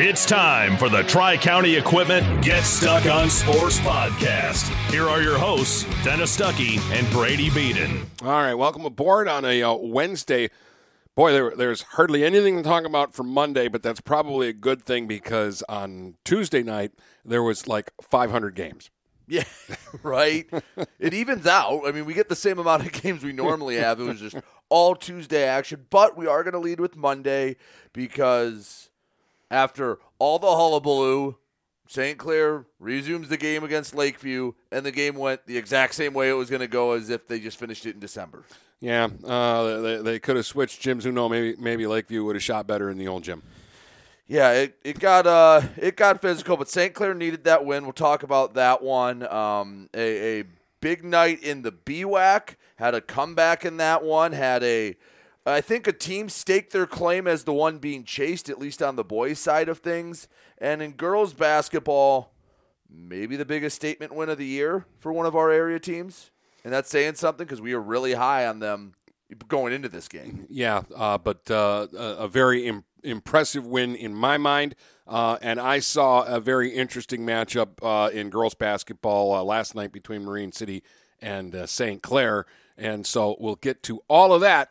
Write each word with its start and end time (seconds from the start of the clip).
It's 0.00 0.24
time 0.24 0.76
for 0.76 0.88
the 0.88 1.02
Tri 1.02 1.36
County 1.36 1.74
Equipment 1.74 2.44
Get 2.44 2.62
Stuck 2.62 3.06
on 3.06 3.28
Sports 3.28 3.80
podcast. 3.80 4.68
Here 4.92 5.08
are 5.08 5.20
your 5.20 5.36
hosts, 5.36 5.82
Dennis 6.04 6.36
Stuckey 6.36 6.78
and 6.92 7.10
Brady 7.10 7.50
Beaton. 7.50 8.08
All 8.22 8.28
right, 8.28 8.54
welcome 8.54 8.84
aboard 8.84 9.26
on 9.26 9.44
a 9.44 9.60
uh, 9.60 9.74
Wednesday. 9.74 10.50
Boy, 11.16 11.32
there, 11.32 11.50
there's 11.50 11.82
hardly 11.82 12.22
anything 12.22 12.58
to 12.58 12.62
talk 12.62 12.84
about 12.84 13.12
for 13.12 13.24
Monday, 13.24 13.66
but 13.66 13.82
that's 13.82 14.00
probably 14.00 14.46
a 14.46 14.52
good 14.52 14.84
thing 14.84 15.08
because 15.08 15.64
on 15.68 16.14
Tuesday 16.24 16.62
night 16.62 16.92
there 17.24 17.42
was 17.42 17.66
like 17.66 17.90
500 18.00 18.54
games. 18.54 18.90
Yeah, 19.26 19.42
right. 20.04 20.48
it 21.00 21.12
evens 21.12 21.44
out. 21.44 21.82
I 21.84 21.90
mean, 21.90 22.04
we 22.04 22.14
get 22.14 22.28
the 22.28 22.36
same 22.36 22.60
amount 22.60 22.86
of 22.86 22.92
games 23.02 23.24
we 23.24 23.32
normally 23.32 23.74
have. 23.78 23.98
It 23.98 24.04
was 24.04 24.20
just 24.20 24.36
all 24.68 24.94
Tuesday 24.94 25.42
action, 25.42 25.86
but 25.90 26.16
we 26.16 26.28
are 26.28 26.44
going 26.44 26.54
to 26.54 26.60
lead 26.60 26.78
with 26.78 26.94
Monday 26.94 27.56
because 27.92 28.87
after 29.50 29.98
all 30.18 30.38
the 30.38 30.46
hullabaloo, 30.48 31.36
St. 31.88 32.18
Clair 32.18 32.66
resumes 32.78 33.28
the 33.28 33.36
game 33.36 33.64
against 33.64 33.94
Lakeview, 33.94 34.52
and 34.70 34.84
the 34.84 34.92
game 34.92 35.16
went 35.16 35.46
the 35.46 35.56
exact 35.56 35.94
same 35.94 36.12
way 36.12 36.28
it 36.28 36.34
was 36.34 36.50
going 36.50 36.60
to 36.60 36.68
go 36.68 36.92
as 36.92 37.08
if 37.08 37.26
they 37.26 37.40
just 37.40 37.58
finished 37.58 37.86
it 37.86 37.94
in 37.94 38.00
December. 38.00 38.44
Yeah, 38.80 39.08
uh, 39.24 39.80
they, 39.80 39.96
they 39.96 40.18
could 40.18 40.36
have 40.36 40.46
switched 40.46 40.82
gyms. 40.82 41.02
Who 41.02 41.12
know? 41.12 41.28
Maybe 41.28 41.56
maybe 41.58 41.86
Lakeview 41.86 42.22
would 42.24 42.36
have 42.36 42.42
shot 42.42 42.66
better 42.66 42.90
in 42.90 42.98
the 42.98 43.08
old 43.08 43.24
gym. 43.24 43.42
Yeah, 44.28 44.52
it, 44.52 44.78
it 44.84 44.98
got 45.00 45.26
uh 45.26 45.62
it 45.76 45.96
got 45.96 46.20
physical, 46.20 46.56
but 46.56 46.68
St. 46.68 46.94
Clair 46.94 47.14
needed 47.14 47.44
that 47.44 47.64
win. 47.64 47.84
We'll 47.84 47.92
talk 47.92 48.22
about 48.22 48.54
that 48.54 48.82
one. 48.82 49.26
Um, 49.26 49.88
a, 49.94 50.40
a 50.40 50.44
big 50.80 51.02
night 51.02 51.42
in 51.42 51.62
the 51.62 51.72
BWAC 51.72 52.56
had 52.76 52.94
a 52.94 53.00
comeback 53.00 53.64
in 53.64 53.78
that 53.78 54.04
one. 54.04 54.32
Had 54.32 54.62
a 54.62 54.96
I 55.48 55.60
think 55.60 55.86
a 55.86 55.92
team 55.92 56.28
staked 56.28 56.72
their 56.72 56.86
claim 56.86 57.26
as 57.26 57.44
the 57.44 57.52
one 57.52 57.78
being 57.78 58.04
chased, 58.04 58.48
at 58.48 58.58
least 58.58 58.82
on 58.82 58.96
the 58.96 59.04
boys' 59.04 59.38
side 59.38 59.68
of 59.68 59.78
things. 59.78 60.28
And 60.58 60.82
in 60.82 60.92
girls 60.92 61.32
basketball, 61.32 62.32
maybe 62.90 63.36
the 63.36 63.44
biggest 63.44 63.76
statement 63.76 64.14
win 64.14 64.28
of 64.28 64.38
the 64.38 64.46
year 64.46 64.86
for 64.98 65.12
one 65.12 65.26
of 65.26 65.36
our 65.36 65.50
area 65.50 65.78
teams. 65.78 66.30
And 66.64 66.72
that's 66.72 66.90
saying 66.90 67.14
something 67.14 67.46
because 67.46 67.60
we 67.60 67.72
are 67.72 67.80
really 67.80 68.14
high 68.14 68.46
on 68.46 68.58
them 68.58 68.94
going 69.46 69.72
into 69.72 69.88
this 69.88 70.08
game. 70.08 70.46
Yeah, 70.48 70.82
uh, 70.94 71.18
but 71.18 71.50
uh, 71.50 71.86
a 71.92 72.28
very 72.28 72.66
Im- 72.66 72.84
impressive 73.02 73.66
win 73.66 73.94
in 73.94 74.14
my 74.14 74.38
mind. 74.38 74.74
Uh, 75.06 75.38
and 75.40 75.60
I 75.60 75.78
saw 75.78 76.24
a 76.24 76.40
very 76.40 76.70
interesting 76.70 77.24
matchup 77.24 77.78
uh, 77.82 78.10
in 78.10 78.30
girls 78.30 78.54
basketball 78.54 79.34
uh, 79.34 79.42
last 79.42 79.74
night 79.74 79.92
between 79.92 80.24
Marine 80.24 80.52
City 80.52 80.82
and 81.20 81.54
uh, 81.54 81.66
St. 81.66 82.02
Clair. 82.02 82.46
And 82.76 83.06
so 83.06 83.36
we'll 83.40 83.56
get 83.56 83.82
to 83.84 84.02
all 84.08 84.32
of 84.34 84.40
that 84.42 84.70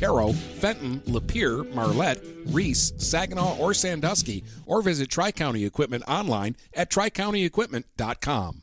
Caro, 0.00 0.32
Fenton, 0.32 1.00
Lapeer, 1.00 1.72
Marlette, 1.74 2.24
Reese, 2.46 2.94
Saginaw, 2.96 3.58
or 3.58 3.74
Sandusky, 3.74 4.44
or 4.66 4.80
visit 4.80 5.10
Tri 5.10 5.30
County 5.30 5.64
Equipment 5.64 6.02
online 6.08 6.56
at 6.74 6.90
tricountyequipment.com. 6.90 8.62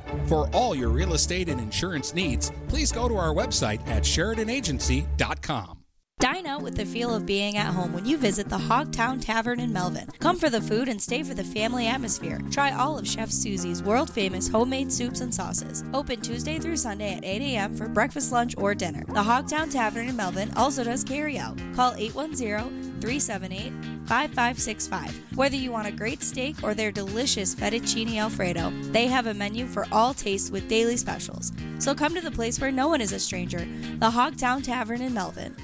For 0.27 0.49
all 0.53 0.75
your 0.75 0.89
real 0.89 1.13
estate 1.13 1.49
and 1.49 1.59
insurance 1.59 2.13
needs, 2.13 2.51
please 2.67 2.91
go 2.91 3.07
to 3.07 3.15
our 3.15 3.33
website 3.33 3.85
at 3.87 4.03
SheridanAgency.com. 4.03 5.77
Dine 6.21 6.45
out 6.45 6.61
with 6.61 6.75
the 6.75 6.85
feel 6.85 7.15
of 7.15 7.25
being 7.25 7.57
at 7.57 7.73
home 7.73 7.93
when 7.93 8.05
you 8.05 8.15
visit 8.15 8.47
the 8.47 8.55
Hogtown 8.55 9.19
Tavern 9.19 9.59
in 9.59 9.73
Melvin. 9.73 10.07
Come 10.19 10.37
for 10.37 10.51
the 10.51 10.61
food 10.61 10.87
and 10.87 11.01
stay 11.01 11.23
for 11.23 11.33
the 11.33 11.43
family 11.43 11.87
atmosphere. 11.87 12.39
Try 12.51 12.71
all 12.73 12.99
of 12.99 13.07
Chef 13.07 13.31
Susie's 13.31 13.81
world 13.81 14.07
famous 14.07 14.47
homemade 14.47 14.93
soups 14.93 15.21
and 15.21 15.33
sauces. 15.33 15.83
Open 15.95 16.21
Tuesday 16.21 16.59
through 16.59 16.77
Sunday 16.77 17.15
at 17.15 17.25
8 17.25 17.41
a.m. 17.41 17.75
for 17.75 17.87
breakfast, 17.87 18.31
lunch, 18.31 18.53
or 18.59 18.75
dinner. 18.75 19.03
The 19.07 19.23
Hogtown 19.23 19.71
Tavern 19.71 20.09
in 20.09 20.15
Melvin 20.15 20.51
also 20.55 20.83
does 20.83 21.03
carry 21.03 21.39
out. 21.39 21.59
Call 21.73 21.95
810 21.97 23.01
378 23.01 23.73
5565. 24.11 25.37
Whether 25.37 25.55
you 25.55 25.71
want 25.71 25.87
a 25.87 25.91
great 25.91 26.21
steak 26.21 26.61
or 26.63 26.73
their 26.73 26.91
delicious 26.91 27.55
fettuccine 27.55 28.17
alfredo, 28.17 28.69
they 28.91 29.07
have 29.07 29.27
a 29.27 29.33
menu 29.33 29.65
for 29.65 29.87
all 29.89 30.13
tastes 30.13 30.51
with 30.51 30.67
daily 30.67 30.97
specials. 30.97 31.53
So 31.79 31.95
come 31.95 32.13
to 32.15 32.19
the 32.19 32.29
place 32.29 32.59
where 32.59 32.73
no 32.73 32.89
one 32.89 32.99
is 32.99 33.13
a 33.13 33.19
stranger, 33.19 33.59
the 33.59 34.11
Hogtown 34.11 34.65
Tavern 34.65 35.01
in 35.01 35.13
Melvin. 35.13 35.55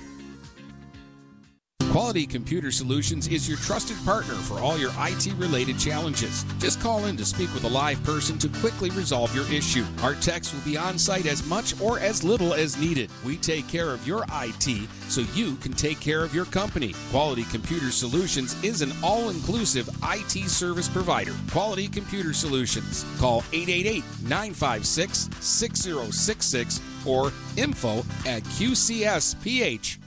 Quality 1.97 2.27
Computer 2.27 2.69
Solutions 2.71 3.27
is 3.27 3.49
your 3.49 3.57
trusted 3.57 3.97
partner 4.05 4.35
for 4.35 4.59
all 4.59 4.77
your 4.77 4.91
IT 4.99 5.33
related 5.33 5.79
challenges. 5.79 6.45
Just 6.59 6.79
call 6.79 7.05
in 7.05 7.17
to 7.17 7.25
speak 7.25 7.51
with 7.55 7.63
a 7.63 7.67
live 7.67 8.03
person 8.03 8.37
to 8.37 8.49
quickly 8.59 8.91
resolve 8.91 9.33
your 9.33 9.51
issue. 9.51 9.83
Our 10.03 10.13
techs 10.13 10.53
will 10.53 10.61
be 10.61 10.77
on 10.77 10.99
site 10.99 11.25
as 11.25 11.43
much 11.47 11.73
or 11.81 11.97
as 11.97 12.23
little 12.23 12.53
as 12.53 12.77
needed. 12.77 13.09
We 13.25 13.37
take 13.37 13.67
care 13.67 13.89
of 13.89 14.05
your 14.05 14.25
IT 14.31 14.87
so 15.07 15.21
you 15.33 15.55
can 15.55 15.73
take 15.73 15.99
care 15.99 16.23
of 16.23 16.35
your 16.35 16.45
company. 16.45 16.93
Quality 17.09 17.45
Computer 17.45 17.89
Solutions 17.89 18.63
is 18.63 18.83
an 18.83 18.91
all 19.03 19.29
inclusive 19.31 19.89
IT 20.03 20.49
service 20.51 20.87
provider. 20.87 21.33
Quality 21.49 21.87
Computer 21.87 22.31
Solutions. 22.31 23.05
Call 23.17 23.43
888 23.51 24.03
956 24.21 25.29
6066 25.39 26.79
or 27.07 27.31
info 27.57 28.05
at 28.27 28.43
qcsph.com. 28.43 29.97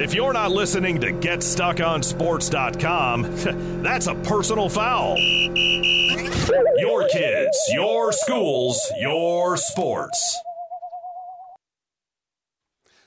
If 0.00 0.14
you're 0.14 0.32
not 0.32 0.52
listening 0.52 1.00
to 1.00 1.12
GetStuckOnSports.com, 1.12 3.82
that's 3.86 4.06
a 4.06 4.14
personal 4.14 4.68
foul. 4.68 5.16
Your 5.18 7.08
kids, 7.08 7.58
your 7.72 8.12
schools, 8.12 8.80
your 9.00 9.56
sports. 9.56 10.40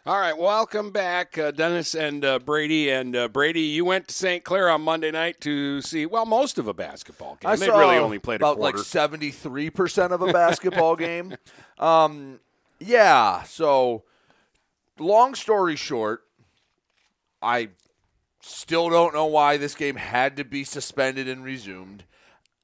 All 0.05 0.19
right, 0.19 0.38
welcome 0.38 0.91
back, 0.91 1.38
uh, 1.38 1.51
Dennis 1.51 1.95
and 1.95 2.25
uh, 2.25 2.39
Brady. 2.39 2.89
And 2.89 3.15
uh, 3.15 3.29
Brady, 3.29 3.61
you 3.61 3.85
went 3.85 4.09
to 4.09 4.13
St. 4.13 4.43
Clair 4.43 4.69
on 4.69 4.81
Monday 4.81 5.11
night 5.11 5.39
to 5.41 5.81
see 5.81 6.05
well 6.05 6.25
most 6.25 6.57
of 6.57 6.67
a 6.67 6.73
basketball 6.73 7.38
game. 7.39 7.51
I 7.51 7.55
they 7.55 7.67
saw 7.67 7.79
really 7.79 7.99
only 7.99 8.19
played 8.19 8.41
about 8.41 8.57
a 8.57 8.59
like 8.59 8.77
seventy 8.79 9.31
three 9.31 9.69
percent 9.69 10.11
of 10.11 10.21
a 10.21 10.33
basketball 10.33 10.97
game. 10.97 11.38
Um, 11.79 12.41
Yeah. 12.79 13.43
So, 13.43 14.03
long 14.99 15.35
story 15.35 15.77
short, 15.77 16.23
I 17.41 17.69
still 18.41 18.89
don't 18.89 19.13
know 19.13 19.25
why 19.25 19.57
this 19.57 19.75
game 19.75 19.95
had 19.95 20.38
to 20.38 20.43
be 20.43 20.63
suspended 20.63 21.27
and 21.27 21.43
resumed. 21.43 22.05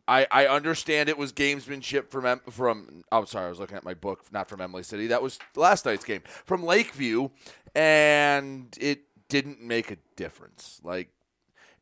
I, 0.07 0.25
I 0.31 0.47
understand 0.47 1.09
it 1.09 1.17
was 1.17 1.33
gamesmanship 1.33 2.09
from 2.09 2.39
from. 2.49 3.03
I'm 3.11 3.25
sorry, 3.25 3.47
I 3.47 3.49
was 3.49 3.59
looking 3.59 3.77
at 3.77 3.83
my 3.83 3.93
book, 3.93 4.23
not 4.31 4.47
from 4.47 4.61
Imlay 4.61 4.83
City. 4.83 5.07
That 5.07 5.21
was 5.21 5.37
last 5.55 5.85
night's 5.85 6.05
game 6.05 6.21
from 6.45 6.63
Lakeview, 6.63 7.29
and 7.75 8.75
it 8.79 9.01
didn't 9.27 9.61
make 9.61 9.91
a 9.91 9.97
difference. 10.15 10.79
Like 10.83 11.09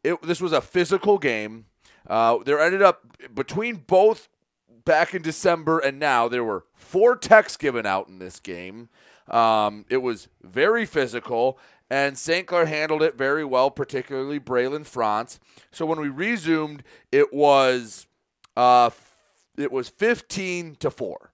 it, 0.04 0.22
this 0.24 0.42
was 0.42 0.54
a 0.54 0.62
physical 0.62 1.18
game. 1.18 1.66
Uh, 2.08 2.40
there 2.44 2.60
ended 2.60 2.82
up 2.82 3.06
between 3.34 3.76
both 3.76 4.30
back 4.86 5.16
in 5.16 5.22
December 5.22 5.80
and 5.80 6.00
now 6.00 6.28
there 6.28 6.44
were 6.44 6.66
four 6.76 7.16
techs 7.16 7.58
given 7.58 7.86
out 7.86 8.08
in 8.08 8.20
this 8.20 8.40
game. 8.40 8.90
Um, 9.28 9.86
it 9.90 9.98
was 9.98 10.28
very 10.44 10.86
physical, 10.86 11.58
and 11.90 12.18
St. 12.18 12.48
Clair 12.48 12.66
handled 12.66 13.04
it 13.04 13.16
very 13.18 13.46
well, 13.46 13.70
particularly 13.72 14.40
Braylon 14.40 14.86
France. 14.86 15.40
So 15.72 15.86
when 15.86 16.00
we 16.00 16.10
resumed, 16.10 16.84
it 17.12 17.34
was 17.34 18.08
uh, 18.58 18.90
it 19.58 19.72
was 19.72 19.90
15 19.90 20.76
to 20.78 20.90
four, 20.90 21.32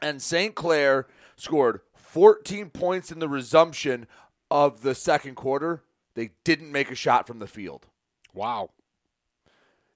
and 0.00 0.20
St. 0.22 0.54
Clair 0.54 1.06
scored 1.36 1.80
14 1.96 2.70
points 2.70 3.10
in 3.12 3.18
the 3.18 3.28
resumption 3.28 4.06
of 4.50 4.82
the 4.82 4.94
second 4.94 5.34
quarter. 5.34 5.82
They 6.14 6.30
didn't 6.44 6.72
make 6.72 6.90
a 6.90 6.94
shot 6.94 7.26
from 7.26 7.38
the 7.38 7.46
field. 7.46 7.86
Wow. 8.34 8.70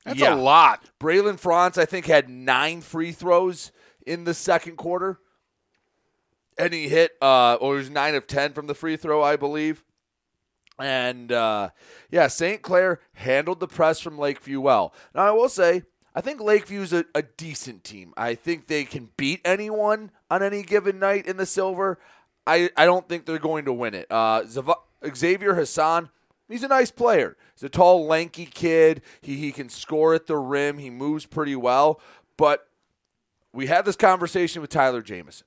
That's 0.05 0.19
Yeah. 0.21 0.35
a 0.35 0.37
lot. 0.37 0.91
Braylon 1.01 1.39
France, 1.39 1.79
I 1.79 1.85
think, 1.85 2.07
had 2.07 2.29
nine 2.29 2.81
free 2.81 3.13
throws 3.13 3.73
in 4.07 4.25
the 4.25 4.35
second 4.35 4.77
quarter. 4.77 5.21
And 6.59 6.73
he 6.73 6.89
hit, 6.89 7.13
uh, 7.23 7.55
or 7.55 7.75
was 7.75 7.91
nine 7.91 8.15
of 8.15 8.27
10 8.27 8.53
from 8.53 8.67
the 8.67 8.75
free 8.75 8.97
throw, 8.97 9.23
I 9.23 9.37
believe. 9.37 9.85
And, 10.79 11.33
uh, 11.33 11.71
yeah, 12.11 12.29
St. 12.29 12.63
Clair 12.63 13.01
handled 13.15 13.61
the 13.61 13.69
press 13.69 14.01
from 14.01 14.19
Lakeview 14.19 14.61
well. 14.61 14.93
Now, 15.15 15.23
I 15.23 15.31
will 15.31 15.49
say, 15.49 15.85
I 16.15 16.21
think 16.21 16.41
Lakeview's 16.41 16.93
a, 16.93 17.05
a 17.15 17.23
decent 17.23 17.85
team. 17.85 18.13
I 18.17 18.35
think 18.35 18.67
they 18.67 18.85
can 18.85 19.11
beat 19.17 19.41
anyone 19.45 20.11
on 20.31 20.43
any 20.43 20.63
given 20.63 20.99
night 20.99 21.27
in 21.27 21.37
the 21.37 21.47
silver. 21.47 21.99
I, 22.47 22.71
I 22.77 22.85
don't 22.85 23.09
think 23.09 23.25
they're 23.25 23.39
going 23.39 23.65
to 23.65 23.73
win 23.73 23.95
it. 23.95 24.07
Uh, 24.11 24.45
Xavier 25.15 25.55
Hassan, 25.55 26.11
he's 26.49 26.63
a 26.63 26.69
nice 26.69 26.91
player. 26.91 27.37
He's 27.55 27.63
a 27.63 27.69
tall, 27.69 28.07
lanky 28.07 28.47
kid. 28.47 29.03
He, 29.21 29.37
he 29.37 29.53
can 29.53 29.69
score 29.69 30.15
at 30.15 30.27
the 30.27 30.37
rim. 30.37 30.79
He 30.79 30.91
moves 30.91 31.25
pretty 31.25 31.57
well. 31.57 32.01
But 32.37 32.67
we 33.53 33.67
had 33.67 33.85
this 33.85 33.97
conversation 33.97 34.61
with 34.61 34.71
Tyler 34.71 35.03
Jamison, 35.03 35.47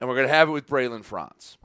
and 0.00 0.08
we're 0.08 0.16
going 0.16 0.28
to 0.28 0.34
have 0.34 0.48
it 0.48 0.52
with 0.52 0.66
Braylon 0.66 1.04
France. 1.04 1.58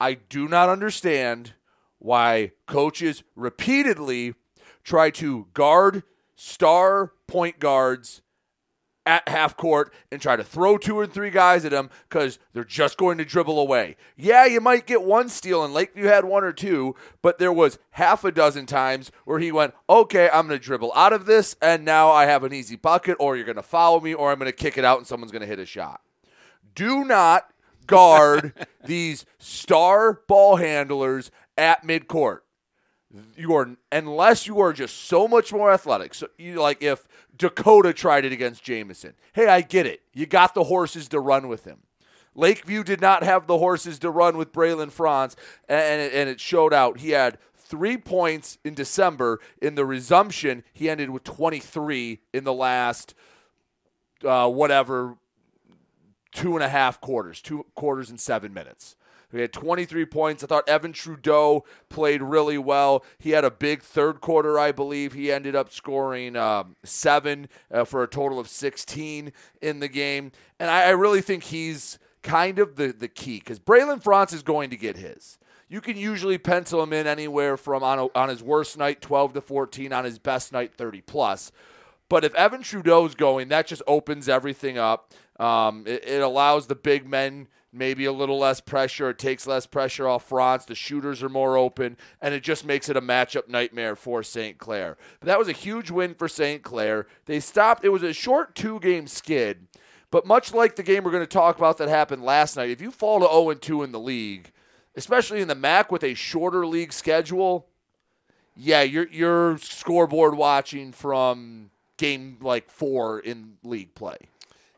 I 0.00 0.14
do 0.14 0.48
not 0.48 0.68
understand 0.68 1.52
why 1.98 2.52
coaches 2.66 3.22
repeatedly 3.36 4.34
try 4.82 5.10
to 5.10 5.46
guard 5.52 6.02
star 6.34 7.12
point 7.26 7.58
guards 7.60 8.22
at 9.06 9.28
half 9.28 9.56
court 9.56 9.92
and 10.12 10.20
try 10.20 10.36
to 10.36 10.44
throw 10.44 10.78
two 10.78 10.96
or 10.96 11.06
three 11.06 11.30
guys 11.30 11.64
at 11.64 11.70
them 11.70 11.90
because 12.08 12.38
they're 12.52 12.64
just 12.64 12.96
going 12.96 13.18
to 13.18 13.24
dribble 13.24 13.58
away. 13.58 13.96
Yeah, 14.16 14.46
you 14.46 14.60
might 14.60 14.86
get 14.86 15.02
one 15.02 15.28
steal, 15.28 15.64
and 15.64 15.72
Lakeview 15.72 16.04
had 16.04 16.24
one 16.24 16.44
or 16.44 16.52
two, 16.52 16.94
but 17.22 17.38
there 17.38 17.52
was 17.52 17.78
half 17.92 18.24
a 18.24 18.32
dozen 18.32 18.66
times 18.66 19.10
where 19.24 19.38
he 19.38 19.52
went, 19.52 19.74
okay, 19.88 20.28
I'm 20.32 20.46
going 20.46 20.58
to 20.58 20.64
dribble 20.64 20.92
out 20.94 21.12
of 21.12 21.26
this, 21.26 21.56
and 21.60 21.84
now 21.84 22.10
I 22.10 22.26
have 22.26 22.44
an 22.44 22.52
easy 22.52 22.76
bucket, 22.76 23.16
or 23.18 23.36
you're 23.36 23.46
going 23.46 23.56
to 23.56 23.62
follow 23.62 24.00
me, 24.00 24.14
or 24.14 24.30
I'm 24.30 24.38
going 24.38 24.50
to 24.50 24.56
kick 24.56 24.78
it 24.78 24.84
out 24.84 24.98
and 24.98 25.06
someone's 25.06 25.32
going 25.32 25.42
to 25.42 25.46
hit 25.46 25.58
a 25.58 25.66
shot. 25.66 26.02
Do 26.74 27.04
not 27.04 27.52
guard 27.86 28.54
these 28.84 29.26
star 29.38 30.20
ball 30.26 30.56
handlers 30.56 31.30
at 31.56 31.84
midcourt 31.84 32.40
you 33.36 33.54
are 33.54 33.70
unless 33.90 34.46
you 34.46 34.60
are 34.60 34.72
just 34.72 35.06
so 35.06 35.26
much 35.26 35.52
more 35.52 35.72
athletic. 35.72 36.14
So 36.14 36.28
you 36.38 36.60
like 36.60 36.82
if 36.82 37.06
Dakota 37.36 37.92
tried 37.92 38.24
it 38.24 38.32
against 38.32 38.62
Jamison. 38.62 39.14
Hey, 39.32 39.48
I 39.48 39.62
get 39.62 39.86
it. 39.86 40.00
You 40.12 40.26
got 40.26 40.54
the 40.54 40.64
horses 40.64 41.08
to 41.08 41.20
run 41.20 41.48
with 41.48 41.64
him. 41.64 41.78
Lakeview 42.34 42.84
did 42.84 43.00
not 43.00 43.24
have 43.24 43.46
the 43.46 43.58
horses 43.58 43.98
to 44.00 44.10
run 44.10 44.36
with 44.36 44.52
Braylon 44.52 44.92
Franz, 44.92 45.34
and 45.68 46.00
it, 46.00 46.14
and 46.14 46.28
it 46.28 46.40
showed 46.40 46.72
out. 46.72 47.00
He 47.00 47.10
had 47.10 47.38
three 47.56 47.96
points 47.96 48.58
in 48.64 48.74
December. 48.74 49.40
In 49.60 49.74
the 49.74 49.84
resumption, 49.84 50.62
he 50.72 50.88
ended 50.88 51.10
with 51.10 51.24
23 51.24 52.20
in 52.32 52.44
the 52.44 52.52
last 52.52 53.14
uh, 54.24 54.48
whatever 54.48 55.16
two 56.32 56.54
and 56.54 56.64
a 56.64 56.68
half 56.68 57.00
quarters, 57.00 57.40
two 57.40 57.66
quarters 57.74 58.10
and 58.10 58.20
seven 58.20 58.52
minutes. 58.52 58.96
He 59.32 59.40
had 59.40 59.52
23 59.52 60.06
points. 60.06 60.42
I 60.42 60.48
thought 60.48 60.68
Evan 60.68 60.92
Trudeau 60.92 61.64
played 61.88 62.22
really 62.22 62.58
well. 62.58 63.04
He 63.18 63.30
had 63.30 63.44
a 63.44 63.50
big 63.50 63.82
third 63.82 64.20
quarter, 64.20 64.58
I 64.58 64.72
believe. 64.72 65.12
He 65.12 65.30
ended 65.30 65.54
up 65.54 65.72
scoring 65.72 66.36
um, 66.36 66.76
seven 66.82 67.48
uh, 67.70 67.84
for 67.84 68.02
a 68.02 68.08
total 68.08 68.40
of 68.40 68.48
16 68.48 69.32
in 69.62 69.78
the 69.78 69.88
game. 69.88 70.32
And 70.58 70.68
I, 70.68 70.86
I 70.86 70.90
really 70.90 71.20
think 71.20 71.44
he's 71.44 71.98
kind 72.22 72.58
of 72.58 72.76
the, 72.76 72.88
the 72.92 73.08
key 73.08 73.38
because 73.38 73.60
Braylon 73.60 74.02
France 74.02 74.32
is 74.32 74.42
going 74.42 74.70
to 74.70 74.76
get 74.76 74.96
his. 74.96 75.38
You 75.68 75.80
can 75.80 75.96
usually 75.96 76.36
pencil 76.36 76.82
him 76.82 76.92
in 76.92 77.06
anywhere 77.06 77.56
from 77.56 77.84
on, 77.84 77.98
a, 78.00 78.06
on 78.18 78.28
his 78.28 78.42
worst 78.42 78.76
night, 78.76 79.00
12 79.00 79.34
to 79.34 79.40
14, 79.40 79.92
on 79.92 80.04
his 80.04 80.18
best 80.18 80.52
night, 80.52 80.74
30 80.74 81.02
plus. 81.02 81.52
But 82.08 82.24
if 82.24 82.34
Evan 82.34 82.62
Trudeau's 82.62 83.14
going, 83.14 83.48
that 83.48 83.68
just 83.68 83.82
opens 83.86 84.28
everything 84.28 84.76
up. 84.76 85.12
Um, 85.40 85.84
it, 85.86 86.06
it 86.06 86.22
allows 86.22 86.66
the 86.66 86.74
big 86.74 87.08
men 87.08 87.48
maybe 87.72 88.04
a 88.04 88.12
little 88.12 88.38
less 88.38 88.60
pressure. 88.60 89.10
It 89.10 89.18
takes 89.18 89.46
less 89.46 89.66
pressure 89.66 90.08
off 90.08 90.28
France. 90.28 90.64
The 90.64 90.74
shooters 90.74 91.22
are 91.22 91.28
more 91.28 91.56
open, 91.56 91.96
and 92.20 92.34
it 92.34 92.42
just 92.42 92.64
makes 92.64 92.88
it 92.88 92.96
a 92.96 93.00
matchup 93.00 93.48
nightmare 93.48 93.96
for 93.96 94.22
St. 94.22 94.58
Clair. 94.58 94.96
But 95.20 95.26
that 95.26 95.38
was 95.38 95.48
a 95.48 95.52
huge 95.52 95.90
win 95.90 96.14
for 96.14 96.28
St. 96.28 96.62
Clair. 96.62 97.06
They 97.26 97.40
stopped. 97.40 97.84
It 97.84 97.90
was 97.90 98.02
a 98.02 98.12
short 98.12 98.54
two 98.54 98.80
game 98.80 99.06
skid, 99.06 99.68
but 100.10 100.26
much 100.26 100.52
like 100.52 100.76
the 100.76 100.82
game 100.82 101.04
we're 101.04 101.10
going 101.10 101.22
to 101.22 101.26
talk 101.26 101.58
about 101.58 101.78
that 101.78 101.88
happened 101.88 102.22
last 102.22 102.56
night, 102.56 102.70
if 102.70 102.80
you 102.80 102.90
fall 102.90 103.20
to 103.20 103.26
0 103.26 103.54
2 103.54 103.82
in 103.82 103.92
the 103.92 104.00
league, 104.00 104.52
especially 104.96 105.40
in 105.40 105.48
the 105.48 105.54
MAC 105.54 105.92
with 105.92 106.02
a 106.02 106.14
shorter 106.14 106.66
league 106.66 106.92
schedule, 106.92 107.66
yeah, 108.56 108.82
you're 108.82 109.08
you're 109.08 109.58
scoreboard 109.58 110.34
watching 110.34 110.92
from 110.92 111.70
game 111.96 112.38
like 112.40 112.70
four 112.70 113.20
in 113.20 113.56
league 113.62 113.94
play. 113.94 114.16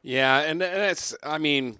Yeah, 0.02 0.40
and, 0.40 0.62
and 0.62 0.82
it's, 0.82 1.14
I 1.22 1.38
mean, 1.38 1.78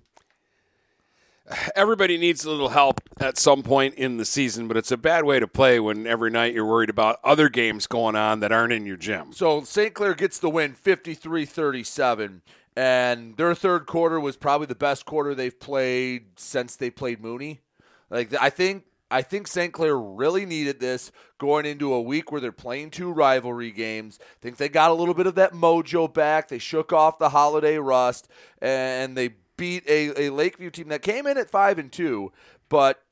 everybody 1.74 2.18
needs 2.18 2.44
a 2.44 2.50
little 2.50 2.68
help 2.68 3.00
at 3.18 3.36
some 3.38 3.62
point 3.62 3.94
in 3.94 4.16
the 4.16 4.24
season, 4.24 4.68
but 4.68 4.76
it's 4.76 4.92
a 4.92 4.96
bad 4.96 5.24
way 5.24 5.40
to 5.40 5.48
play 5.48 5.80
when 5.80 6.06
every 6.06 6.30
night 6.30 6.54
you're 6.54 6.66
worried 6.66 6.90
about 6.90 7.18
other 7.24 7.48
games 7.48 7.86
going 7.86 8.16
on 8.16 8.40
that 8.40 8.52
aren't 8.52 8.72
in 8.72 8.86
your 8.86 8.96
gym. 8.96 9.32
So 9.32 9.62
St. 9.62 9.92
Clair 9.94 10.14
gets 10.14 10.38
the 10.38 10.50
win 10.50 10.74
53 10.74 11.44
37. 11.44 12.42
And 12.74 13.36
their 13.36 13.54
third 13.54 13.86
quarter 13.86 14.18
was 14.18 14.36
probably 14.36 14.66
the 14.66 14.74
best 14.74 15.04
quarter 15.04 15.34
they've 15.34 15.58
played 15.58 16.38
since 16.38 16.74
they 16.76 16.88
played 16.88 17.20
Mooney. 17.20 17.60
Like 18.08 18.32
I 18.40 18.48
think 18.48 18.84
I 19.12 19.20
think 19.20 19.46
St. 19.46 19.72
Clair 19.72 19.96
really 19.96 20.46
needed 20.46 20.80
this 20.80 21.12
going 21.38 21.66
into 21.66 21.92
a 21.92 22.00
week 22.00 22.32
where 22.32 22.40
they're 22.40 22.50
playing 22.50 22.90
two 22.90 23.12
rivalry 23.12 23.70
games. 23.70 24.18
I 24.22 24.24
think 24.40 24.56
they 24.56 24.70
got 24.70 24.90
a 24.90 24.94
little 24.94 25.12
bit 25.12 25.26
of 25.26 25.34
that 25.34 25.52
mojo 25.52 26.12
back. 26.12 26.48
They 26.48 26.58
shook 26.58 26.94
off 26.94 27.18
the 27.18 27.28
holiday 27.28 27.76
rust 27.76 28.28
and 28.62 29.14
they 29.16 29.34
beat 29.58 29.84
a, 29.86 30.28
a 30.28 30.30
Lakeview 30.30 30.70
team 30.70 30.88
that 30.88 31.02
came 31.02 31.26
in 31.26 31.36
at 31.36 31.50
five 31.50 31.78
and 31.78 31.92
two, 31.92 32.32
but 32.70 33.02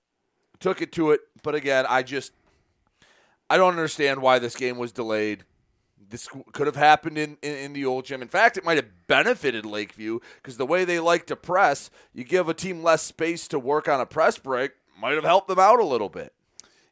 took 0.58 0.80
it 0.80 0.90
to 0.92 1.10
it. 1.10 1.20
But 1.42 1.54
again, 1.54 1.84
I 1.86 2.02
just 2.02 2.32
I 3.50 3.58
don't 3.58 3.70
understand 3.70 4.22
why 4.22 4.38
this 4.38 4.56
game 4.56 4.78
was 4.78 4.92
delayed. 4.92 5.44
This 6.08 6.28
could 6.52 6.66
have 6.66 6.76
happened 6.76 7.18
in, 7.18 7.36
in, 7.42 7.54
in 7.56 7.72
the 7.74 7.84
old 7.84 8.06
gym. 8.06 8.22
In 8.22 8.28
fact, 8.28 8.56
it 8.56 8.64
might 8.64 8.78
have 8.78 9.06
benefited 9.06 9.66
Lakeview 9.66 10.20
because 10.36 10.56
the 10.56 10.66
way 10.66 10.84
they 10.84 10.98
like 10.98 11.26
to 11.26 11.36
press, 11.36 11.90
you 12.14 12.24
give 12.24 12.48
a 12.48 12.54
team 12.54 12.82
less 12.82 13.02
space 13.02 13.46
to 13.48 13.58
work 13.58 13.86
on 13.86 14.00
a 14.00 14.06
press 14.06 14.38
break, 14.38 14.72
might 15.00 15.14
have 15.14 15.24
helped 15.24 15.48
them 15.48 15.58
out 15.58 15.80
a 15.80 15.84
little 15.84 16.08
bit. 16.08 16.32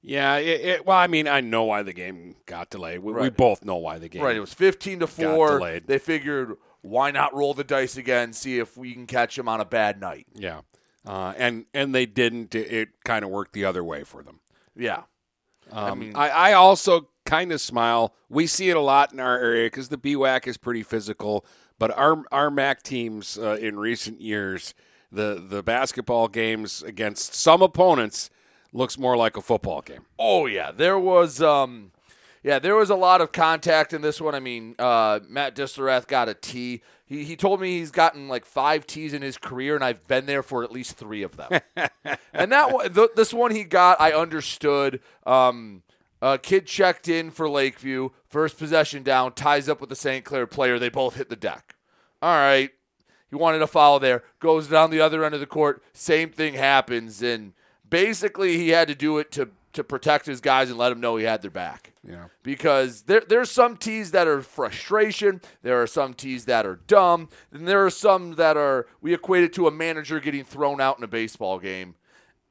Yeah, 0.00 0.36
it, 0.36 0.60
it, 0.60 0.86
well, 0.86 0.96
I 0.96 1.08
mean, 1.08 1.26
I 1.26 1.40
know 1.40 1.64
why 1.64 1.82
the 1.82 1.92
game 1.92 2.36
got 2.46 2.70
delayed. 2.70 3.00
We, 3.00 3.12
we 3.12 3.30
both 3.30 3.64
know 3.64 3.76
why 3.76 3.98
the 3.98 4.08
game. 4.08 4.22
Right, 4.22 4.36
it 4.36 4.40
was 4.40 4.54
15 4.54 5.00
to 5.00 5.06
4. 5.06 5.58
delayed. 5.58 5.86
They 5.86 5.98
figured 5.98 6.56
why 6.82 7.10
not 7.10 7.34
roll 7.34 7.52
the 7.52 7.64
dice 7.64 7.96
again, 7.96 8.32
see 8.32 8.58
if 8.58 8.76
we 8.76 8.92
can 8.92 9.06
catch 9.06 9.34
them 9.36 9.48
on 9.48 9.60
a 9.60 9.64
bad 9.64 10.00
night. 10.00 10.26
Yeah, 10.34 10.60
uh, 11.04 11.34
and 11.36 11.66
and 11.74 11.94
they 11.94 12.06
didn't. 12.06 12.54
It, 12.54 12.72
it 12.72 12.88
kind 13.04 13.24
of 13.24 13.30
worked 13.30 13.52
the 13.52 13.64
other 13.64 13.82
way 13.82 14.04
for 14.04 14.22
them. 14.22 14.40
Yeah. 14.76 15.02
Um, 15.70 15.84
I, 15.84 15.94
mean- 15.94 16.16
I, 16.16 16.52
also 16.54 17.08
kind 17.26 17.52
of 17.52 17.60
smile. 17.60 18.14
We 18.30 18.46
see 18.46 18.70
it 18.70 18.76
a 18.76 18.80
lot 18.80 19.12
in 19.12 19.20
our 19.20 19.38
area 19.38 19.66
because 19.66 19.90
the 19.90 19.98
BWAC 19.98 20.46
is 20.46 20.56
pretty 20.56 20.82
physical. 20.82 21.44
But 21.78 21.96
our 21.96 22.22
our 22.32 22.50
MAC 22.50 22.82
teams 22.82 23.38
uh, 23.38 23.58
in 23.60 23.78
recent 23.78 24.20
years, 24.20 24.74
the 25.10 25.42
the 25.46 25.62
basketball 25.62 26.28
games 26.28 26.82
against 26.82 27.34
some 27.34 27.62
opponents 27.62 28.30
looks 28.72 28.98
more 28.98 29.16
like 29.16 29.36
a 29.36 29.40
football 29.42 29.80
game. 29.80 30.04
Oh 30.18 30.46
yeah, 30.46 30.70
there 30.70 30.98
was 30.98 31.40
um 31.40 31.92
Yeah, 32.42 32.58
there 32.58 32.76
was 32.76 32.90
a 32.90 32.94
lot 32.94 33.20
of 33.20 33.32
contact 33.32 33.92
in 33.92 34.02
this 34.02 34.20
one. 34.20 34.34
I 34.34 34.40
mean, 34.40 34.74
uh, 34.78 35.20
Matt 35.28 35.54
Disselrath 35.56 36.06
got 36.06 36.28
a 36.28 36.34
T. 36.34 36.82
He, 37.06 37.24
he 37.24 37.36
told 37.36 37.60
me 37.60 37.78
he's 37.78 37.90
gotten 37.90 38.28
like 38.28 38.44
five 38.44 38.86
T's 38.86 39.14
in 39.14 39.22
his 39.22 39.38
career, 39.38 39.74
and 39.74 39.82
I've 39.82 40.06
been 40.06 40.26
there 40.26 40.42
for 40.42 40.62
at 40.62 40.70
least 40.70 40.96
three 40.98 41.22
of 41.22 41.36
them. 41.36 41.60
and 42.34 42.52
that 42.52 42.72
one, 42.72 42.92
th- 42.92 43.10
this 43.16 43.32
one 43.32 43.50
he 43.50 43.64
got, 43.64 43.98
I 44.00 44.12
understood. 44.12 45.00
Um, 45.26 45.82
a 46.20 46.36
kid 46.36 46.66
checked 46.66 47.08
in 47.08 47.30
for 47.30 47.48
Lakeview, 47.48 48.10
first 48.28 48.58
possession 48.58 49.02
down, 49.02 49.32
ties 49.32 49.68
up 49.68 49.80
with 49.80 49.88
the 49.88 49.96
St. 49.96 50.24
Clair 50.24 50.46
player. 50.46 50.78
They 50.78 50.90
both 50.90 51.14
hit 51.16 51.30
the 51.30 51.36
deck. 51.36 51.76
All 52.20 52.34
right, 52.34 52.70
he 53.30 53.36
wanted 53.36 53.62
a 53.62 53.66
foul 53.66 53.98
there, 54.00 54.22
goes 54.40 54.68
down 54.68 54.90
the 54.90 55.00
other 55.00 55.24
end 55.24 55.34
of 55.34 55.40
the 55.40 55.46
court. 55.46 55.82
Same 55.92 56.30
thing 56.30 56.54
happens, 56.54 57.22
and 57.22 57.52
basically 57.88 58.56
he 58.56 58.70
had 58.70 58.88
to 58.88 58.94
do 58.94 59.18
it 59.18 59.30
to 59.32 59.50
to 59.74 59.84
protect 59.84 60.24
his 60.26 60.40
guys 60.40 60.70
and 60.70 60.78
let 60.78 60.88
them 60.88 60.98
know 60.98 61.16
he 61.16 61.24
had 61.24 61.42
their 61.42 61.50
back. 61.50 61.92
Yeah. 62.02 62.24
Because 62.42 63.02
there 63.02 63.22
there's 63.28 63.50
some 63.50 63.76
tees 63.76 64.10
that 64.12 64.26
are 64.26 64.40
frustration, 64.42 65.40
there 65.62 65.80
are 65.80 65.86
some 65.86 66.14
tees 66.14 66.46
that 66.46 66.64
are 66.66 66.76
dumb, 66.86 67.28
and 67.52 67.68
there 67.68 67.84
are 67.84 67.90
some 67.90 68.32
that 68.36 68.56
are 68.56 68.86
we 69.02 69.12
equate 69.14 69.44
it 69.44 69.52
to 69.54 69.66
a 69.66 69.70
manager 69.70 70.18
getting 70.20 70.42
thrown 70.44 70.80
out 70.80 70.96
in 70.98 71.04
a 71.04 71.08
baseball 71.08 71.58
game. 71.58 71.94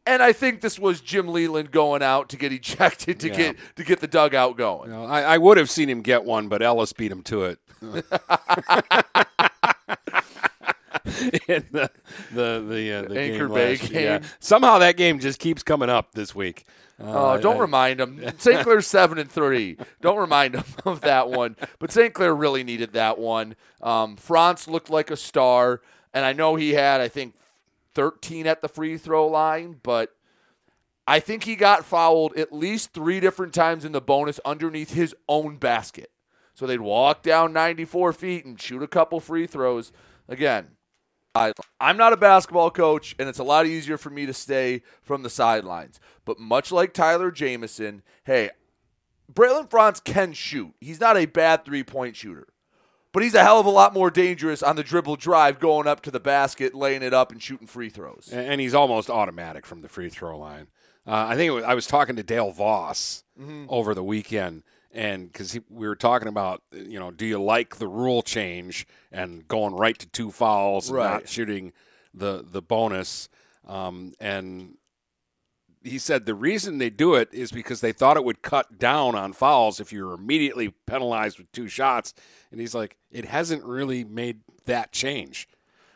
And 0.06 0.24
I 0.24 0.32
think 0.32 0.62
this 0.62 0.80
was 0.80 1.02
Jim 1.02 1.28
Leyland 1.28 1.72
going 1.72 2.02
out 2.02 2.30
to 2.30 2.38
get 2.38 2.54
ejected 2.54 3.20
to 3.22 3.28
Yeah. 3.30 3.36
get 3.36 3.58
to 3.76 3.84
get 3.84 4.00
the 4.00 4.08
dugout 4.08 4.56
going. 4.56 4.90
You 4.92 4.96
know, 4.96 5.06
I, 5.06 5.22
I 5.24 5.38
would 5.38 5.58
have 5.58 5.70
seen 5.70 5.90
him 5.90 6.02
get 6.02 6.24
one, 6.24 6.48
but 6.48 6.62
Ellis 6.62 6.94
beat 6.94 7.12
him 7.12 7.24
to 7.24 7.44
it. 7.46 7.60
In 11.48 11.66
the 11.72 11.90
the 12.34 12.66
the, 12.68 12.94
uh, 12.94 13.02
the 13.10 13.20
Anchor 13.20 13.48
game 13.48 13.54
Bay 13.56 13.78
last- 13.78 13.90
yeah. 13.92 14.20
Somehow 14.40 14.80
that 14.80 14.98
game 14.98 15.20
just 15.20 15.40
keeps 15.40 15.64
coming 15.64 15.90
up 15.90 16.14
this 16.14 16.34
week. 16.36 16.66
Oh, 17.00 17.30
Uh, 17.32 17.38
don't 17.38 17.58
I- 17.58 17.60
remind 17.60 18.00
them. 18.00 18.22
St. 18.38 18.62
Clair's 18.64 18.88
seven 18.88 19.18
and 19.18 19.32
three. 19.32 19.78
Don't 20.02 20.18
remind 20.18 20.56
them 20.56 20.64
of 20.86 21.02
that 21.02 21.30
one. 21.30 21.56
But 21.80 21.92
St. 21.92 22.14
Clair 22.14 22.34
really 22.36 22.64
needed 22.64 22.94
that 22.94 23.18
one. 23.20 23.56
Um, 23.82 24.16
Franz 24.18 24.68
looked 24.68 24.90
like 24.90 25.12
a 25.12 25.18
star, 25.18 25.82
and 26.14 26.26
I 26.26 26.34
know 26.34 26.56
he 26.56 26.74
had, 26.74 27.00
I 27.02 27.08
think, 27.08 27.36
13 27.94 28.48
at 28.48 28.62
the 28.62 28.68
free 28.68 28.98
throw 28.98 29.28
line, 29.28 29.80
but 29.84 30.14
I 31.08 31.20
think 31.20 31.44
he 31.46 31.56
got 31.56 31.86
fouled 31.86 32.36
at 32.36 32.52
least 32.52 32.94
three 32.94 33.20
different 33.20 33.54
times 33.54 33.86
in 33.86 33.92
the 33.92 34.02
bonus 34.02 34.40
underneath 34.44 34.94
his 34.94 35.16
own 35.30 35.58
basket. 35.58 36.12
So 36.54 36.66
they'd 36.66 36.82
walk 36.82 37.22
down 37.22 37.54
94 37.54 38.14
feet 38.14 38.44
and 38.44 38.60
shoot 38.60 38.82
a 38.82 38.88
couple 38.88 39.20
free 39.20 39.46
throws. 39.48 39.92
Again, 40.28 40.70
I'm 41.80 41.98
not 41.98 42.14
a 42.14 42.18
basketball 42.18 42.72
coach, 42.72 43.16
and 43.20 43.28
it's 43.30 43.40
a 43.40 43.44
lot 43.44 43.66
easier 43.66 43.98
for 43.98 44.10
me 44.10 44.26
to 44.26 44.34
stay 44.34 44.82
from 45.02 45.24
the 45.24 45.30
sidelines. 45.30 46.00
But 46.26 46.40
much 46.40 46.72
like 46.72 46.94
Tyler 46.94 47.32
Jamison, 47.32 48.02
hey, 48.26 48.50
Braylon 49.32 49.70
Franz 49.70 50.00
can 50.00 50.34
shoot. 50.34 50.74
He's 50.80 51.00
not 51.00 51.18
a 51.18 51.26
bad 51.26 51.66
three 51.66 51.84
point 51.84 52.16
shooter, 52.16 52.48
but 53.12 53.24
he's 53.24 53.36
a 53.36 53.44
hell 53.44 53.60
of 53.60 53.66
a 53.66 53.70
lot 53.72 53.94
more 53.94 54.10
dangerous 54.10 54.64
on 54.64 54.76
the 54.76 54.84
dribble 54.84 55.18
drive, 55.18 55.60
going 55.60 55.88
up 55.88 56.02
to 56.04 56.12
the 56.12 56.20
basket, 56.20 56.74
laying 56.74 57.04
it 57.04 57.14
up, 57.14 57.32
and 57.32 57.42
shooting 57.42 57.68
free 57.68 57.90
throws. 57.90 58.30
and 58.32 58.62
he's 58.62 58.74
almost 58.74 59.10
automatic 59.10 59.66
from 59.66 59.82
the 59.82 59.90
free 59.90 60.10
throw 60.10 60.38
line. 60.38 60.68
Uh, 61.06 61.26
I 61.30 61.36
think 61.36 61.48
it 61.48 61.52
was, 61.52 61.64
I 61.64 61.74
was 61.74 61.88
talking 61.88 62.16
to 62.18 62.24
Dale 62.24 62.52
Voss 62.52 63.24
Mhm. 63.40 63.68
over 63.70 63.94
the 63.94 64.04
weekend, 64.04 64.64
and 64.94 65.32
because 65.32 65.58
we 65.70 65.88
were 65.88 65.96
talking 65.96 66.28
about, 66.28 66.64
you 66.72 67.00
know, 67.00 67.12
do 67.12 67.26
you 67.26 67.42
like 67.42 67.78
the 67.78 67.88
rule 67.88 68.22
change 68.22 68.88
and 69.12 69.48
going 69.48 69.76
right 69.76 69.98
to 70.00 70.08
two 70.08 70.32
fouls, 70.32 70.90
and 70.90 70.98
Right. 70.98 71.12
not 71.14 71.30
shooting 71.30 71.74
the 72.14 72.44
the 72.50 72.62
bonus, 72.62 73.30
um, 73.68 74.14
and 74.20 74.78
he 75.84 75.98
said 76.00 76.26
the 76.26 76.36
reason 76.36 76.78
they 76.80 76.90
do 76.90 77.16
it 77.16 77.30
is 77.32 77.52
because 77.52 77.80
they 77.82 77.92
thought 77.94 78.18
it 78.18 78.24
would 78.26 78.42
cut 78.42 78.78
down 78.78 79.16
on 79.16 79.32
fouls 79.34 79.80
if 79.80 79.94
you're 79.94 80.14
immediately 80.14 80.70
penalized 80.86 81.38
with 81.38 81.52
two 81.52 81.68
shots, 81.68 82.14
and 82.52 82.60
he's 82.60 82.76
like, 82.76 82.98
it 83.12 83.26
hasn't 83.26 83.64
really 83.64 84.04
made 84.04 84.42
that 84.66 84.92
change. 84.92 85.48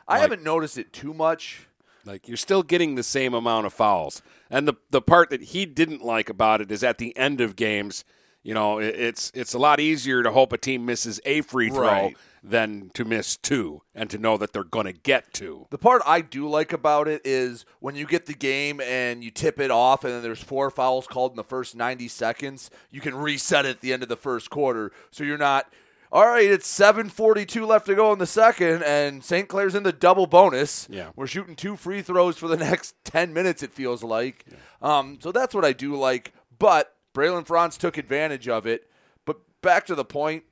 I 0.07 0.19
haven't 0.19 0.43
noticed 0.43 0.77
it 0.77 0.91
too 0.93 1.13
much. 1.13 1.67
Like 2.05 2.27
you're 2.27 2.37
still 2.37 2.63
getting 2.63 2.95
the 2.95 3.03
same 3.03 3.33
amount 3.33 3.65
of 3.65 3.73
fouls. 3.73 4.21
And 4.49 4.67
the 4.67 4.73
the 4.89 5.01
part 5.01 5.29
that 5.29 5.41
he 5.41 5.65
didn't 5.65 6.03
like 6.03 6.29
about 6.29 6.59
it 6.61 6.71
is 6.71 6.83
at 6.83 6.97
the 6.97 7.15
end 7.17 7.39
of 7.41 7.55
games, 7.55 8.03
you 8.43 8.53
know, 8.53 8.79
it, 8.79 8.95
it's 8.95 9.31
it's 9.33 9.53
a 9.53 9.59
lot 9.59 9.79
easier 9.79 10.23
to 10.23 10.31
hope 10.31 10.53
a 10.53 10.57
team 10.57 10.85
misses 10.85 11.19
a 11.25 11.41
free 11.41 11.69
throw 11.69 11.81
Right. 11.87 12.17
than 12.43 12.89
to 12.95 13.05
miss 13.05 13.37
two 13.37 13.81
and 13.93 14.09
to 14.09 14.17
know 14.17 14.35
that 14.37 14.51
they're 14.51 14.63
going 14.63 14.87
to 14.87 14.93
get 14.93 15.31
two. 15.31 15.67
The 15.69 15.77
part 15.77 16.01
I 16.07 16.21
do 16.21 16.47
like 16.49 16.73
about 16.73 17.07
it 17.07 17.21
is 17.23 17.65
when 17.79 17.95
you 17.95 18.07
get 18.07 18.25
the 18.25 18.33
game 18.33 18.81
and 18.81 19.23
you 19.23 19.29
tip 19.29 19.59
it 19.59 19.69
off, 19.69 20.03
and 20.03 20.11
then 20.13 20.23
there's 20.23 20.41
four 20.41 20.71
fouls 20.71 21.05
called 21.05 21.33
in 21.33 21.35
the 21.37 21.43
first 21.43 21.75
90 21.75 22.07
seconds, 22.07 22.71
you 22.89 22.99
can 22.99 23.13
reset 23.15 23.65
it 23.65 23.69
at 23.69 23.81
the 23.81 23.93
end 23.93 24.01
of 24.01 24.09
the 24.09 24.15
first 24.15 24.49
quarter. 24.49 24.91
So 25.11 25.23
you're 25.23 25.37
not, 25.37 25.71
all 26.11 26.25
right, 26.25 26.43
it's 26.49 26.67
7.42 26.79 27.67
left 27.67 27.85
to 27.85 27.95
go 27.95 28.11
in 28.11 28.17
the 28.17 28.25
second, 28.25 28.83
and 28.83 29.23
St. 29.23 29.47
Clair's 29.47 29.75
in 29.75 29.83
the 29.83 29.93
double 29.93 30.25
bonus. 30.25 30.87
Yeah. 30.89 31.11
We're 31.15 31.27
shooting 31.27 31.55
two 31.55 31.75
free 31.75 32.01
throws 32.01 32.37
for 32.39 32.47
the 32.47 32.57
next 32.69 32.95
10 33.03 33.33
minutes, 33.33 33.61
it 33.61 33.71
feels 33.71 34.01
like. 34.03 34.45
Um, 34.81 35.19
so 35.21 35.31
that's 35.31 35.53
what 35.53 35.63
I 35.63 35.73
do 35.73 35.95
like. 35.95 36.33
But 36.57 36.91
Braylon 37.13 37.45
Franz 37.45 37.77
took 37.77 37.97
advantage 37.97 38.47
of 38.47 38.65
it. 38.65 38.89
But 39.25 39.37
back 39.61 39.85
to 39.87 39.95
the 39.95 40.05
point, 40.05 40.43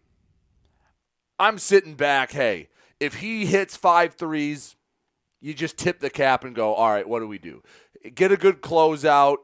I'm 1.39 1.57
sitting 1.57 1.95
back. 1.95 2.31
Hey, 2.31 2.69
if 2.99 3.15
he 3.15 3.45
hits 3.45 3.75
five 3.75 4.13
threes, 4.13 4.75
you 5.41 5.53
just 5.53 5.77
tip 5.77 5.99
the 5.99 6.09
cap 6.09 6.43
and 6.43 6.55
go, 6.55 6.73
all 6.73 6.89
right, 6.89 7.07
what 7.07 7.19
do 7.19 7.27
we 7.27 7.37
do? 7.37 7.63
Get 8.13 8.31
a 8.31 8.37
good 8.37 8.61
closeout, 8.61 9.37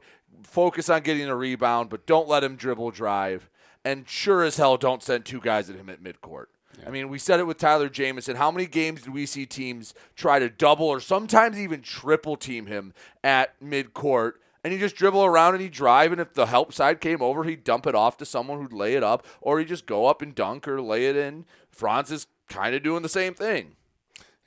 focus 0.44 0.90
on 0.90 1.02
getting 1.02 1.28
a 1.28 1.36
rebound, 1.36 1.90
but 1.90 2.06
don't 2.06 2.28
let 2.28 2.44
him 2.44 2.56
dribble 2.56 2.92
drive. 2.92 3.50
And 3.84 4.08
sure 4.10 4.44
as 4.44 4.58
hell, 4.58 4.78
don't 4.78 5.04
send 5.04 5.26
two 5.26 5.40
guys 5.40 5.70
at 5.70 5.76
him 5.76 5.90
at 5.90 6.04
midcourt. 6.04 6.46
I 6.86 6.90
mean, 6.90 7.10
we 7.10 7.20
said 7.20 7.40
it 7.40 7.48
with 7.48 7.58
Tyler 7.58 7.88
Jamison. 7.88 8.36
How 8.36 8.52
many 8.52 8.66
games 8.66 9.04
do 9.04 9.12
we 9.12 9.26
see 9.26 9.46
teams 9.46 9.94
try 10.16 10.40
to 10.40 10.50
double 10.50 10.88
or 10.88 11.00
sometimes 11.00 11.58
even 11.58 11.82
triple 11.82 12.36
team 12.36 12.66
him 12.66 12.94
at 13.24 13.60
midcourt? 13.62 14.34
And 14.66 14.74
he 14.74 14.80
just 14.80 14.96
dribble 14.96 15.24
around 15.24 15.54
and 15.54 15.62
he 15.62 15.70
drive, 15.70 16.12
and 16.12 16.20
if 16.20 16.34
the 16.34 16.48
help 16.48 16.74
side 16.74 17.00
came 17.00 17.22
over, 17.22 17.44
he'd 17.44 17.64
dump 17.64 17.86
it 17.86 17.94
off 17.94 18.18
to 18.18 18.26
someone 18.26 18.60
who'd 18.60 18.74
lay 18.74 18.96
it 18.96 19.04
up, 19.04 19.24
or 19.40 19.60
he'd 19.60 19.68
just 19.68 19.86
go 19.86 20.08
up 20.08 20.24
and 20.24 20.34
dunk 20.34 20.68
or 20.68 20.82
lay 20.82 21.06
it 21.06 21.16
in. 21.16 21.46
Franz 21.70 22.10
is 22.10 22.26
kind 22.50 22.74
of 22.74 22.82
doing 22.82 23.04
the 23.04 23.08
same 23.10 23.36
thing. 23.36 23.76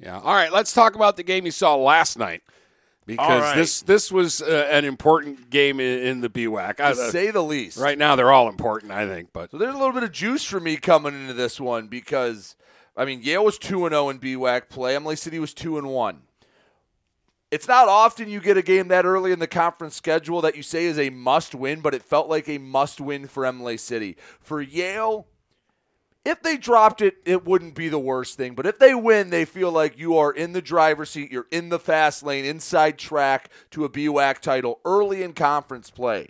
Yeah. 0.01 0.19
All 0.19 0.35
right, 0.35 0.53
let's 0.53 0.73
talk 0.73 0.97
about 0.97 1.17
the 1.17 1.23
game 1.23 1.45
you 1.45 1.53
saw 1.53 1.77
last 1.77 2.19
night. 2.19 2.43
Because 3.07 3.31
All 3.31 3.39
right. 3.39 3.55
this 3.57 3.81
this 3.83 4.11
was 4.11 4.43
uh, 4.43 4.67
an 4.73 4.85
important 4.85 5.51
game 5.51 5.79
in, 5.79 6.01
in 6.01 6.21
the 6.21 6.29
BWAC. 6.29 6.79
To 6.79 6.85
Uh, 6.85 6.95
say 6.95 7.31
the 7.31 7.41
least. 7.45 7.79
Right 7.79 7.97
now, 7.97 8.17
they're 8.17 8.33
all 8.33 8.49
important, 8.49 8.91
I 8.91 9.07
think. 9.07 9.29
But 9.33 9.53
So 9.53 9.57
there's 9.57 9.75
a 9.75 9.79
little 9.79 9.95
bit 9.95 10.03
of 10.03 10.11
juice 10.11 10.43
for 10.45 10.59
me 10.59 10.77
coming 10.79 11.15
into 11.15 11.33
this 11.33 11.61
one 11.61 11.87
because 11.87 12.57
I 12.97 13.05
mean 13.05 13.23
Yale 13.23 13.45
was 13.45 13.57
two 13.57 13.87
and 13.87 13.93
zero 13.95 14.09
in 14.09 14.19
BWAC 14.19 14.69
play. 14.69 14.97
Imlay 14.97 15.15
City 15.15 15.39
was 15.39 15.55
two 15.55 15.79
and 15.79 15.87
one. 15.89 16.23
It's 17.51 17.69
not 17.69 17.89
often 17.89 18.29
you 18.29 18.41
get 18.41 18.59
a 18.59 18.63
game 18.63 18.89
that 18.89 19.07
early 19.07 19.33
in 19.33 19.39
the 19.39 19.47
conference 19.47 19.97
schedule 19.97 20.43
that 20.43 20.57
you 20.57 20.63
say 20.63 20.85
is 20.85 20.99
a 20.99 21.09
must 21.09 21.55
win, 21.55 21.81
but 21.81 21.95
it 21.95 22.03
felt 22.03 22.29
like 22.29 22.49
a 22.49 22.59
must 22.59 23.01
win 23.01 23.27
for 23.27 23.47
Imlay 23.47 23.79
City. 23.79 24.17
For 24.41 24.61
Yale, 24.61 25.27
if 26.27 26.43
they 26.43 26.59
dropped 26.59 27.01
it, 27.01 27.17
it 27.25 27.47
wouldn't 27.47 27.75
be 27.75 27.89
the 27.89 27.99
worst 27.99 28.37
thing. 28.37 28.55
But 28.55 28.67
if 28.67 28.79
they 28.79 28.95
win, 28.95 29.31
they 29.31 29.47
feel 29.47 29.73
like 29.73 29.99
you 29.99 30.19
are 30.19 30.31
in 30.31 30.53
the 30.53 30.61
driver's 30.61 31.09
seat. 31.09 31.33
You're 31.33 31.47
in 31.51 31.71
the 31.71 31.79
fast 31.79 32.23
lane, 32.23 32.45
inside 32.45 32.99
track 32.99 33.51
to 33.71 33.87
a 33.87 33.89
BWAC 33.89 34.41
title 34.41 34.81
early 34.85 35.23
in 35.23 35.33
conference 35.33 35.91
play. 35.91 36.29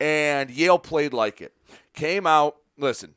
And 0.00 0.50
Yale 0.50 0.78
played 0.78 1.12
like 1.12 1.42
it. 1.42 1.52
Came 1.92 2.26
out, 2.26 2.56
listen, 2.78 3.14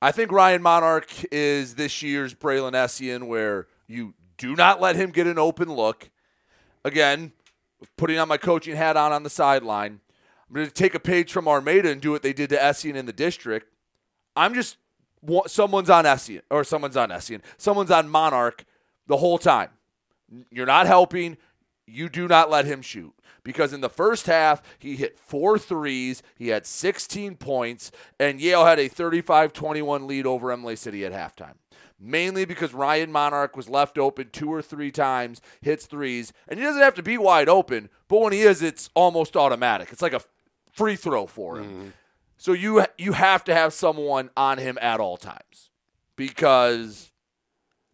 I 0.00 0.12
think 0.12 0.30
Ryan 0.30 0.62
Monarch 0.62 1.08
is 1.32 1.74
this 1.74 2.00
year's 2.00 2.32
Braylon 2.32 2.72
Essian, 2.72 3.26
where 3.26 3.66
you 3.88 4.14
do 4.36 4.54
not 4.54 4.80
let 4.80 4.94
him 4.94 5.10
get 5.10 5.26
an 5.26 5.38
open 5.38 5.72
look. 5.72 6.10
Again, 6.84 7.32
putting 7.96 8.18
on 8.18 8.28
my 8.28 8.36
coaching 8.36 8.76
hat 8.76 8.96
on 8.96 9.12
on 9.12 9.22
the 9.22 9.30
sideline. 9.30 10.00
I'm 10.48 10.54
going 10.54 10.66
to 10.66 10.72
take 10.72 10.94
a 10.94 11.00
page 11.00 11.32
from 11.32 11.48
Armada 11.48 11.90
and 11.90 12.00
do 12.00 12.10
what 12.10 12.22
they 12.22 12.32
did 12.32 12.50
to 12.50 12.56
Essian 12.56 12.94
in 12.94 13.06
the 13.06 13.12
district. 13.12 13.68
I'm 14.36 14.54
just 14.54 14.76
someone's 15.46 15.90
on 15.90 16.04
Essian 16.04 16.42
or 16.50 16.64
someone's 16.64 16.96
on 16.96 17.10
Essian. 17.10 17.40
Someone's 17.56 17.90
on 17.90 18.08
Monarch 18.08 18.64
the 19.06 19.16
whole 19.16 19.38
time. 19.38 19.70
You're 20.50 20.66
not 20.66 20.86
helping. 20.86 21.36
You 21.86 22.08
do 22.08 22.28
not 22.28 22.50
let 22.50 22.64
him 22.64 22.82
shoot. 22.82 23.14
Because 23.44 23.72
in 23.72 23.80
the 23.80 23.88
first 23.88 24.26
half, 24.26 24.62
he 24.78 24.94
hit 24.94 25.18
four 25.18 25.58
threes. 25.58 26.22
He 26.36 26.48
had 26.48 26.64
16 26.64 27.36
points, 27.36 27.90
and 28.20 28.40
Yale 28.40 28.64
had 28.64 28.78
a 28.78 28.88
35 28.88 29.52
21 29.52 30.06
lead 30.06 30.26
over 30.26 30.52
Imlay 30.52 30.76
City 30.76 31.04
at 31.04 31.12
halftime. 31.12 31.54
Mainly 32.04 32.44
because 32.44 32.74
Ryan 32.74 33.12
Monarch 33.12 33.56
was 33.56 33.68
left 33.68 33.96
open 33.96 34.30
two 34.32 34.52
or 34.52 34.60
three 34.60 34.90
times, 34.90 35.40
hits 35.60 35.86
threes, 35.86 36.32
and 36.48 36.58
he 36.58 36.66
doesn't 36.66 36.82
have 36.82 36.96
to 36.96 37.02
be 37.02 37.16
wide 37.16 37.48
open, 37.48 37.88
but 38.08 38.20
when 38.20 38.32
he 38.32 38.40
is, 38.40 38.60
it's 38.60 38.90
almost 38.94 39.36
automatic. 39.36 39.90
It's 39.92 40.02
like 40.02 40.12
a 40.12 40.22
free 40.72 40.96
throw 40.96 41.26
for 41.26 41.58
him. 41.58 41.64
Mm-hmm. 41.64 41.88
So 42.38 42.52
you 42.54 42.84
you 42.98 43.12
have 43.12 43.44
to 43.44 43.54
have 43.54 43.72
someone 43.72 44.30
on 44.36 44.58
him 44.58 44.76
at 44.80 44.98
all 44.98 45.16
times 45.16 45.70
because 46.16 47.12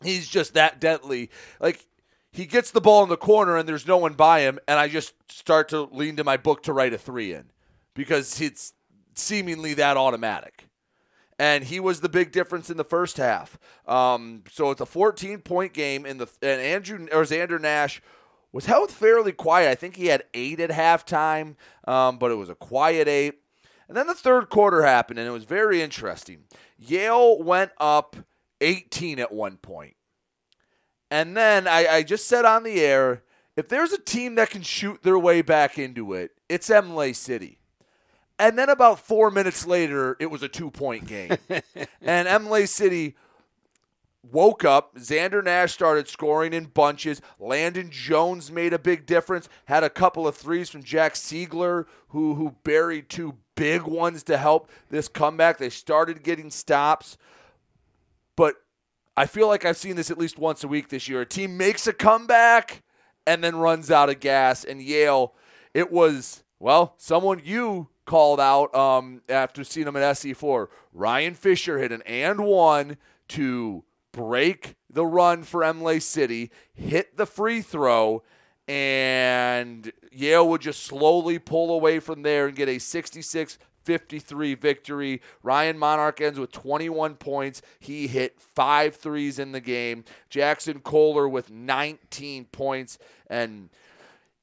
he's 0.03 0.27
just 0.27 0.55
that 0.55 0.81
deadly. 0.81 1.29
Like 1.61 1.85
he 2.33 2.47
gets 2.47 2.71
the 2.71 2.81
ball 2.81 3.03
in 3.03 3.11
the 3.11 3.17
corner 3.19 3.59
and 3.59 3.69
there's 3.69 3.87
no 3.87 3.99
one 3.99 4.15
by 4.15 4.41
him, 4.41 4.59
and 4.67 4.79
I 4.79 4.89
just 4.89 5.13
start 5.31 5.69
to 5.69 5.83
lean 5.83 6.17
to 6.17 6.25
my 6.25 6.39
book 6.39 6.63
to 6.63 6.73
write 6.73 6.95
a 6.95 6.99
three 6.99 7.35
in 7.35 7.51
because 7.95 8.41
it's 8.41 8.73
seemingly 9.15 9.75
that 9.75 9.99
automatic. 9.99 10.65
And 11.39 11.65
he 11.65 11.79
was 11.79 12.01
the 12.01 12.09
big 12.09 12.33
difference 12.33 12.69
in 12.69 12.77
the 12.77 12.85
first 12.85 13.17
half. 13.17 13.59
Um, 13.87 14.43
so 14.51 14.71
it's 14.71 14.81
a 14.81 14.87
14 14.87 15.39
point 15.41 15.73
game 15.73 16.05
in 16.05 16.19
the 16.19 16.29
and 16.43 16.61
Andrew 16.61 17.07
or 17.13 17.23
Xander 17.23 17.61
Nash 17.61 18.03
was 18.51 18.67
held 18.67 18.91
fairly 18.91 19.33
quiet. 19.33 19.71
I 19.71 19.75
think 19.75 19.97
he 19.97 20.07
had 20.07 20.25
eight 20.35 20.59
at 20.59 20.71
halftime, 20.71 21.55
um, 21.87 22.19
but 22.19 22.31
it 22.31 22.37
was 22.37 22.49
a 22.49 22.55
quiet 22.55 23.07
eight. 23.07 23.41
And 23.87 23.97
then 23.97 24.07
the 24.07 24.15
third 24.15 24.51
quarter 24.51 24.83
happened, 24.83 25.19
and 25.19 25.29
it 25.29 25.33
was 25.33 25.45
very 25.45 25.81
interesting. 25.81 26.45
Yale 26.79 27.43
went 27.43 27.71
up 27.79 28.17
18 28.61 29.19
at 29.19 29.33
one 29.33 29.57
point. 29.57 29.95
And 31.11 31.37
then 31.37 31.67
I, 31.67 31.87
I 31.87 32.03
just 32.03 32.27
said 32.27 32.45
on 32.45 32.65
the 32.65 32.81
air 32.81 33.23
if 33.59 33.69
there's 33.69 33.93
a 33.93 33.99
team 33.99 34.37
that 34.37 34.51
can 34.51 34.63
shoot 34.63 35.03
their 35.03 35.19
way 35.19 35.43
back 35.43 35.81
into 35.81 36.13
it, 36.13 36.31
it's 36.49 36.71
Imlay 36.71 37.13
City. 37.13 37.58
And 38.39 38.59
then 38.59 38.69
about 38.69 39.01
four 39.01 39.31
minutes 39.31 39.67
later, 39.67 40.17
it 40.21 40.31
was 40.31 40.43
a 40.43 40.49
two 40.49 40.71
point 40.71 41.07
game. 41.07 41.37
and 42.01 42.29
Imlay 42.29 42.67
City 42.67 43.17
woke 44.23 44.65
up. 44.65 44.95
Xander 44.97 45.43
Nash 45.43 45.73
started 45.73 46.09
scoring 46.09 46.53
in 46.53 46.67
bunches. 46.67 47.21
Landon 47.39 47.91
Jones 47.91 48.51
made 48.53 48.73
a 48.73 48.79
big 48.79 49.07
difference. 49.07 49.49
Had 49.67 49.85
a 49.85 49.91
couple 49.91 50.27
of 50.27 50.37
threes 50.37 50.71
from 50.71 50.83
Jack 50.83 51.15
Siegler, 51.15 51.87
who 52.09 52.35
who 52.35 52.55
buried 52.63 53.09
two 53.09 53.35
big 53.57 53.83
ones 53.83 54.23
to 54.25 54.37
help 54.37 54.71
this 54.91 55.09
comeback. 55.09 55.59
They 55.59 55.71
started 55.71 56.23
getting 56.23 56.51
stops, 56.51 57.17
but 58.37 58.55
I 59.17 59.27
feel 59.27 59.49
like 59.49 59.65
I've 59.65 59.77
seen 59.77 59.97
this 59.97 60.13
at 60.13 60.19
least 60.19 60.39
once 60.39 60.63
a 60.63 60.69
week 60.69 60.91
this 60.91 61.09
year. 61.09 61.23
A 61.23 61.27
team 61.27 61.57
makes 61.57 61.89
a 61.89 61.93
comeback 61.93 62.85
and 63.27 63.43
then 63.43 63.57
runs 63.57 63.91
out 63.91 64.09
of 64.09 64.21
gas. 64.21 64.63
And 64.63 64.81
Yale, 64.81 65.35
it 65.75 65.91
was 65.91 66.45
well, 66.61 66.95
someone 66.99 67.41
you 67.45 67.89
called 68.09 68.41
out 68.41 68.75
um, 68.75 69.21
after 69.29 69.63
seeing 69.63 69.85
them 69.85 69.95
at 69.95 70.17
SC4. 70.17 70.69
Ryan 70.95 71.35
Fisher 71.35 71.79
hit 71.79 71.93
an 71.93 72.03
and 72.03 72.41
one 72.41 72.97
to 73.29 73.85
break 74.13 74.77
the 74.91 75.05
run 75.05 75.43
for 75.43 75.63
Imlay 75.63 76.01
City, 76.01 76.51
hit 76.73 77.19
the 77.19 77.27
free 77.27 77.61
throw, 77.61 78.23
and 78.67 79.93
Yale 80.11 80.49
would 80.49 80.63
just 80.63 80.85
slowly 80.85 81.39
pull 81.39 81.71
away 81.71 82.01
from 82.01 82.23
there 82.23 82.47
and 82.47 82.57
get 82.57 82.69
a 82.69 82.79
66 82.79 83.59
53 83.85 84.55
victory. 84.55 85.23
Ryan 85.43 85.79
Monarch 85.79 86.21
ends 86.21 86.39
with 86.39 86.53
21 86.53 87.15
points. 87.15 87.63
He 87.79 88.07
hit 88.07 88.39
five 88.39 88.97
threes 88.97 89.39
in 89.39 89.53
the 89.53 89.61
game. 89.61 90.05
Jackson 90.29 90.81
Kohler 90.81 91.27
with 91.27 91.51
19 91.51 92.47
points. 92.47 92.99
And 93.29 93.71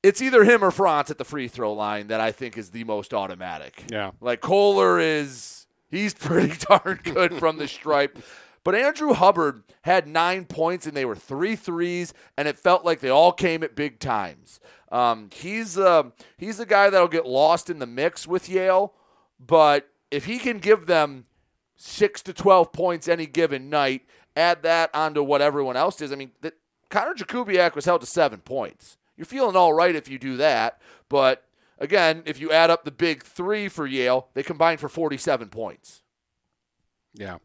it's 0.06 0.22
either 0.22 0.44
him 0.44 0.64
or 0.64 0.70
France 0.70 1.10
at 1.10 1.18
the 1.18 1.26
free 1.26 1.48
throw 1.48 1.74
line 1.74 2.08
that 2.08 2.22
I 2.22 2.32
think 2.32 2.60
is 2.60 2.70
the 2.70 2.84
most 2.84 3.12
automatic. 3.12 3.86
Yeah. 3.92 4.12
Like 4.22 4.40
Kohler 4.40 5.00
is, 5.00 5.66
he's 5.90 6.14
pretty 6.14 6.54
darn 6.70 7.00
good 7.04 7.34
from 7.34 7.58
the 7.58 7.68
stripe. 7.68 8.20
But 8.64 8.76
Andrew 8.76 9.14
Hubbard 9.14 9.64
had 9.82 10.08
nine 10.08 10.46
points 10.46 10.86
and 10.86 10.96
they 10.96 11.06
were 11.06 11.16
three 11.16 11.56
threes, 11.56 12.14
and 12.38 12.48
it 12.48 12.58
felt 12.58 12.86
like 12.86 13.00
they 13.00 13.10
all 13.10 13.32
came 13.32 13.64
at 13.64 13.76
big 13.76 14.00
times. 14.00 14.60
Um, 14.92 15.30
he's 15.34 15.78
uh, 15.78 16.04
he's 16.38 16.58
the 16.58 16.66
guy 16.66 16.90
that'll 16.90 17.08
get 17.08 17.26
lost 17.26 17.70
in 17.70 17.80
the 17.80 17.88
mix 17.88 18.28
with 18.28 18.48
Yale, 18.48 18.94
but 19.40 19.90
if 20.10 20.26
he 20.26 20.38
can 20.38 20.60
give 20.60 20.86
them 20.86 21.26
six 21.76 22.22
to 22.24 22.34
twelve 22.34 22.72
points 22.72 23.08
any 23.08 23.26
given 23.26 23.70
night, 23.70 24.04
add 24.36 24.64
that 24.64 24.90
onto 24.94 25.22
what 25.22 25.42
everyone 25.42 25.76
else 25.76 25.98
does. 25.98 26.12
I 26.12 26.16
mean, 26.16 26.32
the, 26.42 26.54
Connor 26.90 27.14
Jakubiak 27.14 27.76
was 27.76 27.86
held 27.86 28.02
to 28.02 28.08
seven 28.08 28.40
points. 28.40 28.98
You're 29.18 29.26
feeling 29.26 29.56
all 29.56 29.74
right 29.74 29.96
if 29.96 30.10
you 30.10 30.20
do 30.20 30.38
that, 30.38 30.82
but 31.10 31.46
again, 31.80 32.24
if 32.26 32.40
you 32.40 32.52
add 32.52 32.70
up 32.70 32.84
the 32.84 32.92
big 32.92 33.24
three 33.24 33.68
for 33.68 33.86
Yale, 33.86 34.30
they 34.34 34.44
combine 34.44 34.78
for 34.78 34.90
47 34.90 35.50
points. 35.50 36.04
Yeah. 37.14 37.38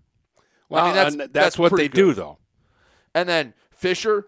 Well, 0.69 0.85
I 0.85 0.87
mean, 0.87 0.95
that's, 0.95 1.17
that's, 1.17 1.33
that's 1.33 1.59
what 1.59 1.71
they 1.71 1.89
pretty 1.89 1.95
do, 1.95 2.15
though. 2.15 2.39
And 3.15 3.29
then 3.29 3.55
Fisher 3.71 4.27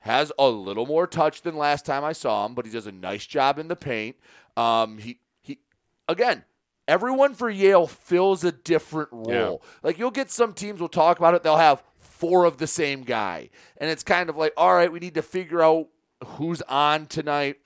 has 0.00 0.32
a 0.38 0.48
little 0.48 0.86
more 0.86 1.06
touch 1.06 1.42
than 1.42 1.56
last 1.56 1.86
time 1.86 2.02
I 2.02 2.12
saw 2.12 2.46
him, 2.46 2.54
but 2.54 2.66
he 2.66 2.72
does 2.72 2.86
a 2.86 2.92
nice 2.92 3.26
job 3.26 3.58
in 3.58 3.68
the 3.68 3.76
paint. 3.76 4.16
Um, 4.56 4.98
he 4.98 5.20
he 5.40 5.60
again, 6.08 6.44
everyone 6.88 7.34
for 7.34 7.48
Yale 7.48 7.86
fills 7.86 8.42
a 8.42 8.52
different 8.52 9.10
role. 9.12 9.62
Like 9.82 9.98
you'll 9.98 10.10
get 10.10 10.30
some 10.30 10.54
teams 10.54 10.80
will 10.80 10.88
talk 10.88 11.18
about 11.18 11.34
it, 11.34 11.42
they'll 11.42 11.56
have 11.56 11.82
four 11.98 12.44
of 12.44 12.58
the 12.58 12.66
same 12.66 13.02
guy. 13.02 13.50
And 13.76 13.90
it's 13.90 14.02
kind 14.02 14.28
of 14.28 14.36
like, 14.36 14.52
all 14.56 14.74
right, 14.74 14.90
we 14.90 14.98
need 14.98 15.14
to 15.14 15.22
figure 15.22 15.62
out 15.62 15.88
who's 16.24 16.62
on 16.62 17.06
tonight. 17.06 17.56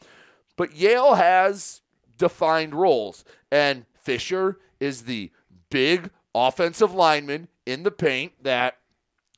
But 0.57 0.75
Yale 0.75 1.15
has 1.15 1.83
defined 2.19 2.75
roles. 2.75 3.25
And 3.51 3.87
Fisher 3.95 4.59
is 4.81 5.03
the 5.03 5.31
big 5.71 6.11
offensive 6.35 6.93
lineman 6.93 7.49
in 7.65 7.83
the 7.83 7.91
paint 7.91 8.33
that, 8.43 8.79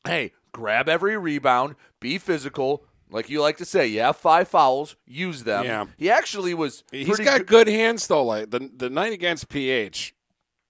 hey, 0.07 0.33
grab 0.53 0.89
every 0.89 1.17
rebound, 1.17 1.77
be 2.01 2.19
physical. 2.19 2.85
Like 3.11 3.31
you 3.31 3.41
like 3.41 3.57
to 3.59 3.65
say, 3.65 3.87
you 3.87 4.01
have 4.01 4.17
five 4.17 4.49
fouls, 4.49 4.97
use 5.07 5.45
them. 5.45 5.65
Yeah. 5.65 5.87
He 5.97 6.11
actually 6.11 6.55
was. 6.55 6.85
He's 6.93 7.19
got 7.19 7.39
good. 7.39 7.47
good 7.47 7.69
hands, 7.69 8.07
though. 8.07 8.25
Like 8.25 8.51
the, 8.51 8.71
the 8.77 8.91
night 8.91 9.13
against 9.13 9.49
PH, 9.49 10.15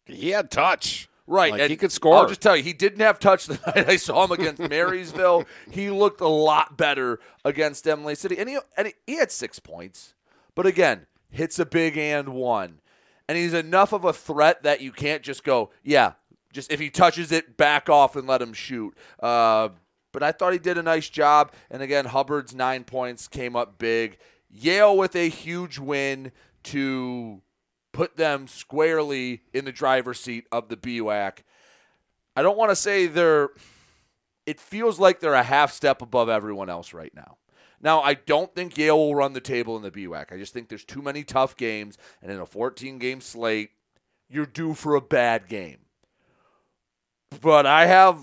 he 0.04 0.30
had 0.30 0.50
touch. 0.50 1.08
Right, 1.28 1.52
Like, 1.52 1.60
and 1.60 1.70
he 1.70 1.76
could 1.76 1.92
score. 1.92 2.16
I'll 2.16 2.26
just 2.26 2.40
tell 2.40 2.56
you, 2.56 2.62
he 2.62 2.72
didn't 2.72 3.00
have 3.00 3.20
touch 3.20 3.46
the 3.46 3.60
night 3.76 3.86
I 3.86 3.96
saw 3.96 4.24
him 4.24 4.32
against 4.32 4.60
Marysville. 4.70 5.44
He 5.70 5.90
looked 5.90 6.22
a 6.22 6.28
lot 6.28 6.78
better 6.78 7.20
against 7.44 7.86
Imlay 7.86 8.14
City, 8.14 8.38
and 8.38 8.48
he 8.48 8.58
and 8.78 8.86
he, 8.88 8.94
he 9.06 9.16
had 9.16 9.30
six 9.30 9.58
points. 9.58 10.14
But 10.54 10.66
again, 10.66 11.06
hits 11.30 11.58
a 11.58 11.66
big 11.66 11.98
and 11.98 12.30
one, 12.30 12.80
and 13.28 13.36
he's 13.36 13.52
enough 13.52 13.92
of 13.92 14.06
a 14.06 14.12
threat 14.14 14.62
that 14.62 14.80
you 14.80 14.90
can't 14.90 15.22
just 15.22 15.44
go, 15.44 15.70
yeah, 15.84 16.12
just 16.52 16.72
if 16.72 16.80
he 16.80 16.88
touches 16.88 17.30
it, 17.30 17.58
back 17.58 17.90
off 17.90 18.16
and 18.16 18.26
let 18.26 18.40
him 18.40 18.54
shoot. 18.54 18.96
Uh, 19.22 19.68
but 20.12 20.22
I 20.22 20.32
thought 20.32 20.54
he 20.54 20.58
did 20.58 20.78
a 20.78 20.82
nice 20.82 21.10
job, 21.10 21.52
and 21.70 21.82
again, 21.82 22.06
Hubbard's 22.06 22.54
nine 22.54 22.84
points 22.84 23.28
came 23.28 23.54
up 23.54 23.78
big. 23.78 24.16
Yale 24.50 24.96
with 24.96 25.14
a 25.14 25.28
huge 25.28 25.78
win 25.78 26.32
to 26.64 27.42
put 27.92 28.16
them 28.16 28.46
squarely 28.46 29.42
in 29.52 29.64
the 29.64 29.72
driver's 29.72 30.20
seat 30.20 30.46
of 30.52 30.68
the 30.68 30.76
BWAC. 30.76 31.38
I 32.36 32.42
don't 32.42 32.58
want 32.58 32.70
to 32.70 32.76
say 32.76 33.06
they're. 33.06 33.50
It 34.46 34.60
feels 34.60 34.98
like 34.98 35.20
they're 35.20 35.34
a 35.34 35.42
half 35.42 35.72
step 35.72 36.00
above 36.00 36.28
everyone 36.28 36.70
else 36.70 36.94
right 36.94 37.14
now. 37.14 37.36
Now, 37.80 38.00
I 38.00 38.14
don't 38.14 38.54
think 38.54 38.76
Yale 38.76 38.96
will 38.96 39.14
run 39.14 39.34
the 39.34 39.40
table 39.40 39.76
in 39.76 39.82
the 39.82 39.90
BWAC. 39.90 40.32
I 40.32 40.36
just 40.38 40.52
think 40.52 40.68
there's 40.68 40.84
too 40.84 41.02
many 41.02 41.22
tough 41.22 41.56
games, 41.56 41.98
and 42.22 42.32
in 42.32 42.40
a 42.40 42.46
14 42.46 42.98
game 42.98 43.20
slate, 43.20 43.70
you're 44.28 44.46
due 44.46 44.74
for 44.74 44.94
a 44.94 45.00
bad 45.00 45.48
game. 45.48 45.78
But 47.40 47.66
I 47.66 47.86
have, 47.86 48.18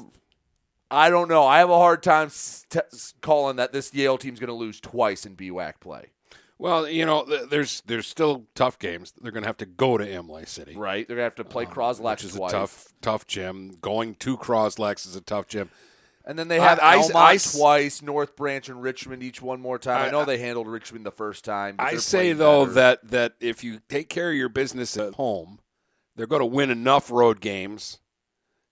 I 0.89 1.09
don't 1.09 1.29
know, 1.29 1.45
I 1.45 1.59
have 1.59 1.69
a 1.69 1.77
hard 1.77 2.03
time 2.03 2.27
s- 2.27 2.65
t- 2.69 2.79
calling 3.21 3.57
that 3.57 3.71
this 3.71 3.93
Yale 3.93 4.17
team's 4.17 4.39
going 4.39 4.47
to 4.47 4.53
lose 4.53 4.79
twice 4.79 5.25
in 5.25 5.35
BWAC 5.35 5.79
play. 5.79 6.11
Well, 6.57 6.87
you 6.87 7.05
know, 7.05 7.25
th- 7.25 7.49
there's 7.49 7.81
there's 7.81 8.07
still 8.07 8.45
tough 8.55 8.79
games. 8.79 9.13
They're 9.21 9.31
going 9.31 9.43
to 9.43 9.49
have 9.49 9.57
to 9.57 9.65
go 9.65 9.97
to 9.97 10.09
Imlay 10.09 10.45
City, 10.45 10.75
Right? 10.75 11.05
They're 11.07 11.17
going 11.17 11.29
to 11.29 11.35
have 11.37 11.45
to 11.45 11.51
play 11.51 11.65
um, 11.65 11.71
Croslex 11.71 12.11
which 12.11 12.23
is 12.25 12.35
twice. 12.35 12.51
a 12.51 12.55
tough 12.55 12.93
tough 13.01 13.27
gym. 13.27 13.77
Going 13.81 14.15
to 14.15 14.37
Croslex 14.37 15.05
is 15.05 15.15
a 15.15 15.21
tough 15.21 15.47
gym. 15.47 15.69
And 16.27 16.39
then 16.39 16.47
they 16.47 16.59
have 16.59 16.79
I- 16.79 16.93
I- 16.93 16.95
Almont 16.95 17.15
I- 17.15 17.37
twice, 17.37 18.01
North 18.01 18.35
Branch 18.35 18.67
and 18.69 18.81
Richmond 18.81 19.21
each 19.21 19.41
one 19.41 19.59
more 19.61 19.77
time. 19.77 20.01
I, 20.01 20.07
I- 20.07 20.11
know 20.11 20.23
they 20.25 20.37
handled 20.37 20.67
Richmond 20.67 21.05
the 21.05 21.11
first 21.11 21.43
time. 21.45 21.75
I 21.77 21.97
say 21.97 22.31
though 22.33 22.61
better. 22.65 22.73
that 22.73 23.11
that 23.11 23.33
if 23.41 23.63
you 23.63 23.79
take 23.89 24.07
care 24.09 24.29
of 24.31 24.35
your 24.35 24.49
business 24.49 24.95
at 24.97 25.15
home, 25.15 25.59
they're 26.15 26.25
going 26.27 26.39
to 26.39 26.45
win 26.45 26.69
enough 26.71 27.11
road 27.11 27.41
games. 27.41 27.99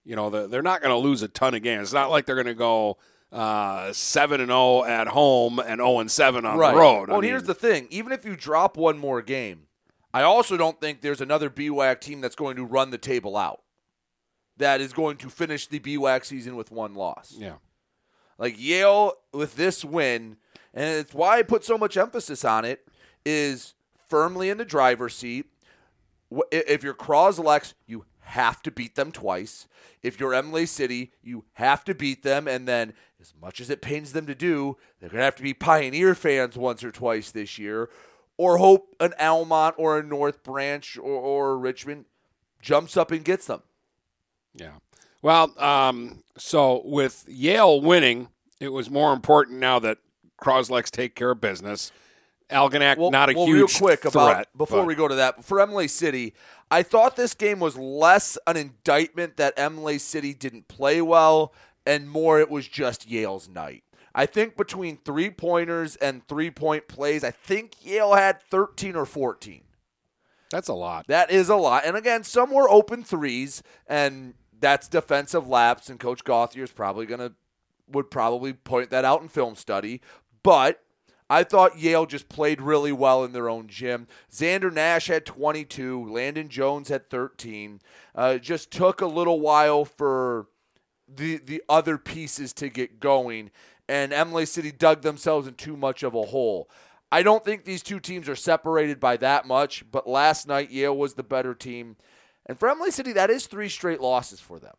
You 0.06 0.15
know, 0.15 0.30
they're, 0.30 0.48
they're 0.48 0.62
not 0.62 0.82
going 0.82 0.93
to 0.93 0.98
lose 0.98 1.22
a 1.22 1.28
ton 1.28 1.54
of 1.54 1.62
games. 1.63 1.84
It's 1.84 1.93
not 1.93 2.10
like 2.10 2.26
they're 2.26 2.36
going 2.36 2.48
to 2.48 2.54
go 2.54 2.98
Uh, 3.34 3.91
seven 3.91 4.39
and 4.39 4.50
zero 4.50 4.84
at 4.84 5.08
home 5.08 5.58
and 5.58 5.80
zero 5.80 6.00
and 6.00 6.12
seven 6.12 6.46
on 6.46 6.56
right. 6.56 6.72
the 6.72 6.80
road. 6.80 7.10
Well, 7.10 7.17
I 7.17 7.22
mean, 7.22 7.32
here's 7.32 7.43
the 7.43 7.56
thing: 7.56 7.88
even 7.89 8.12
if 8.12 8.24
you 8.24 8.36
drop 8.36 8.78
one 8.78 9.00
more 9.00 9.24
game, 9.24 9.65
I 10.13 10.22
also 10.22 10.56
don't 10.56 10.80
think 10.80 11.02
there's 11.02 11.19
another 11.19 11.50
BWAC 11.50 12.00
team 12.00 12.22
that's 12.22 12.36
going 12.36 12.56
to 12.58 12.63
run 12.63 12.91
the 12.91 13.00
table 13.00 13.36
out. 13.36 13.63
That 14.58 14.82
is 14.82 14.93
going 14.93 15.17
to 15.17 15.32
finish 15.32 15.65
the 15.65 15.80
BWAC 15.80 16.26
season 16.26 16.56
with 16.56 16.69
one 16.72 16.93
loss. 16.93 17.34
yeah. 17.36 17.56
Like 18.38 18.56
Yale 18.60 19.13
with 19.32 19.56
this 19.56 19.84
win, 19.84 20.38
and 20.74 21.00
it's 21.00 21.13
why 21.13 21.39
I 21.39 21.41
put 21.43 21.63
so 21.63 21.78
much 21.78 21.98
emphasis 21.98 22.46
on 22.46 22.65
it, 22.65 22.88
is 23.26 23.74
firmly 24.10 24.50
in 24.50 24.60
the 24.60 24.65
driver's 24.65 25.15
seat. 25.15 25.48
If 26.52 26.84
you're 26.84 26.93
Croslex, 26.93 27.74
you 27.88 28.06
have 28.34 28.62
to 28.63 28.72
beat 28.72 28.96
them 28.96 29.12
twice. 29.12 29.67
If 30.02 30.19
you're 30.19 30.34
Imlay 30.34 30.65
City, 30.65 31.12
you 31.22 31.46
have 31.54 31.84
to 31.86 31.96
beat 31.96 32.24
them, 32.24 32.48
and 32.48 32.67
then 32.67 32.93
as 33.22 33.34
much 33.39 33.62
as 33.62 33.69
it 33.69 33.82
pains 33.82 34.12
them 34.12 34.26
to 34.26 34.36
do, 34.36 34.78
they're 35.00 35.10
gonna 35.10 35.24
have 35.24 35.36
to 35.38 35.43
be 35.43 35.54
Pioneer 35.54 36.15
fans 36.15 36.58
once 36.58 36.84
or 36.84 36.91
twice 36.91 37.32
this 37.32 37.58
year, 37.58 37.89
or 38.38 38.58
hope 38.58 38.96
an 39.00 39.13
Almont 39.19 39.76
or 39.78 40.00
a 40.00 40.04
North 40.04 40.43
Branch 40.43 40.98
or, 40.98 41.04
or 41.04 41.58
Richmond 41.58 42.06
jumps 42.62 42.98
up 42.98 43.12
and 43.12 43.24
gets 43.24 43.46
them. 43.46 43.62
Yeah. 44.56 44.74
Well, 45.22 45.54
um, 45.62 46.24
so 46.38 46.82
with 46.86 47.26
Yale 47.28 47.80
winning, 47.80 48.30
it 48.60 48.69
was 48.69 48.89
more 48.89 49.13
important 49.13 49.60
now 49.60 49.80
that 49.80 50.00
Croslex 50.41 50.89
take 50.89 51.15
care 51.15 51.32
of 51.32 51.39
business. 51.39 51.91
Algonac, 52.54 52.98
well, 52.98 53.12
not 53.12 53.30
a 53.30 53.34
well, 53.34 53.46
huge 53.46 53.58
real 53.58 53.68
quick 53.68 54.02
threat. 54.02 54.13
about 54.13 54.58
before 54.58 54.80
but- 54.80 54.88
we 54.88 54.96
go 54.96 55.08
to 55.08 55.16
that 55.16 55.44
for 55.44 55.60
Imlay 55.60 55.88
City. 55.88 56.34
I 56.72 56.82
thought 56.82 57.16
this 57.16 57.34
game 57.34 57.60
was 57.60 57.78
less 57.78 58.38
an 58.48 58.58
indictment 58.58 59.38
that 59.38 59.58
Imlay 59.60 60.00
City 60.00 60.34
didn't 60.34 60.68
play 60.68 61.02
well, 61.02 61.54
and 61.86 62.10
more 62.10 62.39
it 62.39 62.50
was 62.50 62.68
just 62.68 63.08
Yale's 63.08 63.48
night. 63.48 63.84
I 64.16 64.26
think 64.26 64.56
between 64.56 64.98
three 64.98 65.30
pointers 65.30 65.96
and 65.96 66.28
three 66.28 66.52
point 66.52 66.88
plays, 66.88 67.24
I 67.24 67.32
think 67.32 67.84
Yale 67.84 68.13
had 68.13 68.42
13 68.42 68.96
or 68.96 69.06
14. 69.06 69.63
That's 70.52 70.68
a 70.68 70.74
lot. 70.74 71.08
That 71.08 71.32
is 71.32 71.50
a 71.50 71.56
lot. 71.56 71.84
And 71.86 71.98
again, 71.98 72.24
some 72.24 72.52
were 72.52 72.70
open 72.70 73.04
threes, 73.04 73.63
and 73.88 74.36
that's 74.60 74.88
defensive 74.88 75.48
laps, 75.48 75.89
and 75.89 76.00
Coach 76.00 76.24
Gauthier 76.24 76.63
is 76.63 76.72
probably 76.72 77.06
gonna 77.06 77.34
would 77.88 78.10
probably 78.10 78.54
point 78.54 78.89
that 78.92 79.04
out 79.04 79.22
in 79.22 79.28
film 79.28 79.56
study. 79.56 80.00
But 80.44 80.82
I 81.30 81.44
thought 81.44 81.80
Yale 81.80 82.06
just 82.06 82.30
played 82.30 82.62
really 82.62 82.92
well 82.92 83.24
in 83.24 83.32
their 83.32 83.50
own 83.50 83.68
gym. 83.68 84.08
Xander 84.32 84.72
Nash 84.72 85.08
had 85.08 85.26
22. 85.26 86.12
Landon 86.12 86.50
Jones 86.50 86.90
had 86.90 87.10
13. 87.10 87.82
Uh, 88.14 88.38
just 88.38 88.72
took 88.72 89.02
a 89.02 89.08
little 89.08 89.40
while 89.40 89.86
for 89.86 90.48
the 91.08 91.38
the 91.38 91.64
other 91.68 91.98
pieces 91.98 92.54
to 92.54 92.70
get 92.70 93.00
going, 93.00 93.52
and 93.88 94.14
Imlay 94.14 94.46
City 94.46 94.72
dug 94.72 95.02
themselves 95.02 95.48
in 95.48 95.56
too 95.56 95.78
much 95.78 96.04
of 96.04 96.16
a 96.16 96.24
hole. 96.24 96.70
I 97.12 97.22
don't 97.22 97.46
think 97.46 97.64
these 97.64 97.84
two 97.84 98.00
teams 98.00 98.28
are 98.28 98.36
separated 98.36 99.00
by 99.00 99.18
that 99.18 99.46
much, 99.46 99.84
but 99.92 100.08
last 100.08 100.48
night 100.48 100.72
Yale 100.72 100.98
was 100.98 101.14
the 101.14 101.24
better 101.24 101.54
team. 101.54 101.98
And 102.46 102.58
for 102.58 102.68
Imlay 102.70 102.90
City, 102.90 103.14
that 103.14 103.30
is 103.30 103.46
three 103.46 103.70
straight 103.70 104.02
losses 104.02 104.40
for 104.40 104.60
them. 104.60 104.76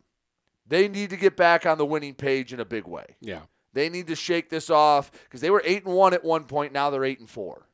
They 0.67 0.87
need 0.87 1.11
to 1.11 1.17
get 1.17 1.37
back 1.37 1.65
on 1.65 1.77
the 1.77 1.85
winning 1.85 2.13
page 2.15 2.51
in 2.51 2.59
a 2.59 2.65
big 2.65 2.85
way. 2.87 3.15
Yeah. 3.21 3.43
They 3.75 3.89
need 3.89 4.07
to 4.07 4.15
shake 4.15 4.49
this 4.49 4.69
off 4.69 5.11
because 5.25 5.41
they 5.41 5.49
were 5.49 5.61
eight 5.65 5.85
and 5.85 5.93
one 5.93 6.13
at 6.13 6.23
one 6.23 6.45
point. 6.45 6.71
Now 6.71 6.89
they're 6.89 7.03
eight 7.03 7.19
and 7.19 7.29
four. 7.29 7.67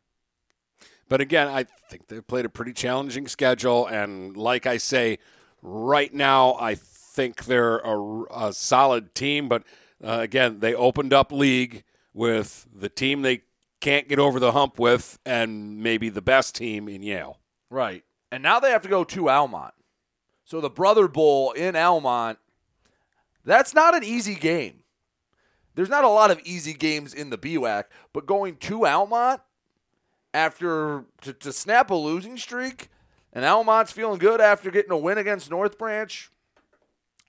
But 1.07 1.21
again, 1.21 1.47
I 1.47 1.65
think 1.89 2.07
they've 2.07 2.25
played 2.25 2.43
a 2.43 2.49
pretty 2.49 2.73
challenging 2.73 3.27
schedule, 3.27 3.85
and 3.85 4.35
like 4.35 4.65
I 4.65 4.77
say, 4.77 5.19
right 5.61 6.11
now 6.11 6.55
I 6.59 6.73
think 6.73 7.45
they're 7.45 7.77
a, 7.77 8.23
a 8.31 8.53
solid 8.53 9.13
team. 9.13 9.47
But 9.47 9.63
uh, 10.03 10.19
again, 10.21 10.59
they 10.59 10.73
opened 10.73 11.13
up 11.13 11.31
league 11.31 11.83
with 12.13 12.67
the 12.73 12.89
team 12.89 13.21
they 13.21 13.43
can't 13.79 14.07
get 14.07 14.17
over 14.17 14.39
the 14.39 14.53
hump 14.53 14.79
with, 14.79 15.19
and 15.23 15.83
maybe 15.83 16.09
the 16.09 16.21
best 16.21 16.55
team 16.55 16.89
in 16.89 17.03
Yale. 17.03 17.39
Right. 17.69 18.03
And 18.31 18.41
now 18.41 18.59
they 18.59 18.71
have 18.71 18.81
to 18.83 18.89
go 18.89 19.03
to 19.03 19.29
Almont. 19.29 19.75
So 20.45 20.61
the 20.61 20.69
Brother 20.69 21.07
Bowl 21.07 21.51
in 21.51 21.75
Almont, 21.75 22.39
that's 23.45 23.75
not 23.75 23.95
an 23.95 24.03
easy 24.03 24.35
game. 24.35 24.80
There's 25.75 25.89
not 25.89 26.03
a 26.03 26.09
lot 26.09 26.31
of 26.31 26.39
easy 26.43 26.73
games 26.73 27.13
in 27.13 27.29
the 27.29 27.37
BWAC, 27.37 27.85
but 28.13 28.25
going 28.25 28.57
to 28.57 28.85
Almont 28.85 29.41
after 30.33 31.05
to, 31.21 31.33
to 31.33 31.53
snap 31.53 31.89
a 31.89 31.95
losing 31.95 32.37
streak, 32.37 32.89
and 33.33 33.45
Almont's 33.45 33.91
feeling 33.91 34.19
good 34.19 34.41
after 34.41 34.71
getting 34.71 34.91
a 34.91 34.97
win 34.97 35.17
against 35.17 35.49
North 35.49 35.77
Branch, 35.77 36.29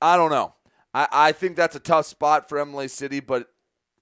I 0.01 0.17
don't 0.17 0.31
know. 0.31 0.55
I, 0.95 1.09
I 1.13 1.33
think 1.33 1.57
that's 1.57 1.77
a 1.77 1.81
tough 1.81 2.07
spot 2.07 2.49
for 2.49 2.59
Imlay 2.59 2.89
City, 2.89 3.21
but 3.21 3.49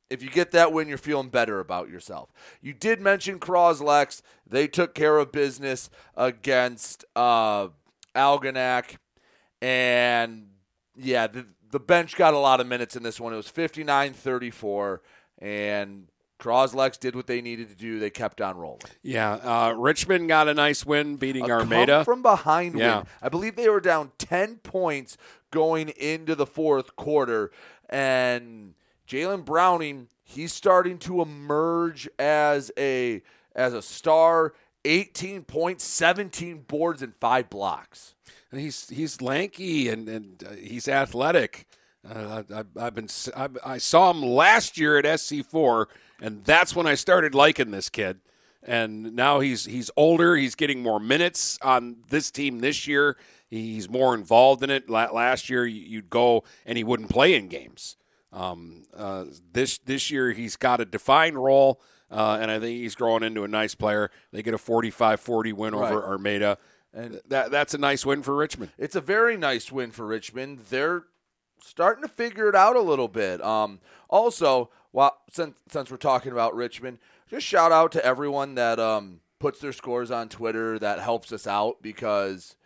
if 0.09 0.23
you 0.23 0.31
get 0.31 0.51
that 0.51 0.73
win, 0.73 0.89
you're 0.89 0.99
feeling 0.99 1.29
better 1.29 1.61
about 1.61 1.89
yourself. 1.89 2.33
You 2.61 2.75
did 2.75 3.01
mention 3.01 3.39
Croslex. 3.39 4.23
They 4.45 4.67
took 4.67 4.95
care 4.95 5.19
of 5.19 5.31
business 5.31 5.89
against 6.17 7.05
uh, 7.15 7.69
Algonac. 8.17 8.97
And 9.63 10.49
yeah, 10.97 11.29
the, 11.29 11.47
the 11.71 11.81
bench 11.81 12.17
got 12.17 12.35
a 12.35 12.39
lot 12.39 12.61
of 12.61 12.67
minutes 12.67 12.97
in 12.97 13.03
this 13.03 13.21
one. 13.21 13.33
It 13.33 13.37
was 13.37 13.49
59 13.49 14.13
34. 14.13 15.01
And 15.39 16.07
Croslex 16.39 16.99
did 16.99 17.15
what 17.15 17.27
they 17.27 17.41
needed 17.41 17.69
to 17.69 17.75
do. 17.75 17.99
They 17.99 18.11
kept 18.11 18.41
on 18.41 18.57
rolling. 18.57 18.81
Yeah, 19.03 19.33
uh, 19.35 19.75
Richmond 19.77 20.29
got 20.29 20.49
a 20.49 20.55
nice 20.55 20.85
win, 20.87 21.17
beating 21.17 21.51
A 21.51 21.55
Armada. 21.55 22.05
from 22.05 22.23
behind 22.23 22.79
Yeah. 22.79 22.99
win. 22.99 23.07
I 23.23 23.29
believe 23.29 23.57
they 23.57 23.69
were 23.69 23.81
down 23.81 24.13
10 24.19 24.57
points 24.57 25.17
going 25.51 25.91
into 25.91 26.35
the 26.35 26.47
fourth 26.47 26.97
quarter. 26.97 27.51
And 27.89 28.75
Jalen 29.09 29.45
Browning, 29.45 30.09
he's 30.23 30.53
starting 30.53 30.99
to 31.01 31.21
emerge 31.23 32.09
as 32.19 32.71
a 32.79 33.23
as 33.55 33.75
a 33.75 33.83
star. 33.83 34.55
18 34.85 35.45
points, 35.45 35.85
17 35.85 36.65
boards, 36.67 37.03
and 37.03 37.15
five 37.21 37.51
blocks. 37.51 38.15
And 38.51 38.61
He's 38.61 38.89
he's 38.89 39.23
lanky 39.23 39.89
and 39.89 40.09
and 40.09 40.45
uh, 40.45 40.53
he's 40.55 40.89
athletic. 40.89 41.67
Uh, 42.09 42.43
I, 42.53 42.65
I've 42.81 42.95
been 42.95 43.09
I, 43.37 43.49
I 43.65 43.79
saw 43.79 44.11
him 44.11 44.23
last 44.23 44.79
year 44.79 44.99
at 44.99 45.05
SC4, 45.05 45.87
and 46.21 46.45
that's 46.45 46.75
when 46.75 46.87
I 46.87 46.95
started 46.95 47.35
liking 47.35 47.71
this 47.71 47.89
kid. 47.91 48.21
And 48.63 49.15
now 49.15 49.41
he's 49.41 49.65
he's 49.67 49.91
older. 49.97 50.35
He's 50.37 50.55
getting 50.55 50.83
more 50.83 50.99
minutes 51.01 51.59
on 51.63 51.97
this 52.09 52.31
team 52.31 52.59
this 52.59 52.87
year. 52.89 53.17
He's 53.49 53.89
more 53.89 54.15
involved 54.15 54.63
in 54.63 54.71
it. 54.71 54.89
Last 54.91 55.49
year, 55.51 55.67
you- 55.67 55.83
you'd 55.87 56.11
go 56.11 56.45
and 56.67 56.77
he 56.79 56.85
wouldn't 56.85 57.11
play 57.11 57.35
in 57.35 57.49
games. 57.49 57.97
Um, 58.33 58.85
uh, 58.97 59.25
this 59.53 59.79
this 59.79 60.11
year, 60.11 60.33
he's 60.33 60.57
got 60.57 60.81
a 60.81 60.85
defined 60.85 61.37
role, 61.43 61.81
uh, 62.11 62.39
and 62.41 62.51
I 62.51 62.59
think 62.59 62.79
he's 62.79 62.95
growing 62.95 63.23
into 63.23 63.45
a 63.45 63.49
nice 63.49 63.75
player. 63.75 64.11
They 64.33 64.43
get 64.43 64.55
a 64.55 64.59
45-40 64.59 65.53
win 65.53 65.75
over 65.75 65.85
Right. 66.01 66.05
Armada. 66.05 66.59
And 66.93 67.21
that 67.29 67.51
that's 67.53 67.73
a 67.73 67.79
nice 67.79 68.05
win 68.05 68.23
for 68.23 68.35
Richmond. 68.35 68.73
It's 68.77 68.97
a 68.97 69.01
very 69.01 69.37
nice 69.37 69.71
win 69.71 69.93
for 69.93 70.07
Richmond. 70.07 70.61
They're 70.71 71.05
starting 71.63 72.03
to 72.03 72.09
figure 72.09 72.49
it 72.49 72.57
out 72.57 72.75
a 72.75 72.81
little 72.81 73.07
bit. 73.07 73.41
Um, 73.45 73.79
also, 74.09 74.71
while 74.91 75.17
since 75.31 75.55
since 75.69 75.89
we're 75.91 75.99
talking 75.99 76.33
about 76.33 76.55
Richmond, 76.57 76.99
just 77.29 77.47
shout 77.47 77.71
out 77.71 77.93
to 77.93 78.05
everyone 78.05 78.57
that 78.57 78.81
um, 78.81 79.21
puts 79.39 79.61
their 79.61 79.73
scores 79.73 80.11
on 80.11 80.29
Twitter 80.29 80.81
that 80.81 80.99
helps 80.99 81.33
us 81.33 81.47
out 81.47 81.81
because 81.81 82.57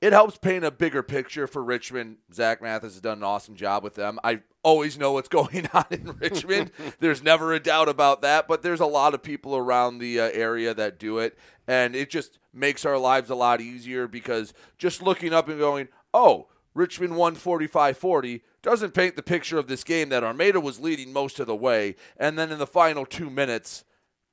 it 0.00 0.12
helps 0.12 0.38
paint 0.38 0.64
a 0.64 0.70
bigger 0.70 1.02
picture 1.02 1.46
for 1.46 1.62
Richmond. 1.62 2.18
Zach 2.32 2.62
Mathis 2.62 2.94
has 2.94 3.00
done 3.00 3.18
an 3.18 3.24
awesome 3.24 3.56
job 3.56 3.82
with 3.82 3.96
them. 3.96 4.18
I 4.22 4.42
always 4.62 4.96
know 4.98 5.12
what's 5.12 5.28
going 5.28 5.68
on 5.72 5.86
in 5.90 6.16
Richmond. 6.18 6.70
there's 7.00 7.22
never 7.22 7.52
a 7.52 7.60
doubt 7.60 7.88
about 7.88 8.22
that, 8.22 8.46
but 8.46 8.62
there's 8.62 8.80
a 8.80 8.86
lot 8.86 9.14
of 9.14 9.22
people 9.22 9.56
around 9.56 9.98
the 9.98 10.20
uh, 10.20 10.30
area 10.32 10.72
that 10.74 10.98
do 10.98 11.18
it, 11.18 11.36
and 11.66 11.96
it 11.96 12.10
just 12.10 12.38
makes 12.52 12.84
our 12.84 12.98
lives 12.98 13.30
a 13.30 13.34
lot 13.34 13.60
easier 13.60 14.06
because 14.06 14.52
just 14.78 15.02
looking 15.02 15.32
up 15.32 15.48
and 15.48 15.58
going, 15.58 15.88
oh, 16.14 16.48
Richmond 16.74 17.16
won 17.16 17.34
45-40 17.34 18.42
doesn't 18.62 18.94
paint 18.94 19.16
the 19.16 19.22
picture 19.22 19.58
of 19.58 19.66
this 19.66 19.82
game 19.82 20.10
that 20.10 20.22
Armada 20.22 20.60
was 20.60 20.78
leading 20.78 21.12
most 21.12 21.40
of 21.40 21.46
the 21.46 21.56
way, 21.56 21.96
and 22.16 22.38
then 22.38 22.52
in 22.52 22.58
the 22.58 22.66
final 22.66 23.04
two 23.04 23.30
minutes 23.30 23.84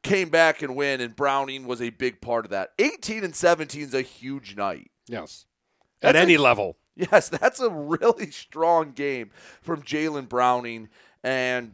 came 0.04 0.30
back 0.30 0.62
and 0.62 0.76
win, 0.76 1.02
and 1.02 1.16
Browning 1.16 1.66
was 1.66 1.82
a 1.82 1.90
big 1.90 2.22
part 2.22 2.46
of 2.46 2.52
that. 2.52 2.74
18 2.78 3.24
and 3.24 3.36
17 3.36 3.82
is 3.82 3.94
a 3.96 4.04
huge 4.04 4.56
night. 4.56 4.92
Yes. 5.08 5.46
At 6.06 6.14
That's 6.14 6.24
any 6.24 6.38
level. 6.38 6.78
Yes, 6.96 7.28
that's 7.28 7.60
a 7.60 7.70
really 7.70 8.32
strong 8.32 8.92
game 8.94 9.32
from 9.62 9.82
Jalen 9.82 10.30
Browning. 10.30 10.88
And, 11.24 11.74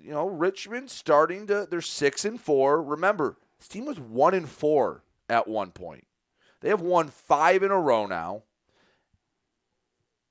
you 0.00 0.12
know, 0.12 0.26
Richmond 0.26 0.90
starting 0.90 1.48
to, 1.48 1.66
they're 1.68 1.80
six 1.80 2.24
and 2.24 2.40
four. 2.40 2.80
Remember, 2.82 3.38
this 3.58 3.68
team 3.68 3.86
was 3.86 3.98
one 3.98 4.34
and 4.34 4.48
four 4.48 5.02
at 5.28 5.48
one 5.48 5.72
point. 5.72 6.06
They 6.60 6.68
have 6.68 6.80
won 6.80 7.08
five 7.08 7.62
in 7.64 7.72
a 7.72 7.80
row 7.80 8.06
now. 8.06 8.44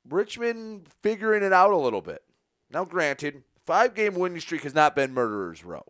Richmond 0.10 0.88
figuring 1.02 1.44
it 1.44 1.54
out 1.54 1.72
a 1.72 1.78
little 1.78 2.02
bit. 2.02 2.24
Now, 2.72 2.86
granted, 2.86 3.44
five 3.66 3.94
game 3.94 4.16
winning 4.16 4.40
streak 4.40 4.64
has 4.64 4.74
not 4.74 4.96
been 4.96 5.14
Murderers 5.14 5.66
Row, 5.66 5.86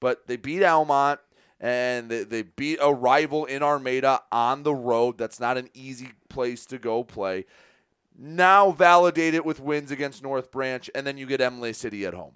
but 0.00 0.26
they 0.26 0.36
beat 0.36 0.62
Almont 0.62 1.20
and 1.64 2.10
they, 2.10 2.24
they 2.24 2.42
beat 2.42 2.78
a 2.82 2.92
rival 2.92 3.46
in 3.46 3.62
Armada 3.62 4.20
on 4.30 4.64
the 4.64 4.74
road. 4.74 5.16
That's 5.16 5.40
not 5.40 5.56
an 5.56 5.70
easy 5.72 6.10
place 6.28 6.66
to 6.66 6.78
go 6.78 7.02
play. 7.02 7.46
Now 8.18 8.70
validate 8.70 9.32
it 9.32 9.46
with 9.46 9.60
wins 9.60 9.90
against 9.90 10.22
North 10.22 10.50
Branch, 10.50 10.90
and 10.94 11.06
then 11.06 11.16
you 11.16 11.24
get 11.24 11.40
Imlay 11.40 11.72
City 11.72 12.04
at 12.04 12.12
home. 12.12 12.34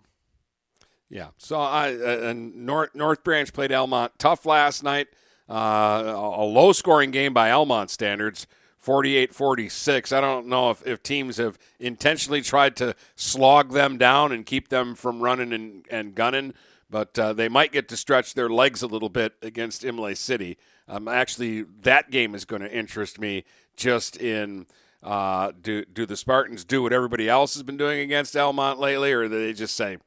Yeah. 1.10 1.28
So 1.36 1.60
I 1.60 1.94
uh, 1.94 2.30
and 2.30 2.64
North 2.64 2.94
North 2.94 3.22
Branch 3.22 3.52
played 3.52 3.70
Almont 3.70 4.12
tough 4.18 4.46
last 4.46 4.82
night. 4.82 5.08
Uh, 5.48 6.14
a 6.14 6.44
low 6.44 6.72
scoring 6.72 7.10
game 7.10 7.34
by 7.34 7.50
Almont 7.50 7.90
standards. 7.90 8.46
48-46. 8.84 10.16
I 10.16 10.20
don't 10.20 10.46
know 10.46 10.70
if, 10.70 10.86
if 10.86 11.02
teams 11.02 11.36
have 11.38 11.58
intentionally 11.80 12.40
tried 12.40 12.76
to 12.76 12.94
slog 13.16 13.72
them 13.72 13.98
down 13.98 14.30
and 14.30 14.46
keep 14.46 14.68
them 14.68 14.94
from 14.94 15.20
running 15.20 15.52
and, 15.52 15.84
and 15.90 16.14
gunning, 16.14 16.54
but 16.90 17.18
uh, 17.18 17.32
they 17.32 17.48
might 17.48 17.72
get 17.72 17.88
to 17.88 17.96
stretch 17.96 18.34
their 18.34 18.48
legs 18.48 18.82
a 18.82 18.86
little 18.86 19.08
bit 19.08 19.34
against 19.42 19.84
Imlay 19.84 20.14
City. 20.14 20.56
Um, 20.86 21.08
actually, 21.08 21.62
that 21.82 22.10
game 22.10 22.34
is 22.34 22.44
going 22.44 22.62
to 22.62 22.72
interest 22.72 23.20
me 23.20 23.44
just 23.76 24.16
in 24.16 24.66
uh, 25.02 25.52
do, 25.60 25.84
do 25.84 26.06
the 26.06 26.16
Spartans 26.16 26.64
do 26.64 26.82
what 26.82 26.92
everybody 26.92 27.28
else 27.28 27.54
has 27.54 27.62
been 27.62 27.76
doing 27.76 28.00
against 28.00 28.36
Almont 28.36 28.78
lately, 28.78 29.12
or 29.12 29.28
do 29.28 29.28
they 29.28 29.52
just 29.52 29.76
say, 29.76 29.98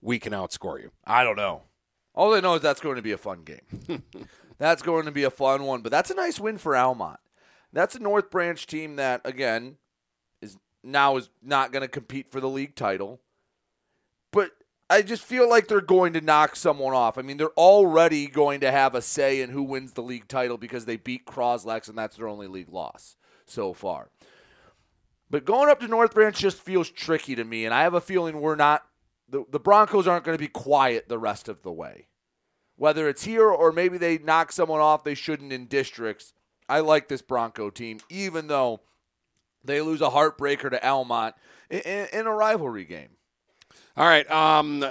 we 0.00 0.18
can 0.18 0.32
outscore 0.32 0.80
you? 0.80 0.90
I 1.04 1.24
don't 1.24 1.36
know. 1.36 1.62
All 2.14 2.34
I 2.34 2.40
know 2.40 2.54
is 2.54 2.62
that's 2.62 2.80
going 2.80 2.96
to 2.96 3.02
be 3.02 3.12
a 3.12 3.18
fun 3.18 3.42
game. 3.42 4.02
that's 4.58 4.82
going 4.82 5.04
to 5.04 5.12
be 5.12 5.24
a 5.24 5.30
fun 5.30 5.64
one, 5.64 5.82
but 5.82 5.92
that's 5.92 6.10
a 6.10 6.14
nice 6.14 6.40
win 6.40 6.58
for 6.58 6.76
Almont. 6.76 7.20
That's 7.72 7.94
a 7.94 8.00
North 8.00 8.30
Branch 8.30 8.66
team 8.66 8.96
that, 8.96 9.20
again, 9.24 9.76
is 10.40 10.56
now 10.82 11.16
is 11.16 11.28
not 11.42 11.70
going 11.70 11.82
to 11.82 11.88
compete 11.88 12.30
for 12.32 12.40
the 12.40 12.48
league 12.48 12.74
title. 12.74 13.20
I 14.90 15.02
just 15.02 15.22
feel 15.22 15.48
like 15.48 15.68
they're 15.68 15.80
going 15.82 16.14
to 16.14 16.20
knock 16.20 16.56
someone 16.56 16.94
off. 16.94 17.18
I 17.18 17.22
mean, 17.22 17.36
they're 17.36 17.48
already 17.50 18.26
going 18.26 18.60
to 18.60 18.70
have 18.70 18.94
a 18.94 19.02
say 19.02 19.42
in 19.42 19.50
who 19.50 19.62
wins 19.62 19.92
the 19.92 20.02
league 20.02 20.28
title 20.28 20.56
because 20.56 20.86
they 20.86 20.96
beat 20.96 21.26
Croslex, 21.26 21.88
and 21.88 21.98
that's 21.98 22.16
their 22.16 22.28
only 22.28 22.46
league 22.46 22.72
loss 22.72 23.16
so 23.44 23.74
far. 23.74 24.10
But 25.30 25.44
going 25.44 25.68
up 25.68 25.80
to 25.80 25.88
North 25.88 26.14
Branch 26.14 26.36
just 26.36 26.58
feels 26.58 26.88
tricky 26.90 27.34
to 27.34 27.44
me, 27.44 27.66
and 27.66 27.74
I 27.74 27.82
have 27.82 27.94
a 27.94 28.00
feeling 28.00 28.40
we're 28.40 28.56
not. 28.56 28.82
The, 29.28 29.44
the 29.50 29.60
Broncos 29.60 30.06
aren't 30.06 30.24
going 30.24 30.38
to 30.38 30.42
be 30.42 30.48
quiet 30.48 31.08
the 31.08 31.18
rest 31.18 31.48
of 31.50 31.62
the 31.62 31.72
way. 31.72 32.06
Whether 32.76 33.08
it's 33.10 33.24
here 33.24 33.48
or 33.48 33.72
maybe 33.72 33.98
they 33.98 34.16
knock 34.16 34.52
someone 34.52 34.80
off 34.80 35.04
they 35.04 35.14
shouldn't 35.14 35.52
in 35.52 35.66
districts, 35.66 36.32
I 36.66 36.80
like 36.80 37.08
this 37.08 37.20
Bronco 37.20 37.68
team, 37.68 37.98
even 38.08 38.46
though 38.46 38.80
they 39.62 39.82
lose 39.82 40.00
a 40.00 40.10
heartbreaker 40.10 40.70
to 40.70 40.86
Almont 40.86 41.34
in, 41.68 42.06
in 42.10 42.26
a 42.26 42.32
rivalry 42.32 42.84
game. 42.84 43.17
All 43.98 44.06
right. 44.06 44.30
Um, 44.30 44.84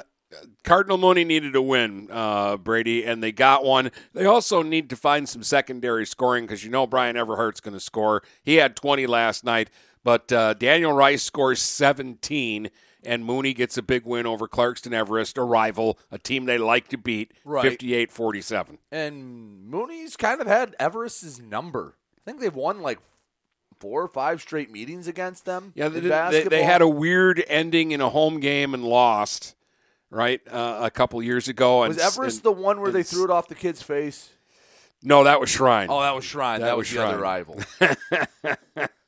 Cardinal 0.65 0.97
Mooney 0.97 1.23
needed 1.23 1.55
a 1.55 1.61
win, 1.61 2.09
uh, 2.11 2.57
Brady, 2.57 3.05
and 3.05 3.23
they 3.23 3.31
got 3.31 3.63
one. 3.63 3.89
They 4.13 4.25
also 4.25 4.61
need 4.61 4.89
to 4.89 4.97
find 4.97 5.27
some 5.29 5.43
secondary 5.43 6.05
scoring 6.05 6.45
because 6.45 6.63
you 6.65 6.69
know 6.69 6.85
Brian 6.85 7.15
Everhart's 7.15 7.61
going 7.61 7.73
to 7.73 7.79
score. 7.79 8.21
He 8.43 8.55
had 8.55 8.75
20 8.75 9.07
last 9.07 9.45
night, 9.45 9.69
but 10.03 10.29
uh, 10.33 10.53
Daniel 10.55 10.91
Rice 10.91 11.23
scores 11.23 11.61
17, 11.61 12.69
and 13.05 13.23
Mooney 13.23 13.53
gets 13.53 13.77
a 13.77 13.81
big 13.81 14.05
win 14.05 14.25
over 14.25 14.45
Clarkston 14.49 14.91
Everest, 14.91 15.37
a 15.37 15.43
rival, 15.43 15.97
a 16.11 16.17
team 16.17 16.43
they 16.43 16.57
like 16.57 16.89
to 16.89 16.97
beat, 16.97 17.31
Right. 17.45 17.63
58 17.63 18.11
47. 18.11 18.77
And 18.91 19.65
Mooney's 19.69 20.17
kind 20.17 20.41
of 20.41 20.47
had 20.47 20.75
Everest's 20.77 21.39
number. 21.39 21.95
I 22.17 22.29
think 22.29 22.41
they've 22.41 22.53
won 22.53 22.81
like 22.81 22.99
four 23.79 24.01
or 24.03 24.07
five 24.07 24.41
straight 24.41 24.71
meetings 24.71 25.07
against 25.07 25.45
them. 25.45 25.71
Yeah, 25.75 25.89
they, 25.89 25.99
they, 25.99 26.09
basketball. 26.09 26.49
they 26.49 26.63
had 26.63 26.81
a 26.81 26.87
weird 26.87 27.43
ending 27.47 27.91
in 27.91 28.01
a 28.01 28.09
home 28.09 28.39
game 28.39 28.73
and 28.73 28.83
lost, 28.83 29.55
right, 30.09 30.41
uh, 30.49 30.79
a 30.83 30.91
couple 30.91 31.21
years 31.23 31.47
ago. 31.47 31.83
And, 31.83 31.89
Was 31.95 31.97
Everest 32.03 32.37
and- 32.37 32.43
the 32.43 32.51
one 32.51 32.81
where 32.81 32.91
they 32.91 33.03
threw 33.03 33.23
it 33.23 33.29
off 33.29 33.47
the 33.47 33.55
kid's 33.55 33.81
face? 33.81 34.29
No, 35.03 35.23
that 35.25 35.39
was 35.39 35.49
Shrine. 35.49 35.87
Oh, 35.91 36.01
that 36.01 36.15
was 36.15 36.25
Shrine. 36.25 36.59
That, 36.61 36.67
That 36.67 36.77
was, 36.77 36.87
was 36.91 36.95
the 36.97 37.05
other 37.05 37.19
rival. 37.19 37.59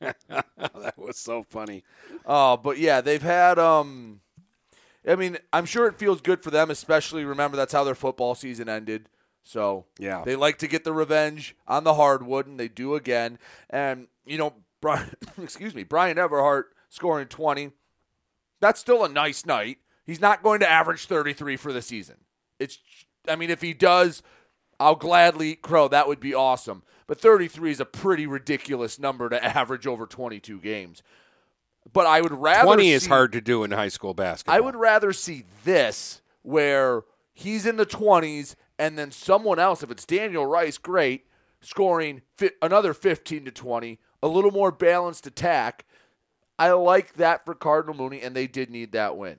that 0.10 0.94
was 0.98 1.18
so 1.18 1.44
funny. 1.44 1.84
Oh, 2.26 2.58
but 2.58 2.78
yeah, 2.78 3.02
they've 3.02 3.22
had. 3.22 3.58
um 3.60 4.22
I 5.08 5.16
mean, 5.16 5.38
I'm 5.54 5.66
sure 5.66 5.88
it 5.88 5.98
feels 5.98 6.22
good 6.22 6.44
for 6.44 6.52
them, 6.52 6.70
especially 6.70 7.24
remember 7.26 7.58
that's 7.58 7.74
how 7.74 7.84
their 7.84 7.96
football 7.96 8.36
season 8.36 8.70
ended. 8.70 9.08
So 9.44 9.86
Yeah. 9.98 10.24
they 10.26 10.36
like 10.36 10.58
to 10.60 10.68
get 10.68 10.84
the 10.84 10.94
revenge 10.94 11.56
on 11.68 11.84
the 11.84 11.96
hardwood, 11.96 12.46
and 12.48 12.60
they 12.60 12.68
do 12.68 12.96
again. 12.96 13.40
And 13.70 14.08
you 14.26 14.38
know, 14.38 14.54
Brian, 14.82 15.10
excuse 15.42 15.74
me, 15.74 15.84
Brian 15.84 16.18
Everhart 16.18 16.66
scoring 16.90 17.28
20. 17.28 17.72
That's 18.60 18.80
still 18.80 19.04
a 19.04 19.10
nice 19.10 19.46
night. 19.46 19.78
He's 20.06 20.20
not 20.22 20.44
going 20.44 20.60
to 20.60 20.70
average 20.70 21.06
33 21.06 21.56
for 21.58 21.72
the 21.72 21.82
season. 21.82 22.16
It's, 22.60 22.78
I 23.28 23.36
mean, 23.36 23.50
if 23.50 23.62
he 23.62 23.74
does, 23.74 24.22
I'll 24.80 24.96
gladly 24.96 25.56
crow. 25.56 25.88
That 25.88 26.08
would 26.08 26.20
be 26.20 26.34
awesome. 26.34 26.84
But 27.08 27.20
33 27.22 27.72
is 27.72 27.80
a 27.80 27.86
pretty 27.86 28.28
ridiculous 28.28 29.00
number 29.00 29.30
to 29.30 29.44
average 29.58 29.88
over 29.88 30.06
22 30.06 30.60
games. 30.60 31.02
But 31.94 32.06
I 32.06 32.22
would 32.22 32.34
rather 32.34 32.66
20 32.66 32.92
is 32.92 33.04
see- 33.04 33.10
hard 33.10 33.32
to 33.32 33.42
do 33.42 33.64
in 33.64 33.72
high 33.72 33.88
school 33.88 34.14
basketball. 34.14 34.56
I 34.56 34.60
would 34.60 34.76
rather 34.76 35.14
see 35.14 35.46
this 35.64 36.22
where 36.42 37.04
he's 37.34 37.66
in 37.66 37.78
the 37.78 37.86
20s 37.86 38.56
and 38.80 38.98
then 38.98 39.12
someone 39.12 39.60
else, 39.60 39.84
if 39.84 39.92
it's 39.92 40.06
Daniel 40.06 40.46
Rice, 40.46 40.78
great, 40.78 41.28
scoring 41.62 42.22
fi- 42.38 42.52
another 42.62 42.94
15 42.94 43.46
to 43.46 43.52
20, 43.52 44.00
a 44.24 44.28
little 44.28 44.52
more 44.52 44.72
balanced 44.72 45.28
attack. 45.28 45.86
I 46.58 46.72
like 46.72 47.14
that 47.16 47.46
for 47.46 47.54
Cardinal 47.54 47.96
Mooney, 47.96 48.22
and 48.22 48.36
they 48.36 48.48
did 48.48 48.70
need 48.70 48.94
that 48.94 49.18
win. 49.18 49.38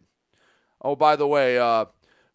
Oh, 0.83 0.95
by 0.95 1.17
the 1.17 1.27
way, 1.27 1.59
uh, 1.59 1.87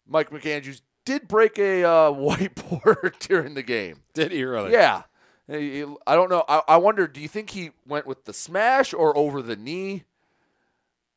Mike 0.06 0.30
McAndrews 0.30 0.82
did 1.04 1.28
break 1.28 1.58
a 1.58 1.84
uh, 1.84 1.88
whiteboard 2.12 3.18
during 3.20 3.54
the 3.54 3.62
game. 3.62 4.02
Did 4.12 4.32
he 4.32 4.44
really? 4.44 4.72
Yeah. 4.72 5.02
I 5.48 6.14
don't 6.16 6.28
know. 6.28 6.44
I, 6.48 6.62
I 6.66 6.76
wonder, 6.78 7.06
do 7.06 7.20
you 7.20 7.28
think 7.28 7.50
he 7.50 7.70
went 7.86 8.04
with 8.04 8.24
the 8.24 8.32
smash 8.32 8.92
or 8.92 9.16
over 9.16 9.42
the 9.42 9.54
knee? 9.54 10.02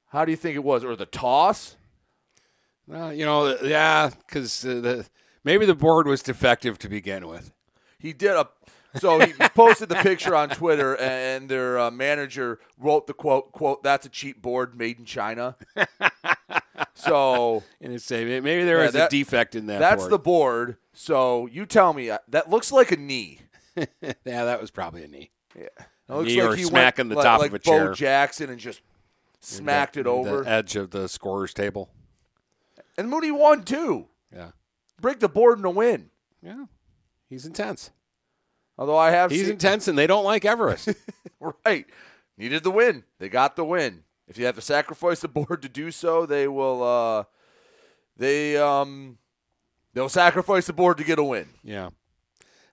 How 0.10 0.24
do 0.24 0.32
you 0.32 0.38
think 0.38 0.56
it 0.56 0.64
was? 0.64 0.84
Or 0.84 0.96
the 0.96 1.08
toss? 1.08 1.78
Well, 2.88 3.12
you 3.12 3.26
know, 3.26 3.58
yeah, 3.64 4.12
because 4.28 4.62
the 4.62 5.08
maybe 5.44 5.66
the 5.66 5.76
board 5.76 6.08
was 6.08 6.22
defective 6.22 6.78
to 6.80 6.90
begin 6.90 7.28
with. 7.28 7.52
He 7.98 8.14
did 8.14 8.32
a. 8.36 8.48
So 9.00 9.20
he 9.20 9.34
posted 9.56 9.90
the 9.90 9.96
picture 9.96 10.36
on 10.36 10.50
Twitter, 10.50 10.96
and 10.98 11.48
their 11.48 11.78
uh, 11.78 11.92
manager 11.92 12.60
wrote 12.80 13.06
the 13.08 13.14
quote: 13.14 13.52
"quote 13.52 13.84
That's 13.84 14.06
a 14.06 14.10
cheap 14.10 14.42
board 14.42 14.76
made 14.78 14.98
in 15.00 15.06
China." 15.06 15.56
so 16.94 17.64
And 17.82 17.94
it's 17.94 18.06
say 18.06 18.26
maybe 18.26 18.64
there 18.64 18.78
Yeah, 18.80 18.84
was 18.86 18.94
that- 18.94 19.08
a 19.14 19.16
defect 19.16 19.56
in 19.56 19.68
that. 19.68 19.80
that's 19.80 20.04
board. 20.04 20.12
the 20.12 20.20
board. 20.20 20.78
So 20.94 21.46
you 21.48 21.66
tell 21.66 21.94
me 21.94 22.10
uh, 22.10 22.18
that 22.30 22.50
looks 22.50 22.72
like 22.72 22.92
a 22.92 22.98
knee. 22.98 23.40
yeah, 23.76 23.86
that 24.24 24.60
was 24.60 24.72
probably 24.72 25.04
a 25.04 25.08
knee. 25.08 25.32
Yeah, 25.56 25.64
it 26.10 26.14
looks 26.14 26.28
knee 26.30 26.42
like 26.42 26.52
or 26.52 26.56
he 26.56 26.64
went 26.64 26.70
smacking 26.72 27.10
the 27.10 27.16
top 27.16 27.40
like 27.40 27.50
of 27.52 27.56
a 27.56 27.60
Bo 27.60 27.72
chair. 27.72 27.94
Jackson 27.94 28.50
and 28.50 28.60
just 28.60 28.82
smacked 29.40 29.94
The- 29.94 30.02
it 30.02 30.08
over. 30.08 30.44
the 30.44 30.50
edge 30.50 30.76
of 30.76 30.92
the 30.92 31.08
scorer's 31.08 31.54
table. 31.54 31.90
And 32.98 33.10
Mooney 33.10 33.32
won 33.32 33.64
too. 33.64 34.08
Yeah, 34.36 34.52
Break 35.02 35.20
the 35.20 35.30
board 35.30 35.58
and 35.58 35.66
a 35.66 35.70
win. 35.70 36.10
yeah, 36.42 36.66
he's 37.30 37.46
intense. 37.46 37.92
Although 38.78 38.98
I 38.98 39.12
have 39.12 39.30
He's 39.32 39.42
seen, 39.42 39.52
intense, 39.52 39.88
and 39.90 39.98
they 39.98 40.08
don't 40.08 40.24
like 40.24 40.46
Everest. 40.46 40.90
right. 41.66 41.86
Needed 42.38 42.64
the 42.64 42.72
win. 42.72 43.04
They 43.20 43.28
got 43.28 43.58
the 43.58 43.66
win. 43.66 44.04
If 44.30 44.38
you 44.38 44.46
have 44.46 44.56
to 44.56 44.62
sacrifice 44.62 45.20
the 45.20 45.28
board 45.30 45.62
to 45.64 45.70
do 45.70 45.92
so, 45.92 46.26
they 46.26 46.48
will. 46.48 46.82
Uh, 46.82 47.24
they 48.16 48.56
um, 48.58 49.18
they'll 49.94 50.08
sacrifice 50.10 50.68
the 50.68 50.74
board 50.74 50.98
to 50.98 51.04
get 51.04 51.20
a 51.20 51.24
win. 51.24 51.50
Yeah. 51.64 51.90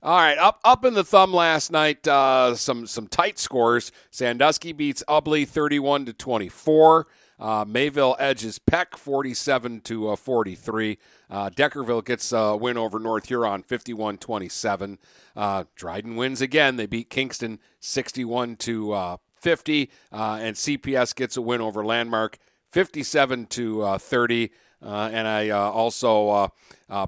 All 0.03 0.17
right, 0.17 0.39
up 0.39 0.61
up 0.63 0.85
in 0.85 0.95
the 0.95 1.03
thumb 1.03 1.33
last 1.35 1.73
night. 1.73 2.07
Uh, 2.07 2.55
some 2.55 2.87
some 2.87 3.09
tight 3.09 3.41
scores. 3.41 3.91
Sandusky 4.13 4.73
beats 4.73 5.03
Ubly 5.09 5.49
thirty-one 5.49 6.05
to 6.07 6.13
twenty-four. 6.13 7.09
Uh, 7.39 7.65
Mayville 7.67 8.17
edges 8.19 8.59
Peck 8.59 8.97
forty-seven 8.97 9.81
to 9.83 10.09
uh, 10.09 10.17
forty-three. 10.17 10.99
Uh, 11.29 11.51
Deckerville 11.51 12.05
gets 12.05 12.33
a 12.33 12.57
win 12.57 12.79
over 12.79 12.99
North 12.99 13.27
Huron 13.27 13.63
51-27. 13.63 14.99
Uh, 15.35 15.65
Dryden 15.75 16.17
wins 16.17 16.41
again. 16.41 16.77
They 16.77 16.87
beat 16.87 17.11
Kingston 17.11 17.59
sixty-one 17.79 18.57
to 18.57 18.93
uh, 18.93 19.17
fifty, 19.35 19.91
uh, 20.11 20.39
and 20.41 20.57
CPS 20.57 21.15
gets 21.15 21.37
a 21.37 21.43
win 21.43 21.61
over 21.61 21.85
Landmark 21.85 22.39
fifty-seven 22.71 23.47
to 23.47 23.83
uh, 23.83 23.99
thirty. 23.99 24.53
Uh, 24.83 25.11
and 25.13 25.27
I 25.27 25.51
also 25.51 26.53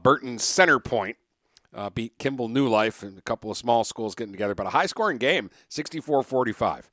Burton 0.03 0.39
Center 0.39 0.79
Point 0.79 1.17
beat 1.95 2.19
Kimball 2.19 2.49
New 2.49 2.67
Life 2.69 3.03
and 3.03 3.19
a 3.19 3.23
couple 3.23 3.51
of 3.51 3.57
small 3.57 3.85
schools 3.85 4.15
getting 4.15 4.33
together, 4.33 4.55
but 4.55 4.67
a 4.67 4.71
high 4.71 4.87
scoring 4.87 5.19
game, 5.19 5.51
64 5.69 6.23
45. 6.23 6.91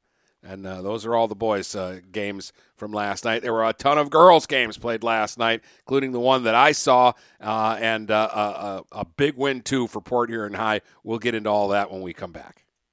And 0.47 0.67
uh, 0.67 0.81
those 0.83 1.05
are 1.05 1.15
all 1.15 1.27
the 1.27 1.35
boys' 1.35 1.75
uh, 1.75 2.01
games 2.11 2.53
from 2.75 2.91
last 2.91 3.25
night. 3.25 3.41
There 3.41 3.53
were 3.53 3.65
a 3.65 3.73
ton 3.73 3.97
of 3.97 4.09
girls' 4.11 4.45
games 4.45 4.77
played 4.77 5.03
last 5.03 5.39
night, 5.39 5.61
including 5.79 6.11
the 6.11 6.19
one 6.19 6.43
that 6.43 6.53
I 6.53 6.71
saw, 6.71 7.13
uh, 7.41 7.77
and 7.79 8.11
uh, 8.11 8.29
a, 8.31 8.39
a, 8.39 8.83
a 8.99 9.05
big 9.05 9.35
win, 9.37 9.61
too, 9.61 9.87
for 9.87 10.01
Port 10.01 10.29
Huron 10.29 10.53
High. 10.53 10.81
We'll 11.03 11.19
get 11.19 11.33
into 11.33 11.49
all 11.49 11.69
that 11.69 11.91
when 11.91 12.01
we 12.01 12.13
come 12.13 12.31
back. 12.31 12.64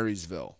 Marysville. 0.00 0.59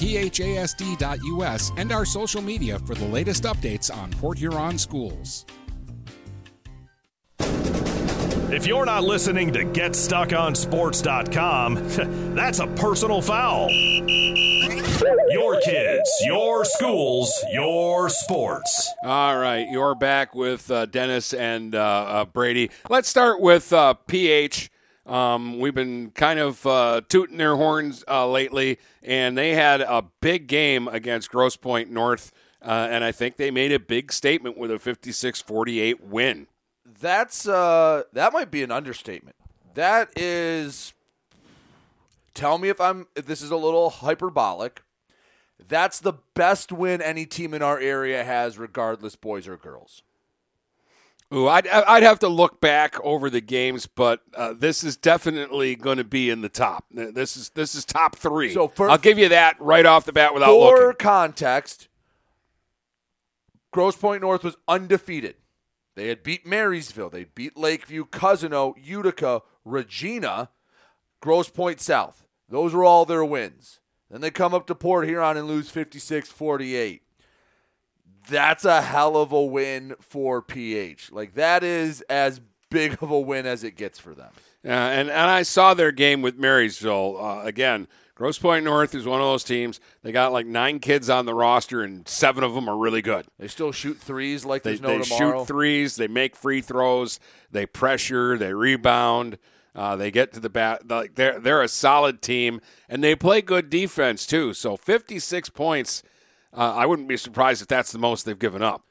www.phasd.us 0.01 1.71
and 1.77 1.91
our 1.91 2.05
social 2.05 2.41
media 2.41 2.79
for 2.79 2.95
the 2.95 3.05
latest 3.05 3.43
updates 3.43 3.95
on 3.95 4.09
Port 4.11 4.39
Huron 4.39 4.77
schools. 4.77 5.45
If 8.51 8.67
you're 8.67 8.85
not 8.85 9.05
listening 9.05 9.53
to 9.53 9.63
GetStuckOnSports.com, 9.63 12.33
that's 12.35 12.59
a 12.59 12.67
personal 12.67 13.21
foul. 13.21 13.69
Your 15.29 15.61
kids, 15.61 16.11
your 16.25 16.65
schools, 16.65 17.33
your 17.53 18.09
sports. 18.09 18.91
All 19.03 19.37
right, 19.37 19.65
you're 19.69 19.95
back 19.95 20.35
with 20.35 20.69
uh, 20.69 20.85
Dennis 20.85 21.33
and 21.33 21.73
uh, 21.73 21.79
uh, 21.79 22.25
Brady. 22.25 22.71
Let's 22.89 23.07
start 23.07 23.39
with 23.39 23.71
uh, 23.71 23.93
PH. 23.93 24.69
Um, 25.11 25.59
we've 25.59 25.75
been 25.75 26.11
kind 26.11 26.39
of 26.39 26.65
uh, 26.65 27.01
tooting 27.09 27.35
their 27.35 27.57
horns 27.57 28.05
uh, 28.07 28.29
lately, 28.29 28.79
and 29.03 29.37
they 29.37 29.55
had 29.55 29.81
a 29.81 30.05
big 30.21 30.47
game 30.47 30.87
against 30.87 31.29
Grosse 31.29 31.57
Pointe 31.57 31.91
North, 31.91 32.31
and 32.61 33.03
I 33.03 33.11
think 33.11 33.35
they 33.35 33.51
made 33.51 33.73
a 33.73 33.79
big 33.79 34.13
statement 34.13 34.57
with 34.57 34.71
a 34.71 34.79
56 34.79 35.41
48 35.41 36.01
win. 36.01 36.47
That's 37.01 37.45
uh, 37.45 38.03
that 38.13 38.31
might 38.31 38.51
be 38.51 38.63
an 38.63 38.71
understatement. 38.71 39.35
That 39.73 40.17
is. 40.17 40.93
Tell 42.33 42.57
me 42.57 42.69
if 42.69 42.79
I'm 42.79 43.07
if 43.13 43.25
this 43.25 43.41
is 43.41 43.51
a 43.51 43.57
little 43.57 43.89
hyperbolic. 43.89 44.81
That's 45.67 45.99
the 45.99 46.13
best 46.35 46.71
win 46.71 47.01
any 47.01 47.25
team 47.25 47.53
in 47.53 47.61
our 47.61 47.77
area 47.79 48.23
has, 48.23 48.57
regardless 48.57 49.17
boys 49.17 49.45
or 49.45 49.57
girls. 49.57 50.03
Ooh, 51.33 51.47
I'd 51.47 51.65
I'd 51.67 52.03
have 52.03 52.19
to 52.19 52.27
look 52.27 52.59
back 52.59 52.99
over 53.01 53.29
the 53.29 53.39
games, 53.39 53.87
but 53.87 54.21
uh, 54.35 54.53
this 54.53 54.83
is 54.83 54.97
definitely 54.97 55.75
going 55.75 55.97
to 55.97 56.03
be 56.03 56.29
in 56.29 56.41
the 56.41 56.49
top. 56.49 56.85
This 56.91 57.37
is 57.37 57.49
this 57.51 57.73
is 57.73 57.85
top 57.85 58.17
three. 58.17 58.53
So 58.53 58.67
for, 58.67 58.89
I'll 58.89 58.97
give 58.97 59.17
you 59.17 59.29
that 59.29 59.55
right 59.61 59.85
off 59.85 60.05
the 60.05 60.11
bat 60.11 60.33
without 60.33 60.47
for 60.47 60.87
looking. 60.87 60.97
context, 60.99 61.87
Grosse 63.71 63.95
Pointe 63.95 64.21
North 64.21 64.43
was 64.43 64.57
undefeated. 64.67 65.35
They 65.95 66.07
had 66.07 66.21
beat 66.21 66.45
Marysville, 66.45 67.09
they 67.09 67.25
beat 67.25 67.57
Lakeview, 67.57 68.05
Cousino, 68.05 68.73
Utica, 68.81 69.41
Regina, 69.63 70.49
Grosse 71.21 71.49
Pointe 71.49 71.81
South. 71.81 72.27
Those 72.49 72.73
were 72.73 72.83
all 72.83 73.05
their 73.05 73.23
wins. 73.23 73.79
Then 74.09 74.19
they 74.19 74.31
come 74.31 74.53
up 74.53 74.67
to 74.67 74.75
Port 74.75 75.07
Huron 75.07 75.37
and 75.37 75.47
lose 75.47 75.69
56 75.69 76.29
48. 76.29 77.03
That's 78.29 78.65
a 78.65 78.81
hell 78.81 79.17
of 79.17 79.31
a 79.31 79.41
win 79.41 79.95
for 79.99 80.41
PH. 80.41 81.11
Like, 81.11 81.33
that 81.35 81.63
is 81.63 82.01
as 82.09 82.39
big 82.69 83.01
of 83.01 83.11
a 83.11 83.19
win 83.19 83.45
as 83.45 83.63
it 83.63 83.75
gets 83.75 83.99
for 83.99 84.13
them. 84.13 84.31
Yeah, 84.63 84.87
and, 84.89 85.09
and 85.09 85.29
I 85.29 85.43
saw 85.43 85.73
their 85.73 85.91
game 85.91 86.21
with 86.21 86.37
Marysville. 86.37 87.17
Uh, 87.19 87.43
again, 87.43 87.87
Grosse 88.21 88.37
Pointe 88.37 88.63
North 88.63 88.93
is 88.93 89.07
one 89.07 89.19
of 89.19 89.25
those 89.25 89.43
teams. 89.43 89.79
They 90.03 90.11
got 90.11 90.31
like 90.31 90.45
nine 90.45 90.79
kids 90.79 91.09
on 91.09 91.25
the 91.25 91.33
roster, 91.33 91.81
and 91.81 92.07
seven 92.07 92.43
of 92.43 92.53
them 92.53 92.69
are 92.69 92.77
really 92.77 93.01
good. 93.01 93.25
They 93.39 93.47
still 93.47 93.71
shoot 93.71 93.97
threes 93.97 94.45
like 94.45 94.61
they, 94.61 94.71
there's 94.71 94.81
no 94.81 94.97
they 94.99 95.03
tomorrow. 95.03 95.39
shoot 95.39 95.47
threes. 95.47 95.95
They 95.95 96.07
make 96.07 96.35
free 96.35 96.61
throws. 96.61 97.19
They 97.49 97.65
pressure. 97.65 98.37
They 98.37 98.53
rebound. 98.53 99.39
Uh, 99.73 99.95
they 99.95 100.11
get 100.11 100.33
to 100.33 100.39
the 100.39 100.49
bat. 100.49 100.87
Like 100.87 101.15
they're 101.15 101.39
they're 101.39 101.63
a 101.63 101.67
solid 101.67 102.21
team, 102.21 102.61
and 102.87 103.03
they 103.03 103.15
play 103.15 103.41
good 103.41 103.71
defense 103.71 104.27
too. 104.27 104.53
So 104.53 104.77
56 104.77 105.49
points. 105.49 106.03
Uh, 106.55 106.73
I 106.75 106.85
wouldn't 106.85 107.07
be 107.07 107.17
surprised 107.17 107.61
if 107.61 107.67
that's 107.67 107.91
the 107.91 107.99
most 107.99 108.25
they've 108.25 108.37
given 108.37 108.61
up. 108.61 108.85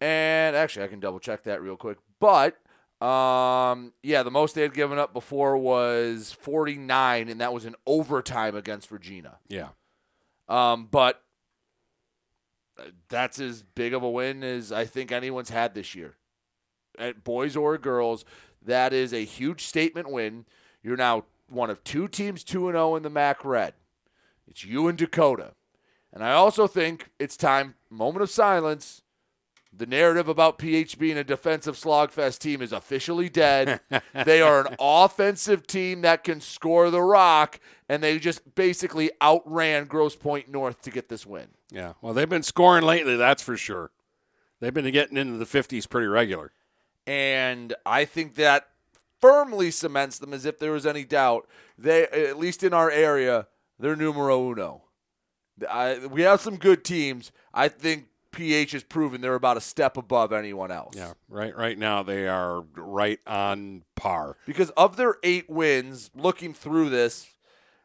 And 0.00 0.56
actually, 0.56 0.84
I 0.84 0.88
can 0.88 1.00
double 1.00 1.20
check 1.20 1.44
that 1.44 1.62
real 1.62 1.76
quick. 1.76 1.98
But 2.20 2.56
um, 3.00 3.92
yeah, 4.02 4.22
the 4.22 4.30
most 4.30 4.54
they 4.54 4.62
had 4.62 4.74
given 4.74 4.98
up 4.98 5.12
before 5.12 5.56
was 5.56 6.32
49, 6.32 7.28
and 7.28 7.40
that 7.40 7.52
was 7.52 7.64
in 7.64 7.74
overtime 7.86 8.56
against 8.56 8.90
Regina. 8.90 9.38
Yeah. 9.48 9.68
Um, 10.48 10.88
but 10.90 11.22
that's 13.08 13.38
as 13.38 13.62
big 13.62 13.94
of 13.94 14.02
a 14.02 14.10
win 14.10 14.42
as 14.42 14.72
I 14.72 14.84
think 14.84 15.12
anyone's 15.12 15.50
had 15.50 15.74
this 15.74 15.94
year. 15.94 16.16
At 16.98 17.24
boys 17.24 17.56
or 17.56 17.76
girls, 17.76 18.24
that 18.64 18.92
is 18.92 19.12
a 19.12 19.24
huge 19.24 19.64
statement 19.64 20.10
win. 20.10 20.46
You're 20.82 20.96
now 20.96 21.24
one 21.48 21.68
of 21.68 21.84
two 21.84 22.08
teams 22.08 22.42
2 22.44 22.68
and 22.68 22.74
0 22.74 22.96
in 22.96 23.02
the 23.02 23.10
MAC 23.10 23.44
Red. 23.44 23.74
It's 24.48 24.64
you 24.64 24.88
and 24.88 24.96
Dakota. 24.96 25.52
And 26.16 26.24
I 26.24 26.32
also 26.32 26.66
think 26.66 27.10
it's 27.18 27.36
time, 27.36 27.74
moment 27.90 28.22
of 28.22 28.30
silence. 28.30 29.02
The 29.70 29.84
narrative 29.84 30.28
about 30.28 30.56
PH 30.56 30.98
being 30.98 31.18
a 31.18 31.22
defensive 31.22 31.76
slogfest 31.76 32.38
team 32.38 32.62
is 32.62 32.72
officially 32.72 33.28
dead. 33.28 33.80
they 34.24 34.40
are 34.40 34.66
an 34.66 34.76
offensive 34.80 35.66
team 35.66 36.00
that 36.00 36.24
can 36.24 36.40
score 36.40 36.88
the 36.88 37.02
rock, 37.02 37.60
and 37.86 38.02
they 38.02 38.18
just 38.18 38.54
basically 38.54 39.10
outran 39.20 39.88
Grosse 39.88 40.16
Pointe 40.16 40.48
North 40.48 40.80
to 40.80 40.90
get 40.90 41.10
this 41.10 41.26
win. 41.26 41.48
Yeah, 41.70 41.92
well, 42.00 42.14
they've 42.14 42.26
been 42.26 42.42
scoring 42.42 42.86
lately, 42.86 43.16
that's 43.16 43.42
for 43.42 43.58
sure. 43.58 43.90
They've 44.58 44.72
been 44.72 44.90
getting 44.92 45.18
into 45.18 45.36
the 45.36 45.44
50s 45.44 45.86
pretty 45.86 46.06
regular. 46.06 46.50
And 47.06 47.74
I 47.84 48.06
think 48.06 48.36
that 48.36 48.68
firmly 49.20 49.70
cements 49.70 50.18
them 50.18 50.32
as 50.32 50.46
if 50.46 50.58
there 50.58 50.72
was 50.72 50.86
any 50.86 51.04
doubt. 51.04 51.46
They, 51.76 52.04
at 52.04 52.38
least 52.38 52.62
in 52.62 52.72
our 52.72 52.90
area, 52.90 53.48
they're 53.78 53.96
numero 53.96 54.50
uno. 54.50 54.85
I, 55.70 56.06
we 56.06 56.22
have 56.22 56.40
some 56.40 56.56
good 56.56 56.84
teams. 56.84 57.32
I 57.54 57.68
think 57.68 58.06
PH 58.32 58.72
has 58.72 58.82
proven 58.84 59.20
they're 59.22 59.34
about 59.34 59.56
a 59.56 59.62
step 59.62 59.96
above 59.96 60.32
anyone 60.32 60.70
else. 60.70 60.94
Yeah, 60.94 61.14
right. 61.28 61.56
Right 61.56 61.78
now 61.78 62.02
they 62.02 62.28
are 62.28 62.62
right 62.76 63.18
on 63.26 63.82
par. 63.94 64.36
Because 64.46 64.70
of 64.70 64.96
their 64.96 65.16
eight 65.22 65.48
wins, 65.48 66.10
looking 66.14 66.52
through 66.52 66.90
this, 66.90 67.28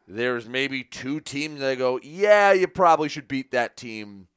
there's 0.06 0.46
maybe 0.46 0.84
two 0.84 1.20
teams 1.20 1.60
that 1.60 1.78
go, 1.78 1.98
yeah, 2.02 2.52
you 2.52 2.68
probably 2.68 3.08
should 3.08 3.28
beat 3.28 3.50
that 3.52 3.76
team 3.76 4.28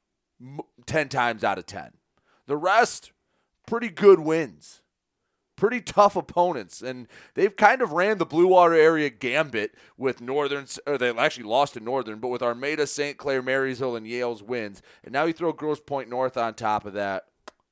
10 0.86 1.09
times 1.09 1.43
out 1.43 1.57
of 1.57 1.65
10. 1.65 1.91
The 2.47 2.57
rest, 2.57 3.11
pretty 3.67 3.89
good 3.89 4.19
wins. 4.19 4.81
Pretty 5.56 5.82
tough 5.82 6.16
opponents. 6.16 6.82
And 6.82 7.08
they've 7.34 7.56
kind 7.56 7.82
of 7.82 7.93
ran 7.93 8.18
the 8.18 8.26
Blue 8.26 8.47
Water 8.47 8.74
area 8.74 9.10
gambit 9.10 9.76
with 9.97 10.22
Northern, 10.22 10.66
or 10.86 10.97
they 10.97 11.10
actually 11.16 11.45
lost 11.45 11.74
to 11.74 11.80
Northern, 11.80 12.20
but 12.20 12.28
with 12.28 12.41
Armada, 12.41 12.88
St. 12.88 13.18
Clair, 13.18 13.41
Marysville, 13.41 13.95
and 13.95 14.08
Yale's 14.08 14.43
wins. 14.43 14.82
And 15.03 15.14
now 15.14 15.24
you 15.26 15.34
throw 15.34 15.53
Grosse 15.53 15.80
Pointe 15.80 16.10
North 16.10 16.36
on 16.38 16.53
top 16.53 16.86
of 16.86 16.93
that. 16.93 17.26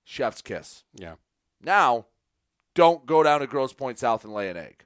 Chef's 0.04 0.42
kiss. 0.42 0.84
Yeah. 0.96 1.16
Now, 1.62 2.08
don't 2.76 3.06
go 3.06 3.24
down 3.24 3.40
to 3.42 3.48
Grosse 3.48 3.74
Pointe 3.74 4.00
South 4.00 4.24
and 4.24 4.34
lay 4.34 4.50
an 4.50 4.58
egg. 4.58 4.86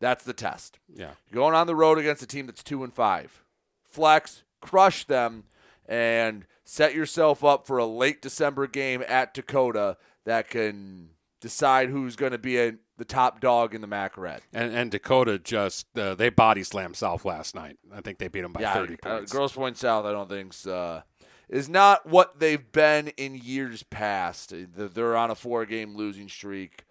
That's 0.00 0.24
the 0.24 0.32
test. 0.32 0.78
Yeah. 0.94 1.12
You're 1.30 1.40
going 1.40 1.54
on 1.54 1.66
the 1.66 1.76
road 1.76 1.98
against 1.98 2.22
a 2.22 2.26
team 2.26 2.46
that's 2.46 2.62
two 2.62 2.84
and 2.84 2.92
five. 2.92 3.42
Flex, 3.88 4.42
crush 4.60 5.04
them, 5.04 5.44
and 5.86 6.46
set 6.64 6.94
yourself 6.94 7.44
up 7.44 7.66
for 7.66 7.78
a 7.78 7.86
late 7.86 8.20
December 8.20 8.66
game 8.66 9.02
at 9.06 9.34
Dakota 9.34 9.96
that 10.24 10.48
can 10.48 11.10
decide 11.44 11.90
who's 11.90 12.16
going 12.16 12.32
to 12.32 12.38
be 12.38 12.58
a, 12.58 12.72
the 12.96 13.04
top 13.04 13.38
dog 13.38 13.74
in 13.74 13.82
the 13.82 13.86
MAC 13.86 14.16
Red. 14.16 14.40
And, 14.54 14.74
and 14.74 14.90
Dakota 14.90 15.38
just 15.38 15.86
uh, 15.98 16.14
they 16.14 16.30
body 16.30 16.62
slammed 16.62 16.96
South 16.96 17.26
last 17.26 17.54
night. 17.54 17.76
I 17.92 18.00
think 18.00 18.16
they 18.16 18.28
beat 18.28 18.40
them 18.40 18.54
by 18.54 18.62
yeah, 18.62 18.72
30 18.72 18.94
uh, 18.94 18.96
points. 19.02 19.30
Grosse 19.30 19.52
Pointe 19.52 19.76
South, 19.76 20.06
I 20.06 20.12
don't 20.12 20.30
think 20.30 20.54
uh, 20.66 21.02
is 21.50 21.68
not 21.68 22.06
what 22.06 22.40
they've 22.40 22.72
been 22.72 23.08
in 23.08 23.34
years 23.34 23.82
past. 23.82 24.54
Uh, 24.54 24.88
They're 24.88 25.18
on 25.18 25.30
a 25.30 25.34
four-game 25.34 25.94
losing 25.94 26.30
streak, 26.30 26.86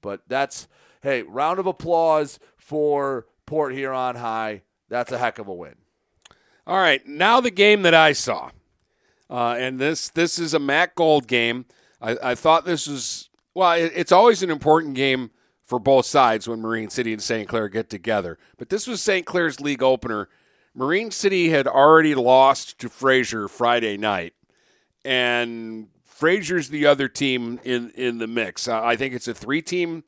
but 0.00 0.22
that's 0.28 0.68
hey, 1.02 1.22
round 1.22 1.58
of 1.58 1.66
applause 1.66 2.38
for 2.56 3.26
Port 3.46 3.74
Huron 3.74 4.14
High. 4.14 4.62
That's 4.88 5.10
a 5.10 5.18
heck 5.18 5.40
of 5.40 5.48
a 5.48 5.54
win. 5.54 5.74
All 6.68 6.78
right, 6.78 7.04
now 7.04 7.40
the 7.40 7.50
game 7.50 7.82
that 7.82 7.94
I 7.94 8.12
saw, 8.12 8.50
uh, 9.28 9.56
and 9.58 9.80
this 9.80 10.08
this 10.08 10.38
is 10.38 10.54
a 10.54 10.60
Mac 10.60 10.94
Gold 10.94 11.26
game. 11.26 11.66
I, 12.00 12.16
I 12.22 12.34
thought 12.36 12.64
this 12.64 12.86
was 12.86 13.27
well. 13.58 13.72
It's 13.76 14.12
always 14.12 14.42
an 14.42 14.50
important 14.50 14.94
game 14.94 15.30
for 15.64 15.78
both 15.78 16.06
sides 16.06 16.48
when 16.48 16.60
Marine 16.60 16.90
City 16.90 17.12
and 17.12 17.22
St. 17.22 17.48
Clair 17.48 17.68
get 17.68 17.90
together. 17.90 18.38
But 18.56 18.70
this 18.70 18.86
was 18.86 19.02
St. 19.02 19.26
Clair's 19.26 19.60
league 19.60 19.82
opener. 19.82 20.28
Marine 20.74 21.10
City 21.10 21.50
had 21.50 21.66
already 21.66 22.14
lost 22.14 22.78
to 22.78 22.88
Fraser 22.88 23.48
Friday 23.48 23.96
night, 23.96 24.32
and 25.04 25.88
Fraser's 26.04 26.68
the 26.68 26.86
other 26.86 27.08
team 27.08 27.60
in 27.64 27.90
in 27.90 28.18
the 28.18 28.26
mix. 28.26 28.68
I 28.68 28.96
think 28.96 29.14
it's 29.14 29.28
a 29.28 29.34
three 29.34 29.62
team 29.62 30.04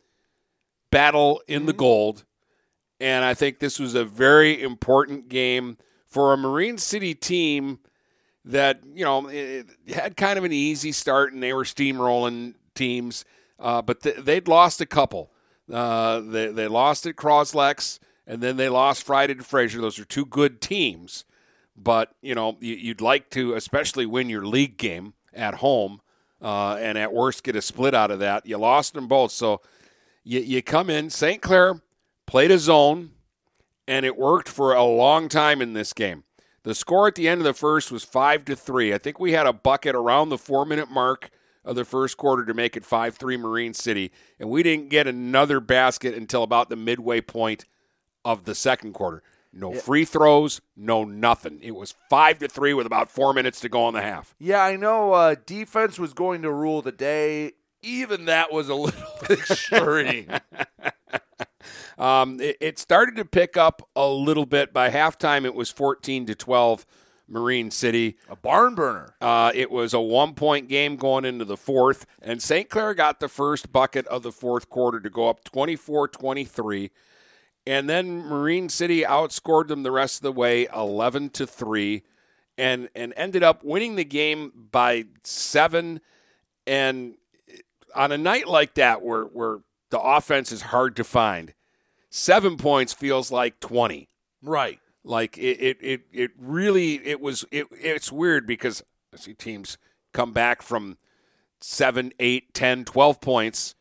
battle 0.90 1.42
in 1.46 1.66
the 1.66 1.72
mm-hmm. 1.72 1.78
gold. 1.78 2.24
And 3.00 3.24
I 3.24 3.32
think 3.32 3.58
this 3.58 3.78
was 3.78 3.94
a 3.94 4.04
very 4.04 4.62
important 4.62 5.28
game 5.28 5.78
for 6.06 6.32
a 6.32 6.36
Marine 6.36 6.76
City 6.76 7.14
team 7.14 7.78
that, 8.44 8.80
you 8.92 9.04
know, 9.04 9.30
had 9.88 10.16
kind 10.16 10.38
of 10.38 10.44
an 10.44 10.52
easy 10.52 10.92
start 10.92 11.32
and 11.32 11.42
they 11.42 11.52
were 11.52 11.64
steamrolling 11.64 12.54
teams, 12.74 13.24
uh, 13.60 13.82
but 13.82 14.02
th- 14.02 14.16
they'd 14.16 14.48
lost 14.48 14.80
a 14.80 14.86
couple. 14.86 15.30
Uh, 15.72 16.20
they, 16.20 16.48
they 16.48 16.66
lost 16.66 17.06
at 17.06 17.16
Croslex 17.16 18.00
and 18.26 18.42
then 18.42 18.56
they 18.56 18.68
lost 18.68 19.04
Friday 19.04 19.34
to 19.34 19.42
Fraser. 19.44 19.80
Those 19.80 19.98
are 19.98 20.04
two 20.04 20.26
good 20.26 20.60
teams. 20.60 21.24
But, 21.76 22.12
you 22.20 22.34
know, 22.34 22.56
you, 22.60 22.74
you'd 22.74 23.00
like 23.00 23.30
to, 23.30 23.54
especially 23.54 24.06
win 24.06 24.28
your 24.28 24.44
league 24.44 24.76
game 24.76 25.14
at 25.32 25.56
home 25.56 26.00
uh, 26.42 26.74
and 26.74 26.98
at 26.98 27.12
worst 27.12 27.42
get 27.42 27.56
a 27.56 27.62
split 27.62 27.94
out 27.94 28.10
of 28.10 28.18
that. 28.18 28.46
You 28.46 28.58
lost 28.58 28.94
them 28.94 29.08
both. 29.08 29.30
So, 29.30 29.60
you, 30.24 30.40
you 30.40 30.62
come 30.62 30.90
in, 30.90 31.10
St. 31.10 31.40
Clair 31.40 31.80
played 32.26 32.50
a 32.50 32.58
zone, 32.58 33.10
and 33.88 34.04
it 34.04 34.16
worked 34.16 34.48
for 34.48 34.74
a 34.74 34.84
long 34.84 35.28
time 35.28 35.60
in 35.60 35.72
this 35.72 35.92
game. 35.92 36.24
The 36.62 36.74
score 36.74 37.08
at 37.08 37.14
the 37.14 37.26
end 37.26 37.40
of 37.40 37.44
the 37.44 37.54
first 37.54 37.90
was 37.90 38.04
five 38.04 38.44
to 38.44 38.54
three. 38.54 38.92
I 38.92 38.98
think 38.98 39.18
we 39.18 39.32
had 39.32 39.46
a 39.46 39.52
bucket 39.52 39.94
around 39.94 40.28
the 40.28 40.38
four 40.38 40.66
minute 40.66 40.90
mark 40.90 41.30
of 41.64 41.76
the 41.76 41.84
first 41.84 42.16
quarter 42.16 42.44
to 42.44 42.54
make 42.54 42.76
it 42.76 42.84
five 42.84 43.16
three 43.16 43.36
Marine 43.36 43.74
City, 43.74 44.10
and 44.38 44.50
we 44.50 44.62
didn't 44.62 44.88
get 44.88 45.06
another 45.06 45.60
basket 45.60 46.14
until 46.14 46.42
about 46.42 46.68
the 46.68 46.76
midway 46.76 47.20
point 47.20 47.64
of 48.24 48.44
the 48.44 48.54
second 48.54 48.92
quarter. 48.92 49.22
No 49.52 49.72
free 49.74 50.04
throws, 50.04 50.60
no 50.76 51.04
nothing. 51.04 51.58
It 51.60 51.72
was 51.72 51.94
five 52.08 52.38
to 52.38 52.48
three 52.48 52.72
with 52.72 52.86
about 52.86 53.10
four 53.10 53.34
minutes 53.34 53.60
to 53.60 53.68
go 53.68 53.88
in 53.88 53.94
the 53.94 54.02
half. 54.02 54.34
Yeah, 54.38 54.62
I 54.62 54.76
know 54.76 55.12
uh, 55.12 55.34
defense 55.44 55.98
was 55.98 56.12
going 56.12 56.42
to 56.42 56.52
rule 56.52 56.82
the 56.82 56.92
day. 56.92 57.52
Even 57.82 58.26
that 58.26 58.52
was 58.52 58.68
a 58.68 58.74
little 58.74 59.02
extreme. 59.30 60.28
Um, 61.98 62.40
it, 62.40 62.56
it 62.60 62.78
started 62.78 63.16
to 63.16 63.26
pick 63.26 63.58
up 63.58 63.86
a 63.94 64.08
little 64.08 64.46
bit. 64.46 64.72
By 64.72 64.88
halftime, 64.88 65.44
it 65.44 65.54
was 65.54 65.70
14 65.70 66.24
to 66.26 66.34
12, 66.34 66.86
Marine 67.30 67.70
City. 67.70 68.18
A 68.28 68.36
barn 68.36 68.74
burner. 68.74 69.14
Uh, 69.20 69.52
it 69.54 69.70
was 69.70 69.94
a 69.94 70.00
one 70.00 70.34
point 70.34 70.68
game 70.68 70.96
going 70.96 71.24
into 71.24 71.44
the 71.44 71.56
fourth, 71.56 72.06
and 72.20 72.42
St. 72.42 72.68
Clair 72.68 72.94
got 72.94 73.20
the 73.20 73.28
first 73.28 73.72
bucket 73.72 74.06
of 74.08 74.22
the 74.22 74.32
fourth 74.32 74.68
quarter 74.68 75.00
to 75.00 75.08
go 75.10 75.28
up 75.28 75.44
24 75.44 76.08
23. 76.08 76.90
And 77.66 77.88
then 77.88 78.26
Marine 78.26 78.68
City 78.68 79.02
outscored 79.02 79.68
them 79.68 79.82
the 79.82 79.90
rest 79.90 80.18
of 80.18 80.22
the 80.22 80.32
way 80.32 80.66
11 80.74 81.30
to 81.30 81.46
3 81.46 82.02
and 82.60 82.88
and 82.94 83.14
ended 83.16 83.42
up 83.42 83.64
winning 83.64 83.96
the 83.96 84.04
game 84.04 84.52
by 84.70 85.06
7 85.24 86.00
and 86.66 87.14
on 87.94 88.12
a 88.12 88.18
night 88.18 88.46
like 88.46 88.74
that 88.74 89.02
where 89.02 89.24
where 89.24 89.58
the 89.90 90.00
offense 90.00 90.52
is 90.52 90.62
hard 90.62 90.94
to 90.96 91.04
find 91.04 91.54
7 92.10 92.56
points 92.56 92.92
feels 92.92 93.32
like 93.32 93.60
20 93.60 94.08
right 94.42 94.78
like 95.04 95.38
it 95.38 95.58
it 95.60 95.78
it, 95.80 96.00
it 96.12 96.30
really 96.38 97.04
it 97.06 97.20
was 97.20 97.44
it, 97.50 97.66
it's 97.72 98.12
weird 98.12 98.46
because 98.46 98.82
I 99.14 99.16
see 99.16 99.34
teams 99.34 99.78
come 100.12 100.32
back 100.32 100.62
from 100.62 100.98
7 101.60 102.12
8 102.18 102.54
10 102.54 102.84
12 102.84 103.20
points 103.20 103.74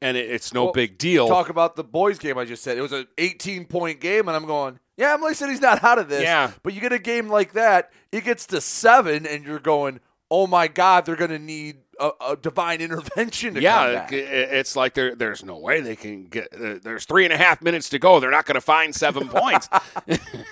and 0.00 0.16
it, 0.16 0.30
it's 0.30 0.52
no 0.52 0.64
Well, 0.64 0.72
big 0.72 0.98
deal 0.98 1.28
Talk 1.28 1.48
about 1.48 1.76
the 1.76 1.84
boys 1.84 2.18
game 2.18 2.36
I 2.36 2.44
just 2.44 2.62
said. 2.62 2.76
It 2.76 2.82
was 2.82 2.92
an 2.92 3.06
18 3.18 3.66
point 3.66 4.00
game, 4.00 4.28
and 4.28 4.36
I'm 4.36 4.46
going, 4.46 4.80
yeah, 4.96 5.14
Imlay 5.14 5.34
City's 5.34 5.60
not 5.60 5.82
out 5.84 5.98
of 5.98 6.08
this. 6.08 6.22
Yeah. 6.22 6.50
But 6.62 6.74
you 6.74 6.80
get 6.80 6.92
a 6.92 6.98
game 6.98 7.28
like 7.28 7.52
that, 7.52 7.92
it 8.10 8.24
gets 8.24 8.46
to 8.46 8.60
seven, 8.60 9.26
and 9.26 9.44
you're 9.44 9.60
going, 9.60 10.00
oh 10.30 10.46
my 10.46 10.66
God, 10.66 11.06
they're 11.06 11.16
going 11.16 11.30
to 11.30 11.38
need 11.38 11.76
a, 12.02 12.32
a 12.32 12.36
divine 12.36 12.80
intervention 12.80 13.54
to 13.54 13.60
come 13.60 13.62
yeah, 13.62 14.08
it's 14.10 14.74
like 14.76 14.94
there, 14.94 15.14
there's 15.14 15.44
no 15.44 15.58
way 15.58 15.80
they 15.80 15.96
can 15.96 16.24
get. 16.24 16.48
There's 16.52 17.04
three 17.04 17.24
and 17.24 17.32
a 17.32 17.36
half 17.36 17.62
minutes 17.62 17.88
to 17.90 17.98
go. 17.98 18.20
They're 18.20 18.30
not 18.30 18.44
going 18.46 18.56
to 18.56 18.60
find 18.60 18.94
seven 18.94 19.28
points. 19.30 19.68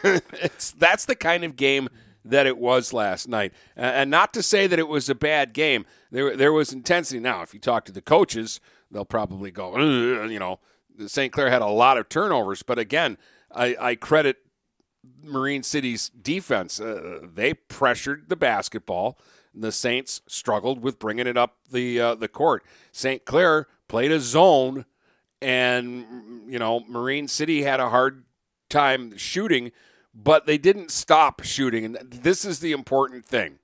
it's 0.04 0.70
that's 0.72 1.04
the 1.04 1.16
kind 1.16 1.44
of 1.44 1.56
game 1.56 1.88
that 2.24 2.46
it 2.46 2.58
was 2.58 2.92
last 2.92 3.28
night, 3.28 3.52
and 3.76 4.10
not 4.10 4.32
to 4.34 4.42
say 4.42 4.66
that 4.66 4.78
it 4.78 4.88
was 4.88 5.08
a 5.08 5.14
bad 5.14 5.52
game. 5.52 5.86
There, 6.10 6.36
there 6.36 6.52
was 6.52 6.72
intensity. 6.72 7.18
Now, 7.18 7.42
if 7.42 7.54
you 7.54 7.60
talk 7.60 7.84
to 7.86 7.92
the 7.92 8.02
coaches, 8.02 8.60
they'll 8.90 9.04
probably 9.04 9.50
go, 9.50 9.78
you 9.78 10.38
know, 10.38 10.60
St. 11.06 11.32
Clair 11.32 11.50
had 11.50 11.62
a 11.62 11.66
lot 11.66 11.96
of 11.96 12.08
turnovers, 12.08 12.62
but 12.62 12.78
again, 12.78 13.16
I, 13.50 13.76
I 13.80 13.94
credit 13.94 14.38
Marine 15.22 15.62
City's 15.62 16.10
defense. 16.10 16.80
Uh, 16.80 17.20
they 17.22 17.54
pressured 17.54 18.28
the 18.28 18.36
basketball. 18.36 19.18
The 19.54 19.72
Saints 19.72 20.22
struggled 20.26 20.80
with 20.82 20.98
bringing 20.98 21.26
it 21.26 21.36
up 21.36 21.56
the 21.70 22.00
uh, 22.00 22.14
the 22.14 22.28
court. 22.28 22.64
St. 22.92 23.24
Clair 23.24 23.66
played 23.88 24.12
a 24.12 24.20
zone, 24.20 24.84
and 25.42 26.06
you 26.48 26.58
know 26.58 26.84
Marine 26.88 27.28
City 27.28 27.62
had 27.62 27.80
a 27.80 27.88
hard 27.88 28.24
time 28.68 29.16
shooting, 29.16 29.72
but 30.14 30.46
they 30.46 30.56
didn't 30.56 30.90
stop 30.90 31.42
shooting. 31.42 31.84
And 31.84 31.96
this 32.10 32.44
is 32.44 32.60
the 32.60 32.72
important 32.72 33.26
thing. 33.26 33.58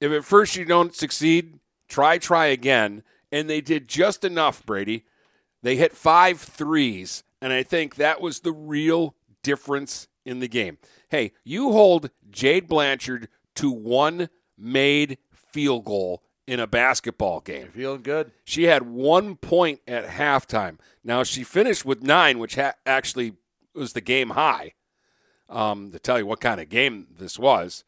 If 0.00 0.10
at 0.10 0.24
first 0.24 0.56
you 0.56 0.64
don't 0.64 0.94
succeed, 0.94 1.60
try, 1.88 2.18
try 2.18 2.46
again. 2.46 3.04
And 3.30 3.48
they 3.48 3.60
did 3.60 3.88
just 3.88 4.24
enough, 4.24 4.66
Brady. 4.66 5.04
They 5.62 5.76
hit 5.76 5.96
five 5.96 6.40
threes, 6.40 7.22
and 7.40 7.52
I 7.52 7.62
think 7.62 7.94
that 7.94 8.20
was 8.20 8.40
the 8.40 8.52
real 8.52 9.14
difference 9.42 10.08
in 10.24 10.40
the 10.40 10.48
game. 10.48 10.78
Hey, 11.08 11.32
you 11.44 11.70
hold 11.70 12.10
Jade 12.30 12.68
Blanchard 12.68 13.28
to 13.54 13.70
one 13.70 14.28
made 14.62 15.18
field 15.34 15.84
goal 15.84 16.22
in 16.46 16.60
a 16.60 16.66
basketball 16.66 17.40
game. 17.40 17.68
feeling 17.68 18.02
good. 18.02 18.32
She 18.44 18.64
had 18.64 18.82
one 18.82 19.36
point 19.36 19.80
at 19.86 20.06
halftime. 20.06 20.78
Now 21.04 21.22
she 21.22 21.44
finished 21.44 21.84
with 21.84 22.02
nine, 22.02 22.38
which 22.38 22.56
ha- 22.56 22.74
actually 22.84 23.34
was 23.74 23.92
the 23.92 24.00
game 24.00 24.30
high. 24.30 24.74
Um, 25.48 25.90
to 25.92 25.98
tell 25.98 26.18
you 26.18 26.24
what 26.24 26.40
kind 26.40 26.62
of 26.62 26.70
game 26.70 27.08
this 27.18 27.38
was, 27.38 27.84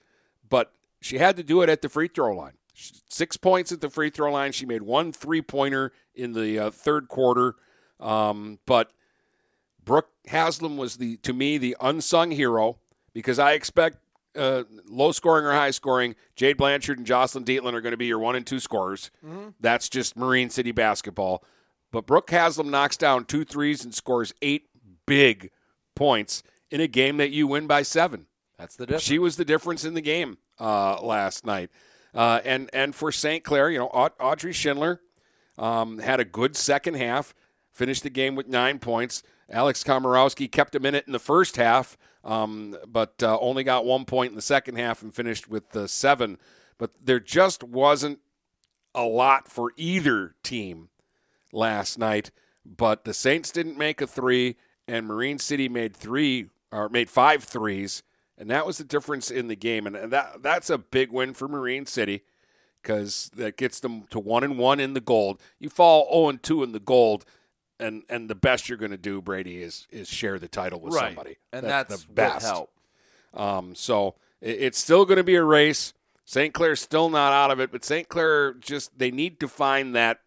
but 0.50 0.72
she 1.00 1.16
had 1.16 1.34
to 1.38 1.42
do 1.42 1.62
it 1.62 1.70
at 1.70 1.80
the 1.80 1.88
free 1.88 2.08
throw 2.08 2.36
line. 2.36 2.52
Six 2.74 3.38
points 3.38 3.72
at 3.72 3.80
the 3.80 3.88
free 3.88 4.10
throw 4.10 4.32
line. 4.32 4.52
She 4.52 4.66
made 4.66 4.82
one 4.82 5.12
three 5.12 5.40
pointer 5.40 5.92
in 6.14 6.34
the 6.34 6.58
uh, 6.58 6.70
third 6.70 7.08
quarter. 7.08 7.54
Um, 7.98 8.58
but 8.66 8.90
Brooke 9.82 10.10
Haslam 10.26 10.76
was 10.76 10.96
the 10.96 11.16
to 11.18 11.32
me 11.32 11.56
the 11.56 11.74
unsung 11.80 12.32
hero 12.32 12.78
because 13.14 13.38
I 13.38 13.52
expect 13.52 13.98
uh, 14.36 14.64
low 14.88 15.12
scoring 15.12 15.44
or 15.46 15.52
high 15.52 15.70
scoring. 15.70 16.14
Jade 16.36 16.56
Blanchard 16.56 16.98
and 16.98 17.06
Jocelyn 17.06 17.44
Dietland 17.44 17.74
are 17.74 17.80
going 17.80 17.92
to 17.92 17.96
be 17.96 18.06
your 18.06 18.18
one 18.18 18.36
and 18.36 18.46
two 18.46 18.60
scorers. 18.60 19.10
Mhm. 19.24 19.54
That's 19.60 19.88
just 19.88 20.16
Marine 20.16 20.50
City 20.50 20.72
basketball. 20.72 21.44
But 21.92 22.06
Brooke 22.06 22.30
Haslam 22.30 22.70
knocks 22.70 22.96
down 22.96 23.24
two 23.24 23.44
threes 23.44 23.84
and 23.84 23.94
scores 23.94 24.34
eight 24.42 24.68
big 25.06 25.50
points 25.94 26.42
in 26.70 26.80
a 26.80 26.88
game 26.88 27.18
that 27.18 27.30
you 27.30 27.46
win 27.46 27.66
by 27.66 27.82
seven. 27.82 28.26
That's 28.58 28.76
the 28.76 28.86
difference. 28.86 29.04
She 29.04 29.18
was 29.18 29.36
the 29.36 29.44
difference 29.44 29.84
in 29.84 29.94
the 29.94 30.00
game 30.00 30.38
uh, 30.58 31.00
last 31.02 31.44
night. 31.46 31.70
Uh, 32.14 32.40
and 32.44 32.70
and 32.72 32.94
for 32.94 33.10
St. 33.12 33.42
Clair, 33.44 33.70
you 33.70 33.78
know, 33.78 33.86
Audrey 33.88 34.52
Schindler 34.52 35.00
um, 35.58 35.98
had 35.98 36.20
a 36.20 36.24
good 36.24 36.56
second 36.56 36.94
half, 36.94 37.34
finished 37.72 38.02
the 38.04 38.10
game 38.10 38.34
with 38.36 38.46
nine 38.48 38.78
points. 38.78 39.22
Alex 39.50 39.84
Komorowski 39.84 40.50
kept 40.50 40.74
a 40.74 40.80
minute 40.80 41.04
in 41.06 41.12
the 41.12 41.18
first 41.18 41.56
half, 41.56 41.96
um, 42.24 42.76
but 42.86 43.22
uh, 43.22 43.38
only 43.38 43.64
got 43.64 43.84
one 43.84 44.04
point 44.04 44.30
in 44.30 44.36
the 44.36 44.42
second 44.42 44.76
half 44.76 45.02
and 45.02 45.14
finished 45.14 45.48
with 45.48 45.74
uh, 45.76 45.86
seven. 45.86 46.38
But 46.78 46.90
there 47.02 47.20
just 47.20 47.62
wasn't 47.62 48.18
a 48.94 49.04
lot 49.04 49.48
for 49.48 49.72
either 49.76 50.34
team 50.42 50.88
last 51.52 51.98
night. 51.98 52.30
But 52.64 53.04
the 53.04 53.14
Saints 53.14 53.50
didn't 53.50 53.76
make 53.76 54.00
a 54.00 54.06
three, 54.06 54.56
and 54.88 55.06
Marine 55.06 55.38
City 55.38 55.68
made 55.68 55.94
three 55.94 56.48
or 56.72 56.88
made 56.88 57.10
five 57.10 57.44
threes 57.44 58.02
and 58.36 58.50
that 58.50 58.66
was 58.66 58.78
the 58.78 58.84
difference 58.84 59.30
in 59.30 59.48
the 59.48 59.56
game. 59.56 59.86
And 59.86 60.12
that 60.12 60.42
that's 60.42 60.70
a 60.70 60.78
big 60.78 61.12
win 61.12 61.34
for 61.34 61.48
Marine 61.48 61.86
City 61.86 62.22
because 62.82 63.30
that 63.36 63.56
gets 63.56 63.80
them 63.80 64.04
to 64.10 64.18
one 64.18 64.44
and 64.44 64.58
one 64.58 64.80
in 64.80 64.94
the 64.94 65.00
gold. 65.00 65.40
You 65.58 65.68
fall 65.68 66.08
zero 66.10 66.28
and 66.28 66.42
two 66.42 66.62
in 66.62 66.72
the 66.72 66.80
gold, 66.80 67.24
and 67.80 68.02
and 68.08 68.28
the 68.28 68.34
best 68.34 68.68
you're 68.68 68.78
going 68.78 68.90
to 68.90 68.96
do, 68.96 69.20
Brady, 69.20 69.62
is 69.62 69.86
is 69.90 70.08
share 70.08 70.38
the 70.38 70.48
title 70.48 70.80
with 70.80 70.94
right. 70.94 71.06
somebody, 71.06 71.36
and 71.52 71.66
that's, 71.66 71.88
that's 71.88 72.04
the 72.04 72.12
best. 72.12 72.46
help. 72.46 72.70
Um, 73.32 73.74
so 73.74 74.14
it, 74.40 74.62
it's 74.62 74.78
still 74.78 75.04
going 75.04 75.18
to 75.18 75.24
be 75.24 75.34
a 75.34 75.44
race. 75.44 75.92
St. 76.24 76.54
Clair's 76.54 76.80
still 76.80 77.10
not 77.10 77.32
out 77.32 77.50
of 77.50 77.60
it, 77.60 77.70
but 77.70 77.84
St. 77.84 78.08
Clair 78.08 78.54
just 78.54 78.98
they 78.98 79.10
need 79.10 79.40
to 79.40 79.48
find 79.48 79.94
that 79.94 80.20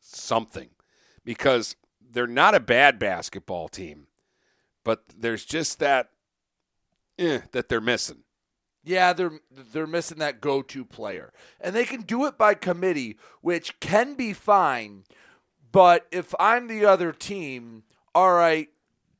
something 0.00 0.70
because 1.24 1.76
they're 2.10 2.26
not 2.26 2.54
a 2.54 2.60
bad 2.60 2.98
basketball 2.98 3.68
team, 3.68 4.06
but 4.84 5.04
there's 5.16 5.44
just 5.44 5.78
that 5.78 6.10
eh, 7.18 7.40
that 7.52 7.68
they're 7.68 7.80
missing. 7.80 8.24
Yeah, 8.84 9.12
they're 9.12 9.40
they're 9.50 9.86
missing 9.86 10.18
that 10.18 10.40
go-to 10.40 10.84
player, 10.84 11.32
and 11.60 11.74
they 11.74 11.84
can 11.84 12.02
do 12.02 12.26
it 12.26 12.36
by 12.36 12.54
committee, 12.54 13.16
which 13.40 13.78
can 13.78 14.14
be 14.14 14.32
fine. 14.32 15.04
But 15.72 16.06
if 16.12 16.34
I'm 16.38 16.68
the 16.68 16.84
other 16.84 17.12
team, 17.12 17.82
all 18.14 18.34
right, 18.34 18.68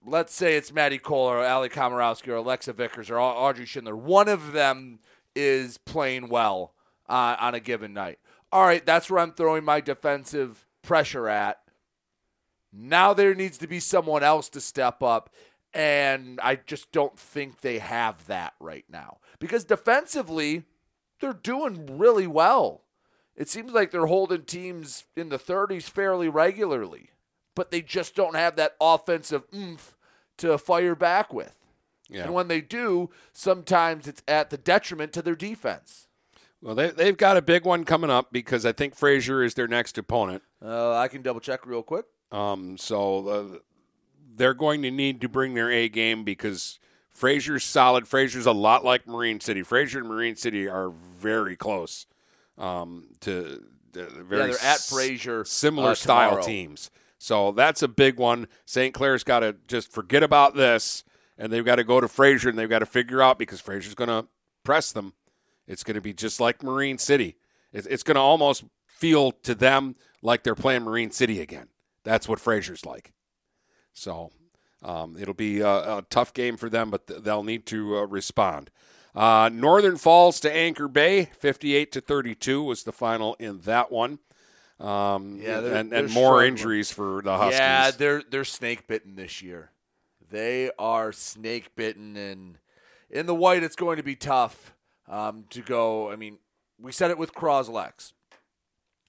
let's 0.05 0.35
say 0.35 0.57
it's 0.57 0.73
Maddie 0.73 0.99
Cole 0.99 1.27
or 1.27 1.45
Ali 1.45 1.71
Komorowski 1.71 2.29
or 2.29 2.37
Alexa 2.37 2.75
Vickers 2.75 3.11
or 3.11 3.19
Audrey 3.19 3.65
Schindler. 3.67 3.97
One 3.97 4.29
of 4.29 4.53
them 4.53 5.01
is 5.35 5.79
playing 5.79 6.29
well 6.29 6.75
uh, 7.09 7.37
on 7.41 7.55
a 7.55 7.61
given 7.61 7.95
night. 7.95 8.19
All 8.53 8.65
right, 8.65 8.85
that's 8.85 9.11
where 9.11 9.21
I'm 9.21 9.33
throwing 9.33 9.65
my 9.65 9.81
defensive 9.81 10.67
pressure 10.83 11.29
at. 11.29 11.59
Now 12.71 13.15
there 13.15 13.35
needs 13.35 13.59
to 13.59 13.67
be 13.67 13.81
someone 13.81 14.23
else 14.23 14.49
to 14.51 14.61
step 14.61 15.03
up 15.03 15.31
and 15.75 16.39
I 16.43 16.57
just 16.57 16.93
don't 16.93 17.19
think 17.19 17.61
they 17.61 17.79
have 17.79 18.27
that 18.27 18.55
right 18.61 18.85
now. 18.91 19.19
Because 19.39 19.65
defensively, 19.65 20.65
they're 21.21 21.33
doing 21.33 21.99
really 21.99 22.27
well. 22.27 22.82
It 23.37 23.49
seems 23.49 23.73
like 23.73 23.91
they're 23.91 24.07
holding 24.07 24.43
teams 24.43 25.05
in 25.17 25.31
the 25.31 25.39
30s 25.39 25.85
fairly 25.85 26.29
regularly, 26.29 27.11
but 27.55 27.71
they 27.71 27.81
just 27.81 28.15
don't 28.15 28.37
have 28.37 28.57
that 28.57 28.77
offensive 28.81 29.45
oomph 29.55 29.97
to 30.39 30.59
fire 30.59 30.95
back 30.95 31.33
with. 31.33 31.57
Yeah. 32.11 32.25
And 32.25 32.35
when 32.35 32.49
they 32.49 32.61
do, 32.61 33.11
sometimes 33.33 34.07
it's 34.07 34.23
at 34.29 34.51
the 34.51 34.59
detriment 34.59 35.13
to 35.15 35.23
their 35.23 35.35
defense. 35.35 36.09
Well, 36.61 36.75
they, 36.75 36.91
they've 36.91 37.17
got 37.17 37.37
a 37.37 37.43
big 37.43 37.65
one 37.65 37.85
coming 37.85 38.11
up 38.11 38.33
because 38.33 38.67
I 38.67 38.73
think 38.73 38.95
Fraser 38.95 39.43
is 39.43 39.55
their 39.55 39.67
next 39.67 39.97
opponent. 39.99 40.43
Uh, 40.63 40.95
I 40.95 41.09
can 41.09 41.23
double 41.23 41.41
check 41.41 41.67
real 41.67 41.83
quick. 41.83 42.05
Um, 42.31 42.77
so 42.77 43.29
uh, 43.29 43.59
they're 44.37 44.55
going 44.55 44.83
to 44.83 44.91
need 44.91 45.23
to 45.23 45.29
bring 45.29 45.55
their 45.55 45.71
A 45.71 45.89
game 45.89 46.23
because 46.23 46.79
Fraser's 47.11 47.65
solid. 47.65 48.07
Fraser's 48.07 48.47
a 48.47 48.53
lot 48.53 48.85
like 48.85 49.09
Marine 49.09 49.41
City. 49.41 49.63
Fraser 49.63 49.99
and 49.99 50.09
Marine 50.09 50.37
City 50.37 50.69
are 50.69 50.91
very 50.91 51.57
close 51.57 52.07
um, 52.59 53.09
to 53.21 53.63
uh, 53.97 54.01
very 54.23 54.51
yeah, 54.51 54.57
they're 54.57 54.65
at 54.65 54.81
Fraser 54.81 55.45
similar 55.45 55.91
uh, 55.91 55.95
style 55.95 56.43
teams. 56.43 56.91
So 57.19 57.53
that's 57.53 57.83
a 57.83 57.89
big 57.89 58.19
one. 58.19 58.49
St. 58.65 58.93
Clair's 58.93 59.23
got 59.23 59.41
to 59.41 59.55
just 59.69 59.93
forget 59.93 60.23
about 60.23 60.57
this, 60.57 61.05
and 61.39 61.53
they've 61.53 61.65
got 61.65 61.77
to 61.77 61.85
go 61.85 62.01
to 62.01 62.09
Fraser, 62.09 62.49
and 62.49 62.59
they've 62.59 62.69
got 62.69 62.81
to 62.81 62.87
figure 62.87 63.23
out 63.23 63.39
because 63.39 63.61
Fraser's 63.61 63.95
going 63.95 64.09
to 64.09 64.27
press 64.65 64.91
them. 64.93 65.15
It's 65.69 65.85
going 65.85 65.95
to 65.95 66.01
be 66.01 66.13
just 66.13 66.41
like 66.41 66.63
Marine 66.63 66.99
City. 66.99 67.37
It's 67.73 68.03
going 68.03 68.17
to 68.17 68.21
almost 68.21 68.65
feel 68.87 69.33
to 69.33 69.55
them 69.55 69.97
like 70.21 70.43
they're 70.43 70.55
playing 70.55 70.83
Marine 70.83 71.11
City 71.11 71.41
again. 71.41 71.69
That's 72.05 72.29
what 72.29 72.41
Fraser's 72.41 72.85
like. 72.85 73.13
So 73.93 74.31
um, 74.83 75.17
it'll 75.19 75.35
be 75.35 75.61
a, 75.61 75.69
a, 75.69 76.05
tough 76.11 76.35
game 76.35 76.57
for 76.57 76.69
them, 76.69 76.91
but 76.91 77.07
th- 77.07 77.23
they'll 77.23 77.45
need 77.45 77.67
to 77.67 77.99
uh, 77.99 78.07
respond. 78.07 78.71
Uh, 79.15 79.51
Northern 79.53 79.97
Falls 79.97 80.41
to 80.41 80.55
Anchor 80.55 80.89
Bay, 80.89 81.27
58 81.39 81.93
to 81.93 82.01
32 82.01 82.63
was 82.63 82.85
the 82.85 82.93
final 82.93 83.35
in 83.39 83.61
that 83.61 83.93
one. 83.93 84.19
Um, 84.81 85.39
yeah, 85.41 85.61
they're, 85.61 85.75
and, 85.75 85.93
they're 85.93 86.05
and 86.05 86.13
more 86.13 86.45
injuries 86.45 86.91
for 86.91 87.23
the 87.23 87.37
Huskies. 87.37 87.59
Yeah, 87.59 87.91
they're 87.93 88.23
they're 88.29 88.45
snake 88.45 88.89
bitten 88.89 89.15
this 89.15 89.41
year. 89.41 89.71
They 90.31 90.71
are 90.79 91.13
snake 91.13 91.77
bitten, 91.77 92.17
and 92.17 92.59
in 93.11 93.27
the 93.27 93.35
white, 93.35 93.63
it's 93.63 93.77
going 93.77 93.99
to 93.99 94.03
be 94.03 94.17
tough 94.17 94.75
um, 95.09 95.45
to 95.51 95.61
go. 95.61 96.11
I 96.11 96.17
mean, 96.17 96.39
we 96.81 96.91
said 96.91 97.11
it 97.11 97.19
with 97.19 97.35
Croslex. 97.35 98.13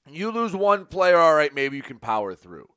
You 0.07 0.31
lose 0.31 0.53
one 0.53 0.85
player, 0.85 1.17
all 1.17 1.33
right, 1.33 1.53
maybe 1.55 1.77
you 1.77 1.83
can 1.83 1.97
power 1.97 2.35
through. 2.35 2.69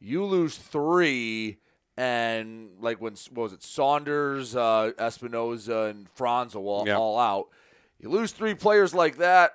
You 0.00 0.24
lose 0.24 0.56
three, 0.56 1.58
and 1.96 2.70
like 2.80 3.00
when 3.00 3.14
what 3.32 3.42
was 3.44 3.52
it 3.52 3.62
Saunders, 3.62 4.54
uh, 4.56 4.92
Espinoza, 4.98 5.90
and 5.90 6.08
Franz 6.14 6.54
all, 6.54 6.84
Yeah. 6.86 6.96
all 6.98 7.18
out. 7.18 7.48
You 7.98 8.10
lose 8.10 8.32
three 8.32 8.54
players 8.54 8.94
like 8.94 9.16
that. 9.16 9.52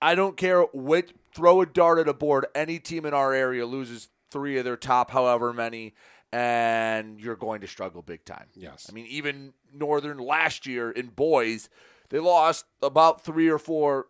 I 0.00 0.14
don't 0.14 0.36
care 0.36 0.62
which 0.72 1.12
throw 1.34 1.60
a 1.60 1.66
dart 1.66 1.98
at 1.98 2.08
a 2.08 2.14
board. 2.14 2.46
Any 2.54 2.78
team 2.78 3.04
in 3.06 3.14
our 3.14 3.32
area 3.32 3.66
loses 3.66 4.08
three 4.30 4.56
of 4.58 4.64
their 4.64 4.76
top, 4.76 5.10
however 5.10 5.52
many, 5.52 5.94
and 6.32 7.20
you're 7.20 7.36
going 7.36 7.60
to 7.60 7.66
struggle 7.66 8.02
big 8.02 8.24
time. 8.24 8.46
Yes. 8.54 8.86
I 8.90 8.92
mean, 8.94 9.06
even 9.06 9.52
Northern 9.72 10.18
last 10.18 10.66
year 10.66 10.90
in 10.90 11.08
boys, 11.08 11.68
they 12.08 12.18
lost 12.18 12.64
about 12.80 13.22
three 13.22 13.48
or 13.48 13.58
four 13.58 14.06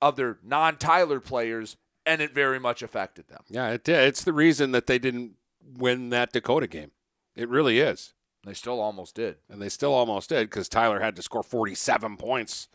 of 0.00 0.16
their 0.16 0.38
non-Tyler 0.44 1.20
players, 1.20 1.76
and 2.06 2.22
it 2.22 2.32
very 2.32 2.60
much 2.60 2.82
affected 2.82 3.28
them. 3.28 3.42
Yeah, 3.48 3.70
it 3.70 3.82
did. 3.84 4.06
It's 4.08 4.22
the 4.24 4.32
reason 4.32 4.70
that 4.72 4.86
they 4.86 4.98
didn't 4.98 5.32
win 5.76 6.10
that 6.10 6.32
Dakota 6.32 6.68
game. 6.68 6.92
It 7.36 7.48
really 7.48 7.78
is. 7.78 8.14
They 8.44 8.54
still 8.54 8.80
almost 8.80 9.14
did. 9.14 9.36
And 9.48 9.60
they 9.60 9.68
still 9.68 9.92
almost 9.92 10.30
did 10.30 10.48
because 10.48 10.68
Tyler 10.68 11.00
had 11.00 11.14
to 11.16 11.22
score 11.22 11.42
47 11.42 12.16
points, 12.16 12.68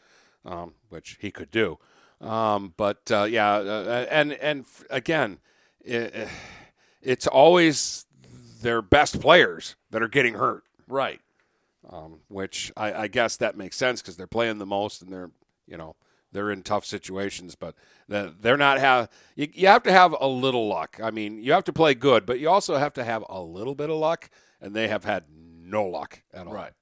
um, 0.46 0.74
which 0.90 1.18
he 1.20 1.32
could 1.32 1.50
do. 1.52 1.80
Um, 2.22 2.74
but 2.78 3.10
uh, 3.12 3.24
yeah, 3.24 3.54
uh, 3.56 4.06
and 4.12 4.34
and 4.34 4.62
f- 4.62 4.84
again, 4.92 5.40
it, 5.84 6.28
it's 7.02 7.26
always 7.26 8.06
their 8.62 8.84
best 8.84 9.20
players 9.20 9.76
that 9.90 10.04
are 10.04 10.08
getting 10.08 10.36
hurt, 10.36 10.64
Right. 10.88 11.20
um, 11.90 12.20
which 12.28 12.72
I, 12.78 12.94
I 12.94 13.08
guess 13.08 13.38
that 13.38 13.58
makes 13.58 13.76
sense 13.76 14.04
because 14.04 14.18
they're 14.18 14.28
playing 14.28 14.60
the 14.60 14.68
most 14.68 15.02
and 15.02 15.12
they're 15.12 15.32
you 15.68 15.78
know 15.78 15.96
they're 16.32 16.52
in 16.52 16.64
tough 16.64 16.86
situations, 16.86 17.56
but 17.56 17.76
the- 18.08 18.34
they're 18.40 18.58
not 18.58 18.80
have 18.80 19.10
you, 19.36 19.48
you 19.54 19.68
have 19.68 19.84
to 19.84 19.92
have 19.92 20.16
a 20.20 20.28
little 20.28 20.68
luck. 20.68 21.00
I 21.02 21.12
mean, 21.12 21.42
you 21.42 21.52
have 21.54 21.64
to 21.66 21.74
play 21.74 21.94
good, 21.94 22.26
but 22.26 22.40
you 22.40 22.50
also 22.50 22.78
have 22.78 22.94
to 22.94 23.04
have 23.04 23.24
a 23.30 23.42
little 23.42 23.76
bit 23.76 23.90
of 23.90 23.98
luck, 23.98 24.30
and 24.60 24.76
they 24.76 24.88
have 24.88 25.04
had 25.06 25.26
no 25.32 25.86
luck 25.86 26.22
at 26.34 26.48
all. 26.48 26.54
Right. 26.54 26.74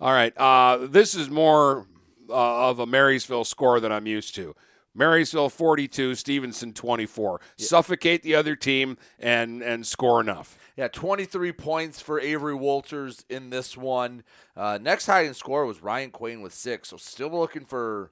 All 0.00 0.12
right. 0.12 0.36
Uh, 0.36 0.86
this 0.86 1.14
is 1.14 1.30
more 1.30 1.86
uh, 2.28 2.68
of 2.70 2.78
a 2.78 2.86
Marysville 2.86 3.44
score 3.44 3.80
than 3.80 3.92
I'm 3.92 4.06
used 4.06 4.34
to. 4.36 4.54
Marysville 4.96 5.48
42, 5.48 6.14
Stevenson 6.14 6.72
24. 6.72 7.40
Suffocate 7.56 8.22
the 8.22 8.34
other 8.36 8.54
team 8.54 8.96
and 9.18 9.60
and 9.62 9.84
score 9.86 10.20
enough. 10.20 10.56
Yeah, 10.76 10.88
23 10.88 11.52
points 11.52 12.00
for 12.00 12.20
Avery 12.20 12.54
Walters 12.54 13.24
in 13.28 13.50
this 13.50 13.76
one. 13.76 14.22
Uh, 14.56 14.78
next 14.80 15.06
high 15.06 15.30
score 15.32 15.66
was 15.66 15.82
Ryan 15.82 16.10
Quain 16.10 16.42
with 16.42 16.52
six. 16.54 16.88
So 16.90 16.96
still 16.96 17.30
looking 17.30 17.64
for 17.64 18.10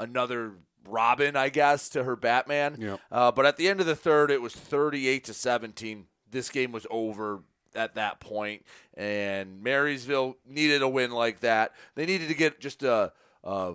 another 0.00 0.54
Robin, 0.86 1.36
I 1.36 1.48
guess, 1.48 1.88
to 1.90 2.04
her 2.04 2.16
Batman. 2.16 2.76
Yep. 2.78 3.00
Uh, 3.12 3.32
but 3.32 3.46
at 3.46 3.56
the 3.56 3.68
end 3.68 3.80
of 3.80 3.86
the 3.86 3.96
third, 3.96 4.30
it 4.30 4.42
was 4.42 4.54
38 4.54 5.24
to 5.24 5.34
17. 5.34 6.06
This 6.30 6.48
game 6.48 6.72
was 6.72 6.86
over 6.90 7.42
at 7.74 7.94
that 7.94 8.20
point, 8.20 8.64
and 8.94 9.62
Marysville 9.62 10.36
needed 10.46 10.82
a 10.82 10.88
win 10.88 11.10
like 11.10 11.40
that. 11.40 11.72
They 11.94 12.06
needed 12.06 12.28
to 12.28 12.34
get 12.34 12.60
just 12.60 12.82
a, 12.82 13.12
a 13.44 13.74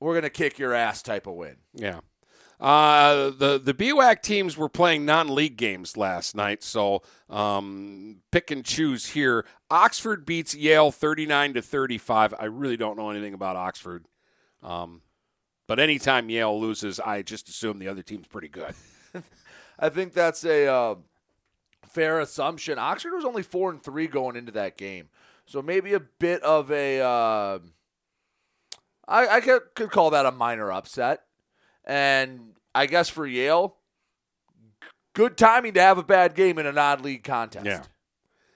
we're 0.00 0.14
gonna 0.14 0.30
kick 0.30 0.58
your 0.58 0.74
ass 0.74 1.02
type 1.02 1.26
of 1.26 1.34
win. 1.34 1.56
Yeah. 1.74 2.00
Uh, 2.60 3.30
the 3.30 3.60
the 3.62 3.74
BWAC 3.74 4.22
teams 4.22 4.56
were 4.56 4.68
playing 4.68 5.04
non-league 5.04 5.56
games 5.56 5.96
last 5.96 6.36
night, 6.36 6.62
so 6.62 7.02
um, 7.28 8.22
pick 8.30 8.50
and 8.50 8.64
choose 8.64 9.10
here. 9.10 9.44
Oxford 9.70 10.24
beats 10.24 10.54
Yale 10.54 10.92
39 10.92 11.54
to 11.54 11.62
35. 11.62 12.34
I 12.38 12.44
really 12.44 12.76
don't 12.76 12.96
know 12.96 13.10
anything 13.10 13.34
about 13.34 13.56
Oxford, 13.56 14.06
um, 14.62 15.02
but 15.66 15.78
anytime 15.80 16.28
Yale 16.30 16.58
loses, 16.60 17.00
I 17.00 17.22
just 17.22 17.48
assume 17.48 17.78
the 17.78 17.88
other 17.88 18.02
team's 18.02 18.26
pretty 18.26 18.48
good. 18.48 18.74
I 19.78 19.88
think 19.88 20.12
that's 20.12 20.44
a 20.44 20.66
uh, 20.66 20.94
fair 21.88 22.20
assumption. 22.20 22.78
Oxford 22.78 23.12
was 23.14 23.24
only 23.24 23.42
four 23.42 23.70
and 23.70 23.82
three 23.82 24.06
going 24.06 24.36
into 24.36 24.52
that 24.52 24.76
game, 24.76 25.08
So 25.46 25.62
maybe 25.62 25.94
a 25.94 26.00
bit 26.00 26.42
of 26.42 26.70
a, 26.70 27.00
uh, 27.00 27.58
I, 29.08 29.28
I 29.28 29.40
could, 29.40 29.62
could 29.74 29.90
call 29.90 30.10
that 30.10 30.26
a 30.26 30.30
minor 30.32 30.70
upset. 30.72 31.22
And 31.84 32.54
I 32.74 32.86
guess 32.86 33.08
for 33.08 33.26
Yale, 33.26 33.76
good 35.12 35.36
timing 35.36 35.74
to 35.74 35.80
have 35.80 35.98
a 35.98 36.02
bad 36.02 36.34
game 36.34 36.58
in 36.58 36.66
a 36.66 36.72
non-league 36.72 37.24
contest. 37.24 37.66
Yeah. 37.66 37.82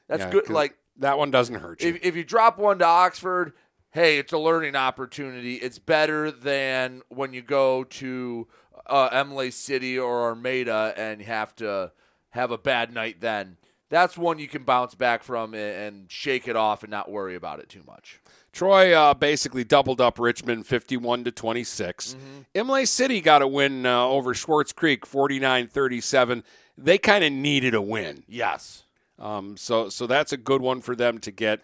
That's 0.08 0.22
Yeah, 0.22 0.30
good. 0.30 0.48
Like 0.50 0.76
that 0.98 1.18
one 1.18 1.30
doesn't 1.30 1.56
hurt 1.56 1.82
you. 1.82 1.90
if, 1.90 2.04
if 2.04 2.16
you 2.16 2.24
drop 2.24 2.58
one 2.58 2.78
to 2.78 2.86
Oxford, 2.86 3.52
hey, 3.98 4.18
it's 4.18 4.32
a 4.32 4.38
learning 4.38 4.76
opportunity. 4.76 5.56
It's 5.56 5.80
better 5.80 6.30
than 6.30 7.02
when 7.08 7.32
you 7.32 7.42
go 7.42 7.82
to 7.82 8.46
uh, 8.86 9.08
Imlay 9.12 9.50
City 9.50 9.98
or 9.98 10.22
Armada 10.22 10.94
and 10.96 11.20
have 11.22 11.56
to 11.56 11.90
have 12.30 12.52
a 12.52 12.58
bad 12.58 12.94
night 12.94 13.20
then. 13.20 13.56
That's 13.88 14.16
one 14.16 14.38
you 14.38 14.46
can 14.46 14.62
bounce 14.62 14.94
back 14.94 15.24
from 15.24 15.52
and, 15.52 16.08
shake 16.08 16.46
it 16.46 16.54
off 16.54 16.84
and 16.84 16.90
not 16.92 17.10
worry 17.10 17.34
about 17.34 17.58
it 17.58 17.68
too 17.68 17.82
much. 17.86 18.20
Troy 18.52 18.94
uh, 18.96 19.14
basically 19.14 19.64
doubled 19.64 20.00
up 20.00 20.20
Richmond 20.20 20.66
51 20.66 21.24
to 21.24 21.32
26. 21.32 22.14
Imlay 22.54 22.84
City 22.84 23.20
got 23.20 23.42
a 23.42 23.48
win 23.48 23.84
uh, 23.84 24.06
over 24.06 24.32
Swartz 24.32 24.72
Creek 24.72 25.06
49-37. 25.06 26.44
They 26.76 26.98
kind 26.98 27.24
of 27.24 27.32
needed 27.32 27.74
a 27.74 27.82
win. 27.82 28.22
Yes. 28.28 28.84
Um, 29.18 29.56
so 29.56 29.88
so 29.88 30.06
that's 30.06 30.32
a 30.32 30.36
good 30.36 30.60
one 30.60 30.82
for 30.82 30.94
them 30.94 31.18
to 31.18 31.32
get. 31.32 31.62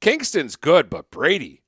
Kingston's 0.00 0.56
good, 0.56 0.88
but 0.88 1.10
Brady, 1.10 1.61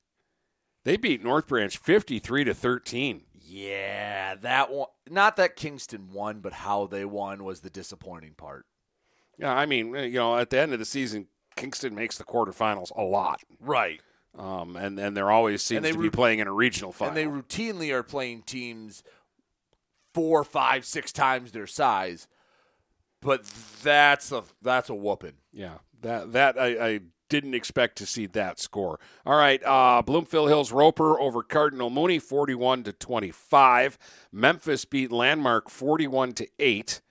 they 0.85 0.95
beat 0.95 1.23
North 1.23 1.47
Branch 1.47 1.75
53 1.75 2.45
to 2.45 2.53
13. 2.53 3.23
Yeah, 3.47 4.35
that 4.35 4.71
one. 4.71 4.87
Not 5.09 5.35
that 5.35 5.55
Kingston 5.55 6.11
won, 6.13 6.39
but 6.39 6.53
how 6.53 6.87
they 6.87 7.03
won 7.05 7.43
was 7.43 7.59
the 7.59 7.69
disappointing 7.69 8.33
part. 8.35 8.65
Yeah, 9.37 9.53
I 9.53 9.65
mean, 9.65 9.93
you 9.93 10.13
know, 10.13 10.37
at 10.37 10.49
the 10.49 10.59
end 10.59 10.71
of 10.73 10.79
the 10.79 10.85
season, 10.85 11.27
Kingston 11.55 11.93
makes 11.93 12.17
the 12.17 12.23
quarterfinals 12.23 12.95
a 12.95 13.03
lot. 13.03 13.41
Right. 13.59 14.01
Um, 14.37 14.75
and, 14.75 14.99
and 14.99 15.15
they're 15.15 15.31
always 15.31 15.61
seems 15.61 15.83
they 15.83 15.91
to 15.91 15.97
be 15.97 16.09
playing 16.09 16.39
in 16.39 16.47
a 16.47 16.53
regional 16.53 16.91
final. 16.91 17.15
And 17.15 17.17
they 17.17 17.25
routinely 17.25 17.91
are 17.91 18.03
playing 18.03 18.43
teams 18.43 19.03
four, 20.13 20.43
five, 20.43 20.85
six 20.85 21.11
times 21.11 21.51
their 21.51 21.67
size. 21.67 22.27
But 23.21 23.45
that's 23.81 24.31
a 24.31 24.43
that's 24.61 24.89
a 24.89 24.93
whooping. 24.93 25.37
Yeah, 25.51 25.79
that 26.01 26.33
that 26.33 26.59
I, 26.59 26.67
I 26.87 26.99
didn't 27.29 27.53
expect 27.53 27.97
to 27.97 28.05
see 28.05 28.25
that 28.27 28.59
score. 28.59 28.99
All 29.25 29.37
right, 29.37 29.61
uh, 29.63 30.01
Bloomfield 30.01 30.49
Hills 30.49 30.71
Roeper 30.71 31.19
over 31.19 31.43
Cardinal 31.43 31.89
Mooney, 31.89 32.19
forty-one 32.19 32.83
to 32.83 32.93
twenty-five. 32.93 33.97
Memphis 34.31 34.85
beat 34.85 35.11
Landmark 35.11 35.69
forty-one 35.69 36.33
to 36.33 36.47
eight. 36.59 37.01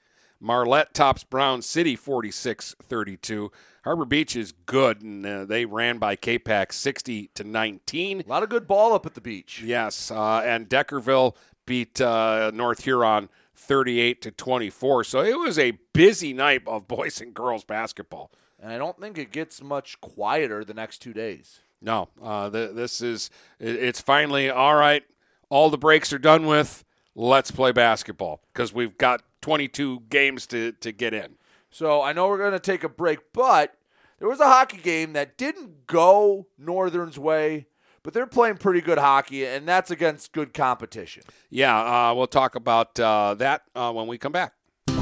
Marlette 0.41 0.93
tops 0.93 1.25
Brown 1.25 1.62
City 1.62 1.97
46-32. 1.97 3.49
Harbor 3.85 4.05
Beach 4.05 4.37
is 4.37 4.53
good, 4.53 5.01
and 5.01 5.25
uh, 5.25 5.45
they 5.47 5.65
ran 5.65 5.97
by 5.97 6.17
K-Pac 6.17 6.71
60 6.73 7.31
to 7.35 7.45
19. 7.45 8.21
A 8.21 8.29
lot 8.29 8.43
of 8.43 8.51
good 8.51 8.67
ball 8.67 8.93
up 8.93 9.07
at 9.07 9.15
the 9.15 9.23
beach. 9.23 9.62
Yes, 9.65 10.11
uh, 10.11 10.43
and 10.45 10.69
Deckerville 10.69 11.35
beat 11.65 11.99
uh, 11.99 12.51
North 12.53 12.85
Huron 12.85 13.31
38 13.55 14.21
to 14.23 14.31
24. 14.31 15.05
So 15.05 15.21
it 15.23 15.39
was 15.39 15.59
a 15.59 15.79
busy 15.93 16.33
night 16.33 16.62
of 16.67 16.89
boys 16.89 17.21
and 17.21 17.33
girls 17.33 17.65
basketball. 17.65 18.31
And 18.65 18.73
I 18.73 18.79
don't 18.79 18.99
think 18.99 19.19
it 19.19 19.31
gets 19.31 19.62
much 19.62 20.01
quieter 20.01 20.65
the 20.65 20.73
next 20.73 20.99
two 21.03 21.12
days. 21.12 21.61
No, 21.83 22.09
uh, 22.23 22.49
th- 22.49 22.71
this 22.75 23.03
is 23.03 23.29
it- 23.61 23.77
it's 23.77 24.01
finally 24.01 24.49
all 24.49 24.75
right. 24.75 25.03
All 25.51 25.69
the 25.69 25.77
breaks 25.77 26.15
are 26.15 26.19
done 26.19 26.47
with. 26.47 26.83
Let's 27.15 27.51
play 27.51 27.73
basketball 27.73 28.41
because 28.55 28.73
we've 28.73 28.97
got 28.97 29.23
22 29.43 30.05
games 30.09 30.47
to 30.47 30.73
to 30.73 30.93
get 30.93 31.12
in. 31.12 31.37
So 31.69 32.01
I 32.01 32.15
know 32.15 32.27
we're 32.29 32.39
going 32.39 32.53
to 32.53 32.59
take 32.59 32.85
a 32.85 32.89
break, 32.89 33.19
but 33.35 33.75
there 34.19 34.29
was 34.29 34.41
a 34.41 34.47
hockey 34.47 34.79
game 34.79 35.12
that 35.12 35.37
didn't 35.37 35.87
go 35.87 36.47
Northern's 36.57 37.19
way, 37.19 37.67
but 38.03 38.15
they're 38.15 38.27
playing 38.27 38.57
pretty 38.57 38.81
good 38.81 38.97
hockey, 38.97 39.45
and 39.45 39.69
that's 39.69 39.91
against 39.91 40.33
good 40.33 40.55
competition. 40.55 41.25
Yeah, 41.51 41.77
uh, 42.11 42.15
we'll 42.15 42.29
talk 42.29 42.55
about 42.55 42.99
uh, 42.99 43.35
that 43.35 43.65
uh, 43.75 43.93
when 43.93 44.07
we 44.07 44.17
come 44.17 44.33
back. 44.33 44.55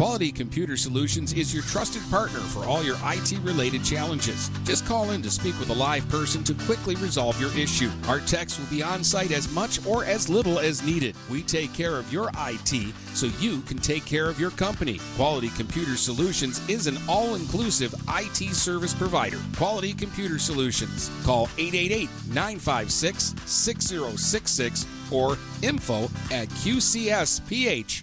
Quality 0.02 0.32
Computer 0.32 0.76
Solutions 0.76 1.32
is 1.32 1.54
your 1.54 1.62
trusted 1.62 2.02
partner 2.10 2.40
for 2.40 2.64
all 2.64 2.82
your 2.82 2.96
IT 3.04 3.38
related 3.44 3.84
challenges. 3.84 4.50
Just 4.64 4.84
call 4.84 5.12
in 5.12 5.22
to 5.22 5.30
speak 5.30 5.56
with 5.60 5.70
a 5.70 5.74
live 5.74 6.08
person 6.08 6.42
to 6.42 6.54
quickly 6.66 6.96
resolve 6.96 7.40
your 7.40 7.56
issue. 7.56 7.88
Our 8.08 8.18
techs 8.18 8.58
will 8.58 8.66
be 8.66 8.82
on 8.82 9.04
site 9.04 9.30
as 9.30 9.48
much 9.52 9.86
or 9.86 10.04
as 10.04 10.28
little 10.28 10.58
as 10.58 10.82
needed. 10.82 11.14
We 11.30 11.42
take 11.42 11.72
care 11.72 11.98
of 11.98 12.12
your 12.12 12.32
IT 12.36 12.92
so 13.14 13.26
you 13.38 13.60
can 13.60 13.78
take 13.78 14.04
care 14.04 14.28
of 14.28 14.40
your 14.40 14.50
company. 14.50 14.98
Quality 15.14 15.50
Computer 15.50 15.94
Solutions 15.96 16.60
is 16.68 16.88
an 16.88 16.98
all 17.08 17.36
inclusive 17.36 17.94
IT 18.08 18.56
service 18.56 18.94
provider. 18.94 19.38
Quality 19.54 19.94
Computer 19.94 20.40
Solutions. 20.40 21.12
Call 21.22 21.48
888 21.58 22.08
956 22.26 23.36
6066 23.46 24.84
or 25.12 25.38
info 25.62 26.06
at 26.32 26.48
qcsph.com. 26.48 28.02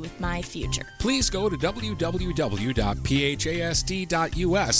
with 0.00 0.18
my 0.20 0.40
future. 0.42 0.86
Please 0.98 1.28
go 1.30 1.48
to 1.48 1.56
www.phasd.us 1.56 2.06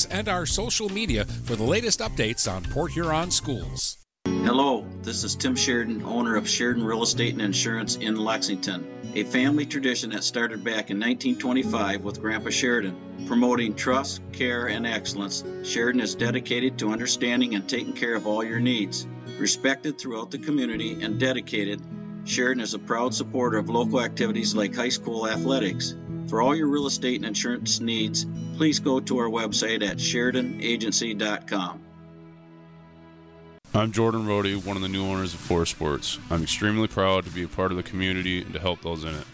and 0.06 0.28
our 0.28 0.46
social 0.46 0.88
media 0.88 1.24
for 1.24 1.56
the 1.56 1.64
latest 1.64 2.00
updates 2.00 2.50
on 2.50 2.62
Port 2.64 2.92
Huron 2.92 3.30
schools. 3.30 3.98
Hello, 4.24 4.84
this 5.02 5.24
is 5.24 5.36
Tim 5.36 5.54
Sheridan, 5.54 6.02
owner 6.02 6.36
of 6.36 6.48
Sheridan 6.48 6.84
Real 6.84 7.02
Estate 7.02 7.32
and 7.32 7.42
Insurance 7.42 7.96
in 7.96 8.16
Lexington, 8.16 8.84
a 9.14 9.24
family 9.24 9.66
tradition 9.66 10.10
that 10.10 10.24
started 10.24 10.64
back 10.64 10.90
in 10.90 10.98
1925 10.98 12.02
with 12.02 12.20
Grandpa 12.20 12.50
Sheridan. 12.50 12.96
Promoting 13.26 13.74
trust, 13.74 14.20
care, 14.32 14.66
and 14.66 14.86
excellence, 14.86 15.44
Sheridan 15.64 16.00
is 16.00 16.14
dedicated 16.16 16.78
to 16.78 16.90
understanding 16.90 17.54
and 17.54 17.68
taking 17.68 17.92
care 17.92 18.14
of 18.14 18.26
all 18.26 18.42
your 18.42 18.60
needs. 18.60 19.06
Respected 19.38 19.98
throughout 19.98 20.30
the 20.30 20.38
community 20.38 21.02
and 21.02 21.20
dedicated, 21.20 21.80
Sheridan 22.24 22.62
is 22.62 22.74
a 22.74 22.78
proud 22.78 23.14
supporter 23.14 23.58
of 23.58 23.68
local 23.68 24.00
activities 24.00 24.54
like 24.54 24.74
high 24.74 24.88
school 24.88 25.28
athletics. 25.28 25.94
For 26.28 26.40
all 26.40 26.54
your 26.54 26.68
real 26.68 26.86
estate 26.86 27.16
and 27.16 27.24
insurance 27.26 27.80
needs, 27.80 28.26
please 28.56 28.78
go 28.78 29.00
to 29.00 29.18
our 29.18 29.28
website 29.28 29.86
at 29.86 29.96
SheridanAgency.com. 29.96 31.80
I'm 33.74 33.90
Jordan 33.90 34.26
Rohde, 34.26 34.64
one 34.64 34.76
of 34.76 34.82
the 34.82 34.88
new 34.88 35.04
owners 35.04 35.32
of 35.32 35.40
Forest 35.40 35.72
Sports. 35.72 36.18
I'm 36.30 36.42
extremely 36.42 36.88
proud 36.88 37.24
to 37.24 37.30
be 37.30 37.42
a 37.42 37.48
part 37.48 37.70
of 37.70 37.78
the 37.78 37.82
community 37.82 38.42
and 38.42 38.52
to 38.52 38.60
help 38.60 38.82
those 38.82 39.02
in 39.02 39.14
it. 39.14 39.24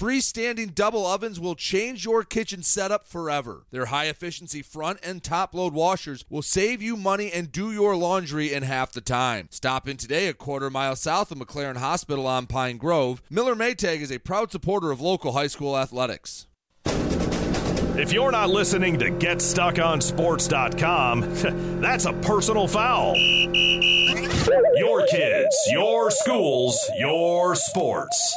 Freestanding 0.00 0.74
double 0.74 1.06
ovens 1.06 1.38
will 1.38 1.54
change 1.54 2.04
your 2.06 2.24
kitchen 2.24 2.62
setup 2.62 3.06
forever. 3.06 3.66
Their 3.70 3.84
high 3.86 4.06
efficiency 4.06 4.62
front 4.62 4.98
and 5.02 5.22
top 5.22 5.52
load 5.52 5.74
washers 5.74 6.24
will 6.30 6.40
save 6.40 6.80
you 6.80 6.96
money 6.96 7.30
and 7.30 7.52
do 7.52 7.70
your 7.70 7.94
laundry 7.94 8.50
in 8.50 8.62
half 8.62 8.92
the 8.92 9.02
time. 9.02 9.48
Stop 9.50 9.86
in 9.86 9.98
today 9.98 10.28
a 10.28 10.32
quarter 10.32 10.70
mile 10.70 10.96
south 10.96 11.30
of 11.30 11.36
McLaren 11.36 11.76
Hospital 11.76 12.26
on 12.26 12.46
Pine 12.46 12.78
Grove. 12.78 13.20
Miller 13.28 13.54
Maytag 13.54 14.00
is 14.00 14.10
a 14.10 14.18
proud 14.18 14.50
supporter 14.50 14.90
of 14.90 15.02
local 15.02 15.32
high 15.32 15.48
school 15.48 15.76
athletics. 15.76 16.46
If 16.86 18.14
you're 18.14 18.32
not 18.32 18.48
listening 18.48 18.98
to 19.00 19.10
GetStuckOnSports.com, 19.10 21.20
that's 21.82 22.06
a 22.06 22.14
personal 22.14 22.66
foul. 22.66 23.14
Your 24.76 25.06
kids, 25.08 25.54
your 25.70 26.10
schools, 26.10 26.90
your 26.98 27.54
sports. 27.54 28.34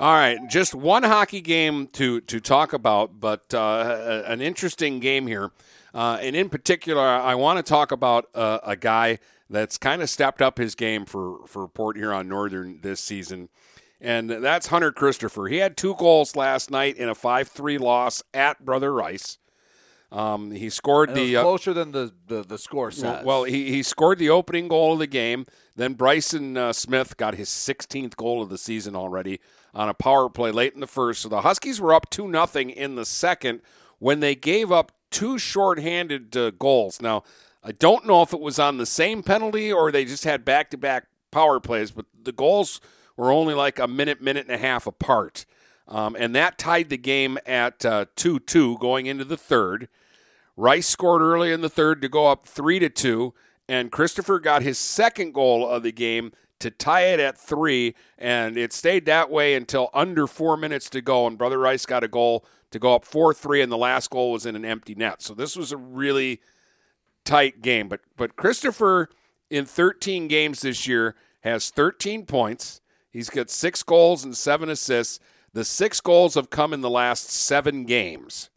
All 0.00 0.14
right, 0.14 0.38
just 0.48 0.74
one 0.74 1.02
hockey 1.02 1.42
game 1.42 1.86
to 1.88 2.22
to 2.22 2.40
talk 2.40 2.72
about, 2.72 3.20
but 3.20 3.52
uh, 3.52 4.22
an 4.24 4.40
interesting 4.40 4.98
game 4.98 5.26
here. 5.26 5.50
Uh, 5.92 6.16
and 6.22 6.34
in 6.34 6.48
particular, 6.48 7.06
I 7.06 7.34
want 7.34 7.58
to 7.58 7.62
talk 7.62 7.92
about 7.92 8.24
uh, 8.34 8.60
a 8.62 8.76
guy 8.76 9.18
that's 9.50 9.76
kind 9.76 10.00
of 10.00 10.08
stepped 10.08 10.40
up 10.40 10.56
his 10.56 10.74
game 10.74 11.04
for 11.04 11.46
for 11.46 11.68
Port 11.68 11.98
Huron 11.98 12.28
Northern 12.28 12.80
this 12.80 12.98
season, 12.98 13.50
and 14.00 14.30
that's 14.30 14.68
Hunter 14.68 14.90
Christopher. 14.90 15.48
He 15.48 15.58
had 15.58 15.76
two 15.76 15.94
goals 15.96 16.34
last 16.34 16.70
night 16.70 16.96
in 16.96 17.10
a 17.10 17.14
five 17.14 17.48
three 17.48 17.76
loss 17.76 18.22
at 18.32 18.64
Brother 18.64 18.94
Rice. 18.94 19.36
Um, 20.10 20.50
he 20.50 20.70
scored 20.70 21.14
the 21.14 21.36
uh, 21.36 21.42
closer 21.42 21.74
than 21.74 21.92
the, 21.92 22.12
the, 22.26 22.42
the 22.42 22.58
score 22.58 22.90
says. 22.90 23.02
well, 23.02 23.22
well, 23.24 23.44
he, 23.44 23.70
he 23.70 23.82
scored 23.82 24.18
the 24.18 24.30
opening 24.30 24.66
goal 24.66 24.94
of 24.94 24.98
the 24.98 25.06
game. 25.06 25.46
Then 25.76 25.92
Bryson 25.92 26.56
uh, 26.56 26.72
Smith 26.72 27.16
got 27.16 27.36
his 27.36 27.48
16th 27.48 28.16
goal 28.16 28.42
of 28.42 28.48
the 28.48 28.58
season 28.58 28.96
already 28.96 29.40
on 29.74 29.88
a 29.88 29.94
power 29.94 30.28
play 30.28 30.50
late 30.50 30.74
in 30.74 30.80
the 30.80 30.86
first. 30.86 31.22
So 31.22 31.28
the 31.28 31.42
Huskies 31.42 31.80
were 31.80 31.94
up 31.94 32.10
2 32.10 32.28
nothing 32.28 32.70
in 32.70 32.94
the 32.94 33.04
second 33.04 33.62
when 33.98 34.20
they 34.20 34.34
gave 34.34 34.72
up 34.72 34.92
two 35.10 35.38
shorthanded 35.38 36.36
uh, 36.36 36.50
goals. 36.50 37.00
Now, 37.00 37.24
I 37.62 37.72
don't 37.72 38.06
know 38.06 38.22
if 38.22 38.32
it 38.32 38.40
was 38.40 38.58
on 38.58 38.78
the 38.78 38.86
same 38.86 39.22
penalty 39.22 39.72
or 39.72 39.92
they 39.92 40.04
just 40.04 40.24
had 40.24 40.44
back 40.44 40.70
to 40.70 40.78
back 40.78 41.06
power 41.30 41.60
plays, 41.60 41.90
but 41.90 42.06
the 42.22 42.32
goals 42.32 42.80
were 43.16 43.30
only 43.30 43.54
like 43.54 43.78
a 43.78 43.86
minute, 43.86 44.22
minute 44.22 44.46
and 44.46 44.54
a 44.54 44.58
half 44.58 44.86
apart. 44.86 45.44
Um, 45.86 46.16
and 46.18 46.34
that 46.34 46.56
tied 46.56 46.88
the 46.88 46.96
game 46.96 47.38
at 47.46 47.80
2 48.16 48.40
2 48.40 48.78
going 48.78 49.06
into 49.06 49.24
the 49.24 49.36
third. 49.36 49.88
Rice 50.56 50.86
scored 50.86 51.22
early 51.22 51.52
in 51.52 51.62
the 51.62 51.68
third 51.68 52.02
to 52.02 52.08
go 52.08 52.26
up 52.26 52.46
three 52.46 52.78
to 52.78 52.90
two, 52.90 53.32
and 53.68 53.90
Christopher 53.90 54.38
got 54.38 54.62
his 54.62 54.78
second 54.78 55.32
goal 55.32 55.66
of 55.66 55.82
the 55.82 55.92
game 55.92 56.32
to 56.60 56.70
tie 56.70 57.06
it 57.06 57.20
at 57.20 57.38
three, 57.38 57.94
and 58.18 58.56
it 58.56 58.72
stayed 58.72 59.06
that 59.06 59.30
way 59.30 59.54
until 59.54 59.90
under 59.92 60.26
four 60.26 60.56
minutes 60.56 60.88
to 60.90 61.00
go. 61.00 61.26
And 61.26 61.36
Brother 61.36 61.58
Rice 61.58 61.86
got 61.86 62.04
a 62.04 62.08
goal 62.08 62.44
to 62.70 62.78
go 62.78 62.94
up 62.94 63.04
four 63.04 63.34
three, 63.34 63.60
and 63.60 63.72
the 63.72 63.78
last 63.78 64.10
goal 64.10 64.32
was 64.32 64.46
in 64.46 64.56
an 64.56 64.64
empty 64.64 64.94
net. 64.94 65.22
So 65.22 65.34
this 65.34 65.56
was 65.56 65.72
a 65.72 65.76
really 65.76 66.40
tight 67.24 67.62
game. 67.62 67.88
But 67.88 68.00
but 68.16 68.36
Christopher 68.36 69.08
in 69.50 69.64
13 69.64 70.28
games 70.28 70.60
this 70.60 70.86
year 70.86 71.16
has 71.40 71.70
13 71.70 72.26
points. 72.26 72.80
He's 73.10 73.30
got 73.30 73.50
six 73.50 73.82
goals 73.82 74.24
and 74.24 74.36
seven 74.36 74.68
assists. 74.68 75.18
The 75.52 75.64
six 75.64 76.00
goals 76.00 76.34
have 76.34 76.50
come 76.50 76.72
in 76.72 76.80
the 76.80 76.90
last 76.90 77.30
seven 77.30 77.84
games 77.84 78.50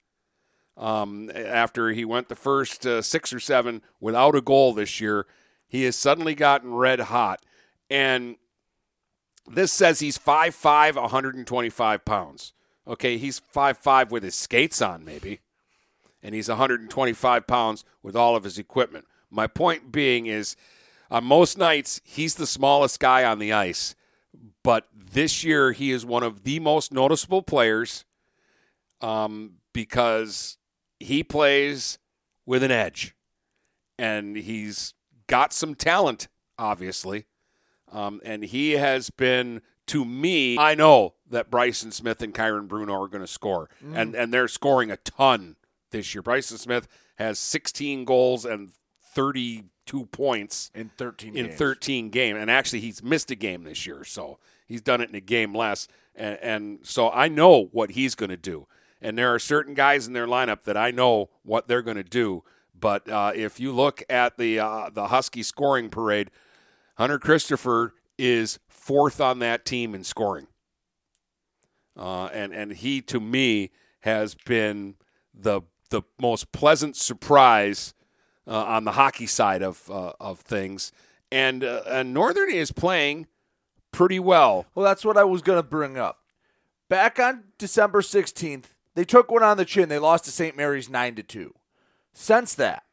um, 0.77 1.31
after 1.35 1.89
he 1.89 2.05
went 2.05 2.29
the 2.29 2.35
first 2.35 2.85
uh, 2.85 3.01
six 3.01 3.33
or 3.33 3.39
seven 3.39 3.81
without 3.99 4.35
a 4.35 4.41
goal 4.41 4.73
this 4.73 5.01
year. 5.01 5.25
He 5.67 5.83
has 5.85 5.95
suddenly 5.95 6.35
gotten 6.35 6.73
red 6.73 6.99
hot. 6.99 7.43
And 7.93 8.37
this 9.45 9.71
says 9.71 9.99
he's 9.99 10.17
5'5, 10.17 10.95
125 10.95 12.05
pounds. 12.05 12.53
Okay, 12.87 13.19
he's 13.19 13.39
5'5 13.39 14.09
with 14.09 14.23
his 14.23 14.33
skates 14.33 14.81
on, 14.81 15.05
maybe. 15.05 15.41
And 16.23 16.33
he's 16.33 16.49
125 16.49 17.45
pounds 17.45 17.85
with 18.01 18.15
all 18.15 18.35
of 18.35 18.45
his 18.45 18.57
equipment. 18.57 19.05
My 19.29 19.45
point 19.45 19.91
being 19.91 20.25
is 20.25 20.55
on 21.11 21.23
most 21.25 21.55
nights, 21.55 22.01
he's 22.03 22.33
the 22.33 22.47
smallest 22.47 22.99
guy 22.99 23.23
on 23.23 23.37
the 23.37 23.53
ice. 23.53 23.93
But 24.63 24.87
this 24.91 25.43
year, 25.43 25.71
he 25.71 25.91
is 25.91 26.03
one 26.03 26.23
of 26.23 26.45
the 26.45 26.59
most 26.59 26.91
noticeable 26.91 27.43
players 27.43 28.05
um, 29.01 29.57
because 29.71 30.57
he 30.99 31.23
plays 31.23 31.99
with 32.47 32.63
an 32.63 32.71
edge, 32.71 33.13
and 33.99 34.35
he's 34.35 34.95
got 35.27 35.53
some 35.53 35.75
talent, 35.75 36.27
obviously. 36.57 37.25
Um, 37.93 38.21
and 38.25 38.43
he 38.43 38.71
has 38.71 39.09
been 39.09 39.61
to 39.87 40.03
me. 40.03 40.57
I 40.57 40.75
know 40.75 41.13
that 41.29 41.49
Bryson 41.51 41.91
Smith 41.91 42.21
and 42.21 42.33
Kyron 42.33 42.67
Bruno 42.67 42.93
are 43.01 43.07
going 43.07 43.23
to 43.23 43.27
score, 43.27 43.69
Mm. 43.83 43.95
and 43.97 44.15
and 44.15 44.33
they're 44.33 44.47
scoring 44.47 44.89
a 44.91 44.97
ton 44.97 45.55
this 45.91 46.13
year. 46.15 46.21
Bryson 46.21 46.57
Smith 46.57 46.87
has 47.17 47.37
16 47.39 48.05
goals 48.05 48.45
and 48.45 48.71
32 49.15 50.05
points 50.07 50.71
in 50.73 50.89
13 50.97 51.35
in 51.35 51.45
games. 51.47 51.57
13 51.57 52.09
game, 52.09 52.35
and 52.35 52.49
actually 52.49 52.79
he's 52.79 53.03
missed 53.03 53.31
a 53.31 53.35
game 53.35 53.63
this 53.63 53.85
year, 53.85 54.03
so 54.03 54.39
he's 54.67 54.81
done 54.81 55.01
it 55.01 55.09
in 55.09 55.15
a 55.15 55.19
game 55.21 55.53
less. 55.53 55.87
And, 56.15 56.37
and 56.41 56.79
so 56.83 57.09
I 57.11 57.27
know 57.27 57.65
what 57.71 57.91
he's 57.91 58.15
going 58.15 58.29
to 58.29 58.37
do. 58.37 58.67
And 59.01 59.17
there 59.17 59.33
are 59.33 59.39
certain 59.39 59.73
guys 59.73 60.07
in 60.07 60.13
their 60.13 60.27
lineup 60.27 60.63
that 60.63 60.77
I 60.77 60.91
know 60.91 61.29
what 61.43 61.67
they're 61.67 61.81
going 61.81 61.97
to 61.97 62.03
do. 62.03 62.43
But 62.79 63.07
uh, 63.09 63.31
if 63.35 63.59
you 63.59 63.71
look 63.73 64.03
at 64.09 64.37
the 64.37 64.59
uh, 64.59 64.89
the 64.91 65.07
Husky 65.07 65.43
scoring 65.43 65.89
parade, 65.89 66.31
Hunter 66.95 67.19
Christopher 67.19 67.93
is 68.17 68.59
fourth 68.67 69.19
on 69.19 69.39
that 69.39 69.65
team 69.65 69.95
in 69.95 70.03
scoring. 70.03 70.47
Uh, 71.97 72.25
and 72.27 72.53
and 72.53 72.73
he 72.73 73.01
to 73.01 73.19
me 73.19 73.71
has 74.01 74.35
been 74.35 74.95
the 75.33 75.61
the 75.89 76.01
most 76.19 76.51
pleasant 76.51 76.95
surprise 76.95 77.93
uh, 78.47 78.63
on 78.65 78.83
the 78.83 78.93
hockey 78.93 79.27
side 79.27 79.61
of 79.61 79.89
uh, 79.91 80.13
of 80.19 80.39
things. 80.39 80.91
And 81.31 81.63
uh, 81.63 82.03
Northern 82.03 82.51
is 82.51 82.71
playing 82.71 83.27
pretty 83.91 84.19
well. 84.19 84.65
Well, 84.75 84.85
that's 84.85 85.05
what 85.05 85.17
I 85.17 85.23
was 85.23 85.41
going 85.41 85.57
to 85.57 85.67
bring 85.67 85.97
up. 85.97 86.19
Back 86.89 87.19
on 87.19 87.45
December 87.57 88.01
16th, 88.01 88.65
they 88.93 89.05
took 89.05 89.31
one 89.31 89.41
on 89.41 89.57
the 89.57 89.65
chin. 89.65 89.89
They 89.89 89.97
lost 89.97 90.25
to 90.25 90.31
St. 90.31 90.55
Mary's 90.55 90.89
9 90.89 91.15
to 91.15 91.23
2. 91.23 91.53
Since 92.13 92.53
that, 92.55 92.83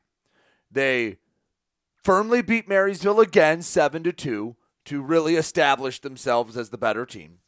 they 0.71 1.19
firmly 2.05 2.43
beat 2.43 2.69
Marysville 2.69 3.21
again 3.21 3.63
7 3.63 4.03
to 4.05 4.13
2 4.13 4.57
to 4.87 5.03
really 5.03 5.37
establish 5.37 6.01
themselves 6.01 6.57
as 6.57 6.71
the 6.71 6.79
better 6.79 7.05
team. 7.07 7.39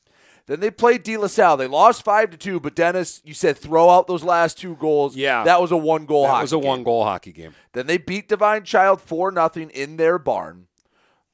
Then 0.47 0.59
they 0.61 0.71
played 0.73 1.05
De 1.05 1.17
La 1.17 1.29
Salle. 1.29 1.57
They 1.57 1.69
lost 1.69 2.05
5 2.05 2.31
to 2.31 2.37
2, 2.37 2.61
but 2.61 2.75
Dennis, 2.75 3.21
you 3.25 3.33
said 3.33 3.57
throw 3.57 3.91
out 3.91 4.09
those 4.09 4.25
last 4.25 4.59
two 4.59 4.75
goals. 4.77 5.15
Yeah. 5.17 5.45
That 5.45 5.61
was 5.61 5.71
a 5.71 5.77
one 5.77 6.05
goal 6.05 6.25
That 6.27 6.43
was 6.43 6.53
a 6.53 6.59
one 6.59 6.83
goal 6.83 7.05
hockey 7.05 7.33
game. 7.33 7.55
Then 7.73 7.87
they 7.87 7.97
beat 7.97 8.29
Divine 8.29 8.65
Child 8.65 9.01
4 9.01 9.33
0 9.33 9.69
in 9.73 9.97
their 9.99 10.19
barn. 10.19 10.67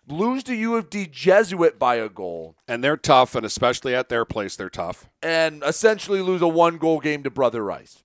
Lose 0.07 0.43
to 0.45 0.55
U 0.55 0.77
of 0.77 0.89
D 0.89 1.07
Jesuit 1.07 1.79
by 1.79 1.97
a 1.97 2.09
goal. 2.09 2.57
And 2.66 2.83
they're 2.85 2.97
tough, 2.97 3.35
and 3.35 3.45
especially 3.45 3.95
at 3.95 4.09
their 4.09 4.25
place, 4.25 4.57
they're 4.57 4.71
tough. 4.71 5.09
and 5.23 5.62
essentially 5.66 6.21
lose 6.23 6.41
a 6.43 6.49
one 6.49 6.77
goal 6.79 7.01
game 7.01 7.23
to 7.25 7.31
Brother 7.31 7.62
Rice. 7.64 8.05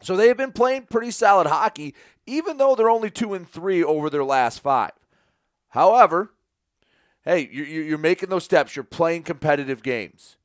So 0.00 0.16
they 0.16 0.26
have 0.28 0.36
been 0.36 0.50
playing 0.52 0.86
pretty 0.90 1.12
solid 1.12 1.46
hockey, 1.46 1.94
even 2.26 2.56
though 2.56 2.74
they're 2.74 2.90
only 2.90 3.10
two 3.10 3.34
and 3.34 3.48
three 3.48 3.82
over 3.82 4.08
their 4.10 4.24
last 4.24 4.60
five. 4.60 4.92
However, 5.70 6.32
hey, 7.24 7.48
you- 7.50 7.64
you- 7.64 7.82
you're 7.82 7.98
making 7.98 8.28
those 8.28 8.44
steps. 8.44 8.76
You're 8.76 8.84
playing 8.84 9.22
competitive 9.24 9.82
games. 9.82 10.36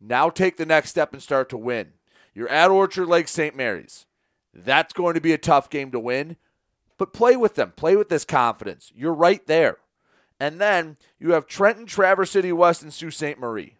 Now 0.00 0.28
take 0.30 0.56
the 0.56 0.66
next 0.66 0.90
step 0.90 1.12
and 1.12 1.22
start 1.22 1.48
to 1.50 1.56
win. 1.58 1.94
You're 2.34 2.48
at 2.48 2.70
Orchard 2.70 3.06
Lake 3.06 3.28
St. 3.28 3.54
Mary's. 3.56 4.06
That's 4.52 4.92
going 4.92 5.14
to 5.14 5.20
be 5.20 5.32
a 5.32 5.38
tough 5.38 5.70
game 5.70 5.90
to 5.92 5.98
win, 6.00 6.36
but 6.98 7.12
play 7.12 7.36
with 7.36 7.54
them. 7.54 7.72
Play 7.72 7.96
with 7.96 8.08
this 8.08 8.24
confidence. 8.24 8.92
You're 8.94 9.14
right 9.14 9.44
there. 9.46 9.78
And 10.38 10.60
then 10.60 10.96
you 11.18 11.32
have 11.32 11.46
Trenton, 11.46 11.86
Traverse 11.86 12.32
City 12.32 12.52
West, 12.52 12.82
and 12.82 12.92
Sault 12.92 13.14
Ste. 13.14 13.38
Marie. 13.38 13.76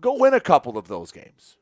Go 0.00 0.14
win 0.18 0.34
a 0.34 0.40
couple 0.40 0.76
of 0.78 0.88
those 0.88 1.10
games. 1.10 1.56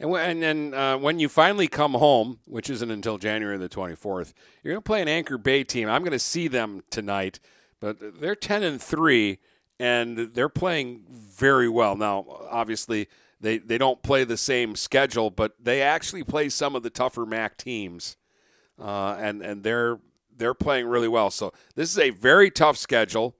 And 0.00 0.12
and 0.14 0.42
then 0.42 0.74
uh, 0.74 0.96
when 0.98 1.18
you 1.18 1.28
finally 1.28 1.68
come 1.68 1.94
home, 1.94 2.38
which 2.44 2.70
isn't 2.70 2.90
until 2.90 3.18
January 3.18 3.58
the 3.58 3.68
24th, 3.68 4.32
you're 4.62 4.74
going 4.74 4.82
to 4.82 4.86
play 4.86 5.02
an 5.02 5.08
Anchor 5.08 5.38
Bay 5.38 5.64
team. 5.64 5.88
I'm 5.88 6.02
going 6.02 6.12
to 6.12 6.18
see 6.18 6.48
them 6.48 6.82
tonight, 6.90 7.40
but 7.80 8.20
they're 8.20 8.36
10 8.36 8.62
and 8.62 8.80
3 8.80 9.38
and 9.80 10.18
they're 10.34 10.48
playing 10.48 11.04
very 11.08 11.68
well. 11.68 11.96
Now, 11.96 12.26
obviously, 12.50 13.08
they, 13.40 13.58
they 13.58 13.78
don't 13.78 14.02
play 14.02 14.24
the 14.24 14.36
same 14.36 14.74
schedule, 14.74 15.30
but 15.30 15.54
they 15.62 15.80
actually 15.80 16.24
play 16.24 16.48
some 16.48 16.74
of 16.74 16.82
the 16.82 16.90
tougher 16.90 17.24
MAC 17.24 17.56
teams. 17.56 18.16
Uh, 18.80 19.16
and 19.18 19.42
and 19.42 19.64
they're 19.64 19.98
they're 20.36 20.54
playing 20.54 20.86
really 20.86 21.08
well. 21.08 21.30
So 21.30 21.52
this 21.74 21.90
is 21.90 21.98
a 21.98 22.10
very 22.10 22.48
tough 22.48 22.76
schedule. 22.76 23.34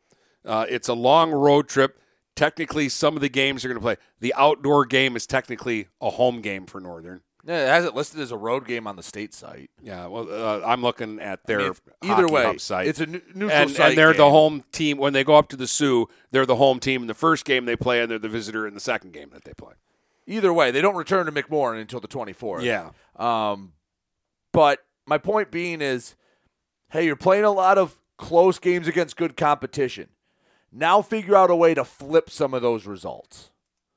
Uh, 0.45 0.67
it's 0.69 0.89
a 0.89 0.95
long 0.95 1.31
road 1.31 1.69
trip. 1.69 2.01
Technically 2.39 2.89
some 2.89 3.17
of 3.17 3.21
the 3.21 3.29
games 3.29 3.65
are 3.65 3.69
going 3.69 3.79
to 3.79 3.83
play. 3.83 3.97
The 4.21 4.33
outdoor 4.35 4.85
game 4.85 5.17
is 5.17 5.27
technically 5.27 5.89
a 6.01 6.11
home 6.11 6.41
game 6.41 6.67
for 6.67 6.81
Northern. 6.81 7.23
Yeah, 7.45 7.65
it 7.65 7.69
has 7.69 7.85
it 7.85 7.95
listed 7.95 8.21
as 8.21 8.31
a 8.31 8.37
road 8.37 8.67
game 8.67 8.87
on 8.87 8.97
the 8.97 9.03
state 9.03 9.33
site. 9.33 9.71
Yeah, 9.83 10.07
well, 10.07 10.29
uh, 10.31 10.61
I'm 10.67 10.83
looking 10.83 11.19
at 11.19 11.47
their 11.47 11.61
I 11.61 11.65
mean, 11.65 11.73
either 12.03 12.29
way, 12.29 12.59
site. 12.59 12.87
it's 12.87 13.01
a 13.01 13.07
nu- 13.07 13.23
neutral 13.35 13.51
and, 13.51 13.71
site 13.71 13.89
and 13.91 13.99
they're 13.99 14.13
the 14.13 14.29
home 14.29 14.65
team 14.71 14.99
when 14.99 15.15
they 15.15 15.25
go 15.25 15.37
up 15.37 15.49
to 15.49 15.57
the 15.57 15.67
Soo. 15.67 16.09
They're 16.31 16.47
the 16.47 16.57
home 16.57 16.79
team 16.79 17.01
in 17.01 17.07
the 17.09 17.15
first 17.15 17.45
game 17.45 17.65
they 17.65 17.77
play, 17.77 18.01
and 18.03 18.11
they're 18.11 18.19
the 18.19 18.29
visitor 18.29 18.67
in 18.67 18.75
the 18.75 18.81
second 18.81 19.13
game 19.13 19.31
that 19.31 19.45
they 19.45 19.55
play. 19.55 19.75
Either 20.27 20.53
way, 20.53 20.71
they 20.71 20.83
don't 20.83 20.97
return 20.97 21.27
to 21.27 21.33
McMorran 21.33 21.81
until 21.81 22.01
the 22.01 22.09
24th. 22.09 22.63
Yeah. 22.63 22.91
Um, 23.17 23.73
but 24.53 24.81
my 25.07 25.17
point 25.17 25.51
being 25.51 25.81
is, 25.81 26.17
hey, 26.91 27.07
you're 27.07 27.17
playing 27.17 27.45
a 27.45 27.51
lot 27.51 27.79
of 27.79 27.99
close 28.19 28.59
games 28.59 28.87
against 28.87 29.17
good 29.17 29.37
competition. 29.37 30.09
Now 30.73 31.03
figure 31.03 31.37
out 31.37 31.51
a 31.51 31.57
way 31.57 31.75
to 31.75 31.85
flip 31.85 32.31
some 32.31 32.55
of 32.55 32.63
those 32.63 32.87
results. 32.87 33.51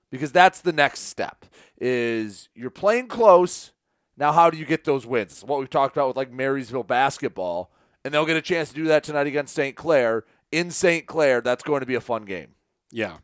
Because 0.09 0.31
that's 0.31 0.61
the 0.61 0.73
next 0.73 1.01
step. 1.01 1.45
Is 1.79 2.49
you're 2.53 2.69
playing 2.69 3.07
close. 3.07 3.71
Now 4.17 4.31
how 4.31 4.49
do 4.49 4.57
you 4.57 4.65
get 4.65 4.83
those 4.83 5.05
wins? 5.05 5.43
What 5.43 5.59
we've 5.59 5.69
talked 5.69 5.95
about 5.95 6.09
with 6.09 6.17
like 6.17 6.31
Marysville 6.31 6.83
basketball, 6.83 7.71
and 8.03 8.13
they'll 8.13 8.25
get 8.25 8.37
a 8.37 8.41
chance 8.41 8.69
to 8.69 8.75
do 8.75 8.85
that 8.85 9.03
tonight 9.03 9.27
against 9.27 9.55
St. 9.55 9.75
Clair 9.75 10.25
in 10.51 10.69
St. 10.69 11.05
Clair. 11.05 11.41
That's 11.41 11.63
going 11.63 11.79
to 11.79 11.85
be 11.85 11.95
a 11.95 12.01
fun 12.01 12.25
game. 12.25 12.55
Yeah. 12.91 13.17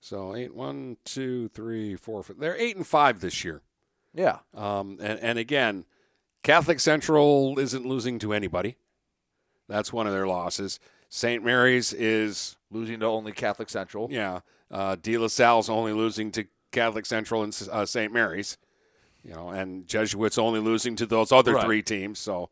So 0.00 0.34
eight, 0.34 0.54
one, 0.54 0.96
two, 1.04 1.48
three, 1.48 1.96
four. 1.96 2.22
Five. 2.22 2.38
They're 2.38 2.56
eight 2.56 2.76
and 2.76 2.86
five 2.86 3.20
this 3.20 3.44
year. 3.44 3.62
Yeah. 4.14 4.38
Um, 4.54 4.98
and, 5.00 5.18
and 5.20 5.38
again, 5.38 5.84
Catholic 6.42 6.80
Central 6.80 7.58
isn't 7.58 7.86
losing 7.86 8.18
to 8.20 8.32
anybody. 8.32 8.76
That's 9.68 9.92
one 9.92 10.06
of 10.06 10.12
their 10.12 10.26
losses. 10.26 10.78
St. 11.08 11.44
Mary's 11.44 11.92
is 11.92 12.56
losing 12.70 13.00
to 13.00 13.06
only 13.06 13.32
Catholic 13.32 13.68
Central. 13.70 14.08
Yeah. 14.10 14.40
Uh, 14.70 14.96
De 15.00 15.16
La 15.16 15.28
Salle's 15.28 15.68
only 15.68 15.92
losing 15.92 16.30
to 16.32 16.46
Catholic 16.72 17.06
Central 17.06 17.42
and 17.42 17.68
uh, 17.70 17.86
St. 17.86 18.12
Mary's. 18.12 18.58
You 19.24 19.32
know, 19.34 19.48
and 19.48 19.86
Jesuits 19.88 20.38
only 20.38 20.60
losing 20.60 20.94
to 20.96 21.06
those 21.06 21.32
other 21.32 21.54
Right. 21.54 21.64
three 21.64 21.82
teams. 21.82 22.18
So, 22.20 22.50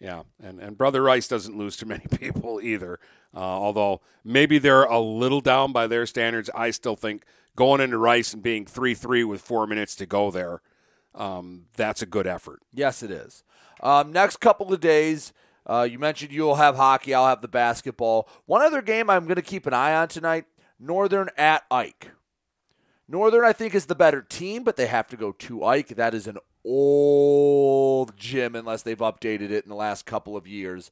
yeah, 0.00 0.22
and 0.42 0.58
and 0.58 0.76
Brother 0.78 1.02
Rice 1.02 1.28
doesn't 1.28 1.56
lose 1.58 1.76
to 1.78 1.86
many 1.86 2.06
people 2.18 2.60
either. 2.62 2.98
Uh, 3.36 3.40
although 3.40 4.00
maybe 4.24 4.58
they're 4.58 4.84
a 4.84 5.00
little 5.00 5.42
down 5.42 5.72
by 5.72 5.86
their 5.86 6.06
standards, 6.06 6.48
I 6.54 6.70
still 6.70 6.96
think 6.96 7.24
going 7.56 7.82
into 7.82 7.98
Rice 7.98 8.32
and 8.32 8.42
being 8.42 8.64
three 8.64 8.94
three 8.94 9.22
with 9.22 9.42
four 9.42 9.66
minutes 9.66 9.94
to 9.96 10.06
go 10.06 10.30
there, 10.30 10.62
um, 11.14 11.66
that's 11.76 12.00
a 12.00 12.06
good 12.06 12.26
effort. 12.26 12.62
Yes, 12.72 13.02
it 13.02 13.10
is. 13.10 13.44
Um, 13.82 14.10
next 14.10 14.38
couple 14.38 14.72
of 14.72 14.80
days, 14.80 15.34
uh, 15.66 15.86
you 15.90 15.98
mentioned 15.98 16.32
you'll 16.32 16.56
have 16.56 16.76
hockey. 16.76 17.14
I'll 17.14 17.28
have 17.28 17.42
the 17.42 17.48
basketball. 17.48 18.28
One 18.46 18.62
other 18.62 18.82
game 18.82 19.08
I'm 19.08 19.24
going 19.24 19.36
to 19.36 19.42
keep 19.42 19.66
an 19.66 19.74
eye 19.74 19.94
on 19.94 20.08
tonight: 20.08 20.44
Northern 20.78 21.30
at 21.36 21.64
Ike. 21.70 22.10
Northern, 23.06 23.44
I 23.44 23.52
think, 23.52 23.74
is 23.74 23.86
the 23.86 23.94
better 23.94 24.22
team, 24.22 24.64
but 24.64 24.76
they 24.76 24.86
have 24.86 25.08
to 25.08 25.16
go 25.16 25.32
to 25.32 25.64
Ike. 25.64 25.88
That 25.88 26.14
is 26.14 26.26
an 26.26 26.38
old 26.64 28.16
gym, 28.16 28.54
unless 28.54 28.82
they've 28.82 28.96
updated 28.98 29.50
it 29.50 29.64
in 29.64 29.68
the 29.68 29.74
last 29.74 30.06
couple 30.06 30.36
of 30.36 30.46
years. 30.46 30.90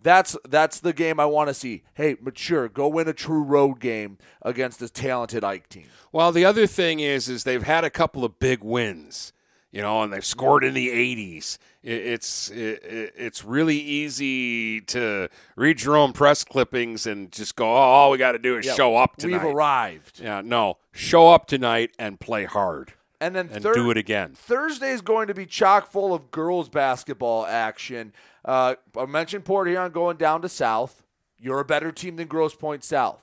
That's 0.00 0.36
that's 0.46 0.80
the 0.80 0.92
game 0.92 1.18
I 1.18 1.24
want 1.26 1.48
to 1.48 1.54
see. 1.54 1.82
Hey, 1.94 2.16
mature, 2.20 2.68
go 2.68 2.88
win 2.88 3.08
a 3.08 3.14
true 3.14 3.42
road 3.42 3.80
game 3.80 4.18
against 4.42 4.80
this 4.80 4.90
talented 4.90 5.42
Ike 5.42 5.68
team. 5.68 5.86
Well, 6.12 6.30
the 6.30 6.44
other 6.44 6.66
thing 6.66 7.00
is, 7.00 7.28
is 7.28 7.44
they've 7.44 7.62
had 7.62 7.84
a 7.84 7.90
couple 7.90 8.22
of 8.22 8.38
big 8.38 8.62
wins, 8.62 9.32
you 9.72 9.80
know, 9.80 10.02
and 10.02 10.12
they've 10.12 10.24
scored 10.24 10.62
in 10.62 10.74
the 10.74 10.88
'80s. 10.88 11.56
It, 11.84 11.92
it's 12.06 12.50
it, 12.50 12.82
it- 12.82 13.12
it's 13.16 13.44
really 13.44 13.76
easy 13.78 14.80
to 14.82 15.28
read 15.54 15.82
your 15.82 15.96
own 15.96 16.12
press 16.12 16.42
clippings 16.42 17.06
and 17.06 17.30
just 17.30 17.54
go, 17.56 17.66
"Oh, 17.66 17.76
all 17.76 18.10
we 18.10 18.18
got 18.18 18.32
to 18.32 18.38
do 18.38 18.56
is 18.58 18.66
Yeah, 18.66 18.74
show 18.74 18.96
up 18.96 19.16
tonight. 19.16 19.44
we've 19.44 19.54
arrived. 19.54 20.20
Yeah, 20.20 20.40
no, 20.44 20.78
show 20.92 21.28
up 21.28 21.46
tonight 21.46 21.90
and 21.98 22.18
play 22.18 22.44
hard, 22.44 22.94
And 23.20 23.36
then 23.36 23.48
and 23.52 23.62
thir- 23.62 23.74
do 23.74 23.90
it 23.90 23.96
again. 23.96 24.32
Thursday 24.34 24.90
is 24.90 25.02
going 25.02 25.28
to 25.28 25.34
be 25.34 25.46
chock 25.46 25.90
full 25.90 26.12
of 26.14 26.30
girls 26.30 26.68
basketball 26.68 27.44
action. 27.46 28.12
Uh, 28.44 28.74
I 28.98 29.06
mentioned 29.06 29.44
Port 29.44 29.68
Huron 29.68 29.92
going 29.92 30.16
down 30.16 30.42
to 30.42 30.48
South. 30.48 31.02
You're 31.38 31.60
a 31.60 31.64
better 31.64 31.92
team 31.92 32.16
than 32.16 32.26
Grosse 32.28 32.54
Pointe 32.54 32.82
South. 32.84 33.22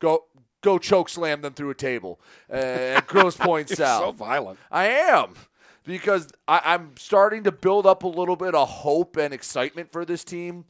Go 0.00 0.24
go 0.60 0.78
choke 0.78 1.08
slam 1.08 1.40
them 1.40 1.52
through 1.54 1.70
a 1.70 1.74
table 1.74 2.18
uh, 2.52 2.56
at 2.56 3.06
Gross 3.06 3.36
Point 3.48 3.70
You're 3.70 3.76
South. 3.76 4.02
so 4.02 4.12
violent. 4.12 4.58
I 4.70 4.86
am 4.88 5.34
because 5.88 6.28
I, 6.46 6.60
I'm 6.66 6.90
starting 6.98 7.44
to 7.44 7.50
build 7.50 7.86
up 7.86 8.02
a 8.02 8.08
little 8.08 8.36
bit 8.36 8.54
of 8.54 8.68
hope 8.68 9.16
and 9.16 9.32
excitement 9.32 9.90
for 9.90 10.04
this 10.04 10.22
team. 10.22 10.66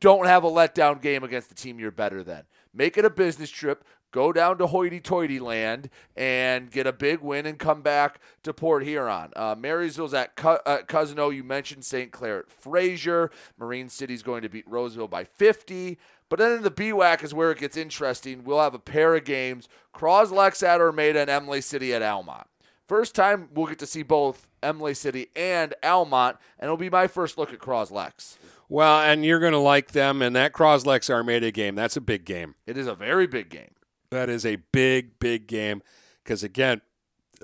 Don't 0.00 0.26
have 0.26 0.42
a 0.42 0.50
letdown 0.50 1.00
game 1.00 1.22
against 1.22 1.48
the 1.48 1.54
team 1.54 1.78
you're 1.78 1.92
better 1.92 2.24
than. 2.24 2.42
Make 2.74 2.98
it 2.98 3.04
a 3.04 3.10
business 3.10 3.50
trip. 3.50 3.84
Go 4.10 4.32
down 4.32 4.58
to 4.58 4.66
hoity-toity 4.66 5.38
land 5.38 5.90
and 6.16 6.72
get 6.72 6.88
a 6.88 6.92
big 6.92 7.20
win 7.20 7.46
and 7.46 7.56
come 7.56 7.82
back 7.82 8.18
to 8.42 8.52
Port 8.52 8.82
Huron. 8.82 9.30
Uh, 9.36 9.54
Marysville's 9.56 10.14
at, 10.14 10.34
Co- 10.34 10.58
Cousino. 10.66 11.32
You 11.32 11.44
mentioned 11.44 11.84
St. 11.84 12.10
Clair 12.10 12.40
at 12.40 12.50
Fraser. 12.50 13.30
Marine 13.58 13.88
City's 13.88 14.24
going 14.24 14.42
to 14.42 14.48
beat 14.48 14.66
Roseville 14.66 15.06
by 15.06 15.22
50. 15.22 15.98
But 16.28 16.40
then 16.40 16.52
in 16.52 16.62
the 16.62 16.70
BWAC 16.70 17.22
is 17.22 17.32
where 17.32 17.52
it 17.52 17.58
gets 17.58 17.76
interesting. 17.76 18.42
We'll 18.42 18.60
have 18.60 18.74
a 18.74 18.80
pair 18.80 19.14
of 19.14 19.24
games. 19.24 19.68
Croslex 19.94 20.66
at 20.66 20.80
Armada 20.80 21.20
and 21.20 21.30
Imlay 21.30 21.60
City 21.60 21.94
at 21.94 22.02
Almont. 22.02 22.48
First 22.88 23.14
time 23.14 23.50
we'll 23.52 23.66
get 23.66 23.78
to 23.80 23.86
see 23.86 24.02
both 24.02 24.47
Imlay 24.62 24.94
City 24.94 25.28
and 25.36 25.74
Almont, 25.82 26.36
and 26.58 26.66
it'll 26.66 26.76
be 26.76 26.90
my 26.90 27.06
first 27.06 27.38
look 27.38 27.52
at 27.52 27.58
Croslex. 27.58 28.36
Well, 28.68 29.00
and 29.00 29.24
you're 29.24 29.40
going 29.40 29.52
to 29.52 29.58
like 29.58 29.92
them, 29.92 30.20
and 30.20 30.36
that 30.36 30.52
Croslex 30.52 31.08
Armada 31.08 31.50
game, 31.50 31.74
that's 31.74 31.96
a 31.96 32.00
big 32.00 32.24
game. 32.24 32.54
It 32.66 32.76
is 32.76 32.86
a 32.86 32.94
very 32.94 33.26
big 33.26 33.48
game. 33.48 33.70
That 34.10 34.28
is 34.28 34.44
a 34.46 34.56
big, 34.72 35.18
big 35.18 35.46
game 35.46 35.82
because 36.24 36.42
again, 36.42 36.80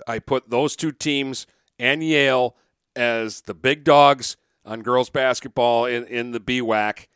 I 0.07 0.19
put 0.19 0.51
those 0.51 0.77
two 0.77 0.93
teams 0.93 1.47
and 1.79 2.03
Yale 2.03 2.57
as 2.97 3.43
the 3.43 3.55
big 3.55 3.85
dogs 3.85 4.37
on 4.65 4.83
girls 4.83 5.11
basketball 5.11 5.85
in, 5.87 6.07
in 6.07 6.33
the 6.33 6.41
BWAC. 6.41 7.07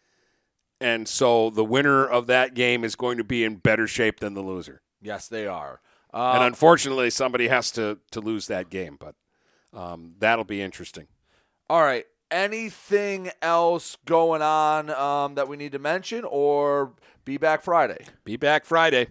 And 0.81 1.09
so 1.09 1.51
the 1.51 1.65
winner 1.65 2.07
of 2.07 2.27
that 2.29 2.55
game 2.55 2.85
is 2.85 2.95
going 2.95 3.19
to 3.19 3.25
be 3.25 3.43
in 3.45 3.57
better 3.57 3.87
shape 3.87 4.21
than 4.21 4.35
the 4.35 4.43
loser. 4.43 4.81
Yes, 5.01 5.29
they 5.29 5.47
are. 5.47 5.81
and 6.13 6.39
Um, 6.39 6.43
unfortunately, 6.43 7.11
somebody 7.11 7.49
has 7.49 7.71
to, 7.73 7.99
to 8.13 8.21
lose 8.21 8.47
that 8.47 8.71
game, 8.71 8.97
but 8.99 9.15
um, 9.73 10.15
that'll 10.19 10.45
be 10.45 10.63
interesting. 10.63 11.07
All 11.69 11.83
right. 11.83 12.07
Anything 12.31 13.31
else 13.41 13.97
going 14.05 14.43
on 14.43 14.91
um, 14.91 15.35
that 15.37 15.49
we 15.49 15.57
need 15.57 15.73
to 15.73 15.79
mention, 15.79 16.25
or 16.25 16.93
be 17.25 17.39
back 17.39 17.63
Friday? 17.63 18.05
Be 18.25 18.37
back 18.37 18.67
Friday. 18.67 19.09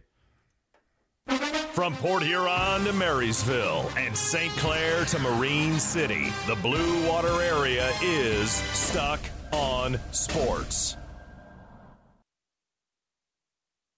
From 1.74 1.95
Port 1.95 2.24
Huron 2.24 2.86
to 2.86 2.93
Marysville 2.93 3.91
and 3.97 4.16
St. 4.16 4.51
Clair 4.53 5.05
to 5.05 5.20
Marine 5.20 5.80
City, 5.80 6.32
the 6.47 6.55
Blue 6.55 7.08
Water 7.08 7.41
area 7.41 7.91
is 8.01 8.51
stuck 8.51 9.20
on 9.51 9.99
sports. 10.12 10.97